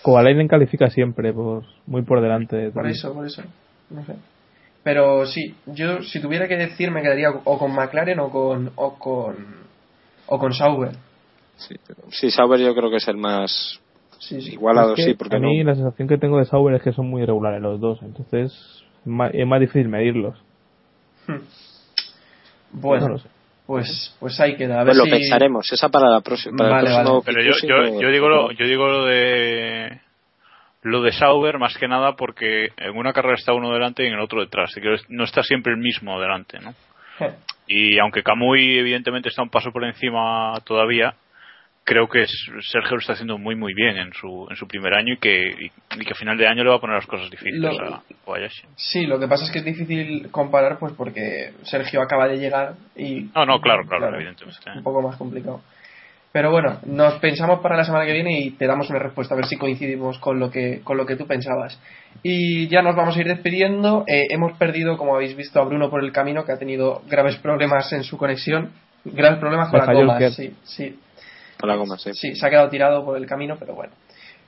Kovalainen 0.03 0.49
califica 0.49 0.91
siempre, 0.91 1.33
por, 1.33 1.65
muy 1.87 2.03
por 2.03 2.21
delante. 2.21 2.57
de 2.57 2.71
por 2.71 2.87
eso, 2.87 3.13
por 3.15 3.27
eso. 3.27 3.43
No 3.91 4.05
sé. 4.05 4.15
Pero 4.83 5.27
sí, 5.27 5.55
yo 5.67 6.03
si 6.03 6.21
tuviera 6.21 6.49
que 6.49 6.57
decir 6.57 6.91
me 6.91 7.03
quedaría 7.03 7.31
o 7.31 7.59
con 7.59 7.73
McLaren 7.73 8.19
o 8.19 8.31
con 8.31 8.73
o 8.75 8.99
con 8.99 9.37
o 10.27 10.39
con 10.39 10.53
Sauber. 10.53 10.93
sí, 11.57 11.77
pero- 11.87 12.03
sí, 12.11 12.31
Sauber 12.31 12.59
yo 12.59 12.75
creo 12.75 12.91
que 12.91 12.97
es 12.97 13.07
el 13.07 13.17
más 13.17 13.81
Sí, 14.19 14.41
sí. 14.41 14.53
igualado, 14.55 14.91
Es 14.95 14.97
que 14.97 15.05
sí, 15.05 15.15
porque 15.15 15.37
a 15.37 15.39
mí 15.41 15.59
no. 15.63 15.71
la 15.71 15.75
sensación 15.77 16.09
que 16.09 16.17
tengo 16.19 16.39
de 16.39 16.45
Sauber 16.47 16.75
es 16.75 16.83
que 16.83 16.93
son 16.93 17.09
muy 17.09 17.23
irregulares 17.23 17.61
los 17.61 17.81
dos, 17.81 18.01
entonces 18.03 18.82
es 19.03 19.07
más, 19.07 19.31
es 19.35 19.47
más 19.47 19.61
difícil 19.61 19.89
medirlos. 19.89 20.37
Hmm. 21.27 21.37
Bueno, 22.73 23.07
No 23.07 23.13
lo 23.15 23.19
sé. 23.19 23.29
pues 23.67 24.17
pues 24.19 24.41
ahí 24.41 24.57
queda. 24.57 24.81
A 24.81 24.85
ver 24.85 24.95
Pues 24.95 24.99
lo 24.99 25.05
si 25.05 25.11
pensaremos, 25.11 25.73
esa 25.73 25.89
para 25.89 26.09
la 26.09 26.21
próxima. 26.21 26.57
Para 26.57 26.71
Vale, 26.71 26.89
el 26.89 26.95
próximo 26.95 27.23
vale. 27.23 27.25
Pero 27.27 27.43
yo, 27.43 27.53
Kikuchi 27.61 28.03
yo, 28.03 28.09
digo 28.11 28.29
lo, 28.29 28.53
yo 28.53 28.67
digo 28.67 28.87
lo 28.89 29.05
de 29.07 30.01
lo 30.83 31.03
de 31.03 31.13
Sauber 31.13 31.59
más 31.59 31.77
que 31.79 31.87
nada 31.87 32.17
porque 32.17 32.69
en 32.77 32.97
una 32.97 33.13
carrera 33.13 33.37
está 33.37 33.53
uno 33.53 33.73
delante 33.73 34.03
y 34.05 34.07
en 34.09 34.15
el 34.15 34.21
otro 34.21 34.41
detrás. 34.41 34.75
No 35.09 35.25
está 35.25 35.43
siempre 35.43 35.73
el 35.73 35.79
mismo 35.79 36.21
delante, 36.21 36.59
¿no? 36.61 36.75
Eh, 37.21 37.35
Y 37.69 37.99
aunque 38.01 38.23
Kamui 38.23 38.79
evidentemente 38.79 39.29
está 39.29 39.43
un 39.43 39.51
paso 39.51 39.71
por 39.71 39.85
encima 39.85 40.55
todavía, 40.65 41.15
creo 41.85 42.09
que 42.09 42.23
es- 42.23 42.51
Sergio 42.71 42.93
lo 42.93 42.99
está 42.99 43.15
haciendo 43.15 43.39
muy 43.39 43.57
muy 43.57 43.75
bien 43.75 43.97
en 43.97 44.13
su 44.13 44.47
en 44.51 44.57
su 44.57 44.67
primer 44.69 44.95
año 44.95 45.15
y 45.15 45.19
que 45.19 45.33
y, 45.41 46.01
y 46.01 46.05
que 46.05 46.13
a 46.13 46.17
final 46.17 46.37
de 46.39 46.47
año 46.47 46.63
le 46.63 46.71
va 46.71 46.77
a 46.77 46.81
poner 46.81 46.97
las 46.97 47.07
cosas 47.07 47.29
difíciles 47.31 47.61
Lo- 47.79 47.95
a 47.97 48.03
Kobayashi. 48.25 48.63
Sí, 48.77 49.07
lo 49.07 49.19
que 49.19 49.27
pasa 49.29 49.45
es 49.45 49.51
que 49.51 49.59
es 49.59 49.65
difícil 49.65 50.31
comparar 50.31 50.79
pues 50.79 50.93
porque 50.97 51.53
Sergio 51.65 52.01
acaba 52.03 52.29
de 52.29 52.39
llegar 52.39 52.75
y 52.97 53.31
No, 53.35 53.45
no, 53.47 53.61
claro, 53.61 53.83
claro, 53.87 54.15
evidentemente. 54.15 54.59
un 54.77 54.83
poco 54.83 55.03
más 55.03 55.17
complicado. 55.17 55.61
Pero 56.33 56.51
bueno, 56.51 56.79
nos 56.87 57.15
pensamos 57.19 57.61
para 57.61 57.77
la 57.77 57.85
semana 57.85 58.07
que 58.07 58.13
viene 58.15 58.41
y 58.41 58.53
te 58.53 58.67
damos 58.67 58.89
una 58.89 58.99
respuesta 58.99 59.35
a 59.35 59.37
ver 59.37 59.45
si 59.45 59.59
coincidimos 59.59 60.19
con 60.19 60.39
lo 60.41 60.51
que 60.51 60.81
con 60.83 60.97
lo 60.97 61.05
que 61.05 61.17
tú 61.17 61.27
pensabas. 61.27 61.79
Y 62.23 62.69
ya 62.69 62.81
nos 62.81 62.97
vamos 62.97 63.15
a 63.17 63.21
ir 63.21 63.27
despidiendo. 63.27 64.05
Eh, 64.07 64.29
hemos 64.31 64.57
perdido, 64.57 64.97
como 64.97 65.15
habéis 65.15 65.37
visto, 65.37 65.61
a 65.61 65.65
Bruno 65.65 65.91
por 65.91 66.03
el 66.03 66.11
camino 66.11 66.47
que 66.47 66.53
ha 66.53 66.59
tenido 66.59 67.03
graves 67.07 67.37
problemas 67.37 67.93
en 67.93 68.03
su 68.03 68.17
conexión, 68.17 68.71
graves 69.05 69.41
problemas 69.41 69.69
con 69.71 69.81
gomas. 69.95 70.19
Kerr. 70.19 70.31
Sí, 70.33 70.55
sí, 70.65 70.99
Con 71.63 71.69
la 71.71 71.77
goma, 71.77 71.97
sí. 71.97 72.11
sí, 72.13 72.35
se 72.35 72.47
ha 72.47 72.51
quedado 72.51 72.69
tirado 72.69 73.03
por 73.05 73.17
el 73.17 73.25
camino, 73.25 73.57
pero 73.59 73.75
bueno. 73.75 73.93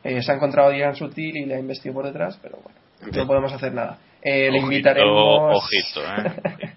Eh, 0.02 0.20
se 0.20 0.32
ha 0.32 0.34
encontrado 0.34 0.68
a 0.68 0.72
Diane 0.72 0.94
Sutil 0.96 1.34
y 1.36 1.46
le 1.46 1.54
ha 1.54 1.60
investido 1.60 1.94
por 1.94 2.04
detrás, 2.04 2.38
pero 2.42 2.58
bueno, 2.62 2.76
En 3.00 3.10
no 3.16 3.26
podemos 3.26 3.50
hacer 3.52 3.72
nada. 3.72 3.96
Eh, 4.20 4.50
le 4.50 4.58
Ojito, 4.58 4.64
invitaremos. 4.72 5.56
ojito, 5.56 6.00
¿eh? 6.02 6.32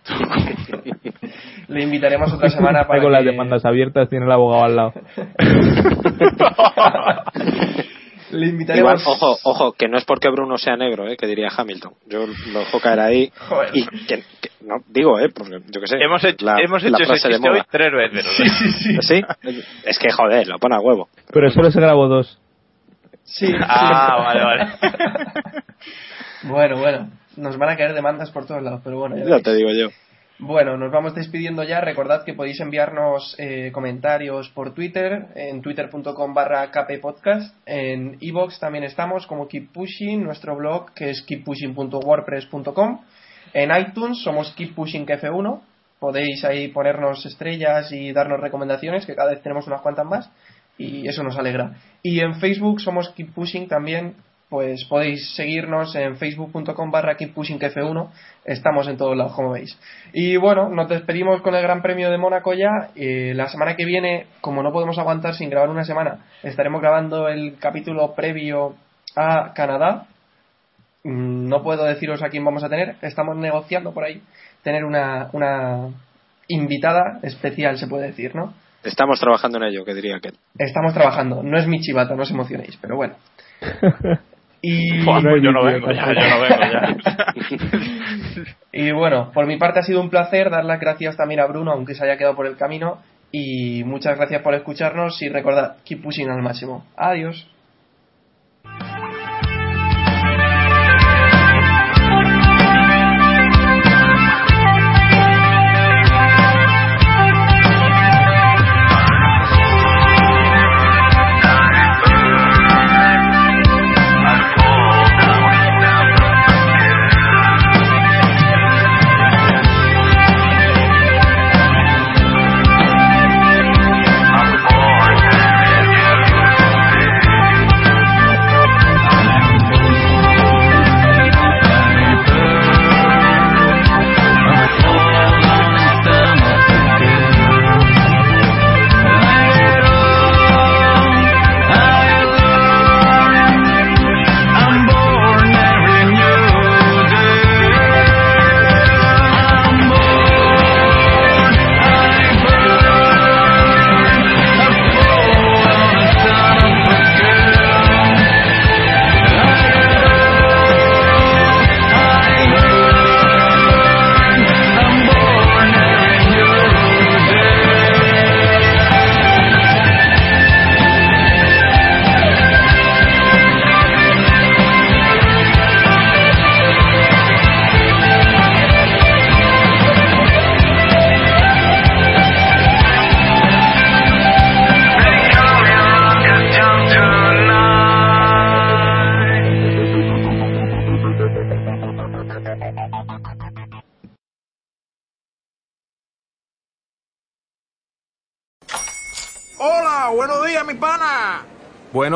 Le 1.69 1.83
invitaremos 1.83 2.31
otra 2.33 2.49
semana 2.49 2.85
para 2.87 3.01
con 3.01 3.11
las 3.11 3.23
que- 3.23 3.31
demandas 3.31 3.65
abiertas, 3.65 4.07
tiene 4.09 4.25
el 4.25 4.31
abogado 4.31 4.63
al 4.65 4.75
lado. 4.75 4.93
Le 8.31 8.37
Igual, 8.47 8.49
invitaremos. 8.51 9.03
ojo, 9.07 9.37
ojo, 9.43 9.71
que 9.73 9.87
no 9.87 9.97
es 9.97 10.03
porque 10.05 10.29
Bruno 10.29 10.57
sea 10.57 10.75
negro, 10.75 11.07
eh, 11.07 11.15
que 11.17 11.27
diría 11.27 11.49
Hamilton. 11.55 11.93
Yo 12.07 12.25
lo 12.27 12.59
dejo 12.59 12.79
caer 12.79 12.99
ahí. 12.99 13.31
Joder. 13.47 13.69
Y 13.73 13.85
que, 14.05 14.17
que- 14.41 14.49
no, 14.61 14.75
digo, 14.87 15.17
eh, 15.19 15.29
porque 15.29 15.59
yo 15.69 15.79
que 15.81 15.87
sé. 15.87 15.95
hemos 16.01 16.23
hecho, 16.23 16.45
la- 16.45 16.59
hemos 16.59 16.83
la 16.83 16.89
hecho 16.89 17.13
ese 17.13 17.21
frase 17.29 17.39
de 17.41 17.49
hoy 17.49 17.61
tres 17.71 17.91
veces. 17.93 18.25
¿no? 18.25 18.31
Sí, 18.31 18.49
sí, 18.49 18.71
sí. 18.71 18.97
¿Sí? 19.01 19.21
Es 19.85 19.97
que 19.99 20.11
joder, 20.11 20.47
lo 20.47 20.59
pone 20.59 20.75
a 20.75 20.79
huevo. 20.79 21.07
Pero 21.31 21.49
solo 21.51 21.71
se 21.71 21.79
grabó 21.79 22.07
dos. 22.07 22.37
Sí, 23.23 23.47
sí. 23.47 23.53
Ah, 23.61 24.17
vale, 24.19 24.43
vale. 24.43 24.67
Bueno, 26.43 26.77
bueno. 26.77 27.09
Nos 27.35 27.57
van 27.57 27.69
a 27.69 27.77
caer 27.77 27.93
demandas 27.93 28.31
por 28.31 28.45
todos 28.45 28.63
lados, 28.63 28.81
pero 28.83 28.97
bueno. 28.99 29.15
ya 29.17 29.25
Ya 29.37 29.39
te 29.41 29.53
digo 29.55 29.69
yo. 29.71 29.89
Bueno, 30.39 30.77
nos 30.77 30.91
vamos 30.91 31.15
despidiendo 31.15 31.63
ya. 31.63 31.81
Recordad 31.81 32.23
que 32.23 32.35
podéis 32.35 32.59
enviarnos 32.59 33.35
eh, 33.39 33.71
comentarios 33.73 34.49
por 34.49 34.75
Twitter, 34.75 35.29
en 35.33 35.63
twitter.com 35.63 36.33
barra 36.35 36.69
kppodcast. 36.69 37.55
En 37.65 38.17
iVoox 38.19 38.59
también 38.59 38.83
estamos 38.83 39.25
como 39.25 39.47
Keep 39.47 39.73
Pushing, 39.73 40.23
nuestro 40.23 40.55
blog 40.55 40.93
que 40.93 41.09
es 41.09 41.23
keeppushing.wordpress.com. 41.23 43.01
En 43.51 43.75
iTunes 43.75 44.21
somos 44.21 44.53
Keep 44.53 44.75
Pushing 44.75 45.07
F1. 45.07 45.59
Podéis 45.99 46.45
ahí 46.45 46.67
ponernos 46.67 47.25
estrellas 47.25 47.91
y 47.91 48.13
darnos 48.13 48.39
recomendaciones, 48.39 49.07
que 49.07 49.15
cada 49.15 49.31
vez 49.31 49.41
tenemos 49.41 49.65
unas 49.65 49.81
cuantas 49.81 50.05
más. 50.05 50.31
Y 50.77 51.07
eso 51.07 51.23
nos 51.23 51.35
alegra. 51.39 51.77
Y 52.03 52.19
en 52.19 52.35
Facebook 52.35 52.79
somos 52.79 53.09
Keep 53.09 53.33
Pushing 53.33 53.67
también. 53.67 54.13
Pues 54.49 54.85
podéis 54.85 55.35
seguirnos 55.35 55.93
en 55.95 56.15
facebook.com 56.15 56.89
barra 56.89 57.17
Keep 57.17 57.33
Pushing 57.33 57.59
F1. 57.59 58.09
Estamos 58.45 58.87
en 58.87 58.95
todos 58.95 59.17
lados, 59.17 59.33
como 59.33 59.51
veis. 59.51 59.77
Y 60.13 60.37
bueno, 60.37 60.69
nos 60.69 60.87
despedimos 60.87 61.41
con 61.41 61.53
el 61.53 61.61
Gran 61.61 61.81
Premio 61.81 62.09
de 62.09 62.17
Mónaco 62.17 62.53
ya. 62.53 62.91
Eh, 62.95 63.33
la 63.35 63.49
semana 63.49 63.75
que 63.75 63.83
viene, 63.83 64.27
como 64.39 64.63
no 64.63 64.71
podemos 64.71 64.97
aguantar 64.99 65.35
sin 65.35 65.49
grabar 65.49 65.69
una 65.69 65.83
semana, 65.83 66.19
estaremos 66.43 66.79
grabando 66.79 67.27
el 67.27 67.57
capítulo 67.59 68.15
previo 68.15 68.75
a 69.17 69.51
Canadá. 69.53 70.05
Mm, 71.03 71.49
No 71.49 71.61
puedo 71.61 71.83
deciros 71.83 72.23
a 72.23 72.29
quién 72.29 72.45
vamos 72.45 72.63
a 72.63 72.69
tener. 72.69 72.95
Estamos 73.01 73.35
negociando 73.35 73.93
por 73.93 74.05
ahí 74.05 74.21
tener 74.63 74.85
una, 74.85 75.29
una 75.33 75.89
invitada 76.47 77.19
especial, 77.21 77.77
se 77.77 77.87
puede 77.87 78.07
decir, 78.07 78.33
¿no? 78.33 78.53
Estamos 78.85 79.19
trabajando 79.19 79.57
en 79.57 79.65
ello, 79.65 79.83
que 79.83 79.93
diría 79.93 80.21
que. 80.21 80.29
Estamos 80.57 80.93
trabajando. 80.93 81.43
No 81.43 81.57
es 81.57 81.67
mi 81.67 81.81
chivata, 81.81 82.15
no 82.15 82.23
os 82.23 82.31
emocionéis, 82.31 82.77
pero 82.77 82.95
bueno. 82.95 83.15
Y, 84.61 85.03
pues 85.03 85.23
yo 85.41 85.51
no 85.51 85.63
vengo 85.63 85.91
ya, 85.91 86.07
yo 86.07 86.29
no 86.29 86.41
vengo 86.41 86.63
ya. 86.71 86.95
y 88.71 88.91
bueno, 88.91 89.31
por 89.33 89.45
mi 89.45 89.57
parte 89.57 89.79
ha 89.79 89.83
sido 89.83 90.01
un 90.01 90.09
placer 90.09 90.49
dar 90.49 90.65
las 90.65 90.79
gracias 90.79 91.15
también 91.15 91.39
a 91.39 91.45
Bruno, 91.45 91.71
aunque 91.71 91.95
se 91.95 92.03
haya 92.03 92.17
quedado 92.17 92.35
por 92.35 92.47
el 92.47 92.57
camino. 92.57 92.99
Y 93.31 93.83
muchas 93.83 94.17
gracias 94.17 94.41
por 94.41 94.53
escucharnos 94.53 95.21
y 95.21 95.29
recordad, 95.29 95.77
keep 95.83 96.01
pushing 96.01 96.29
al 96.29 96.41
máximo. 96.41 96.85
Adiós. 96.95 97.47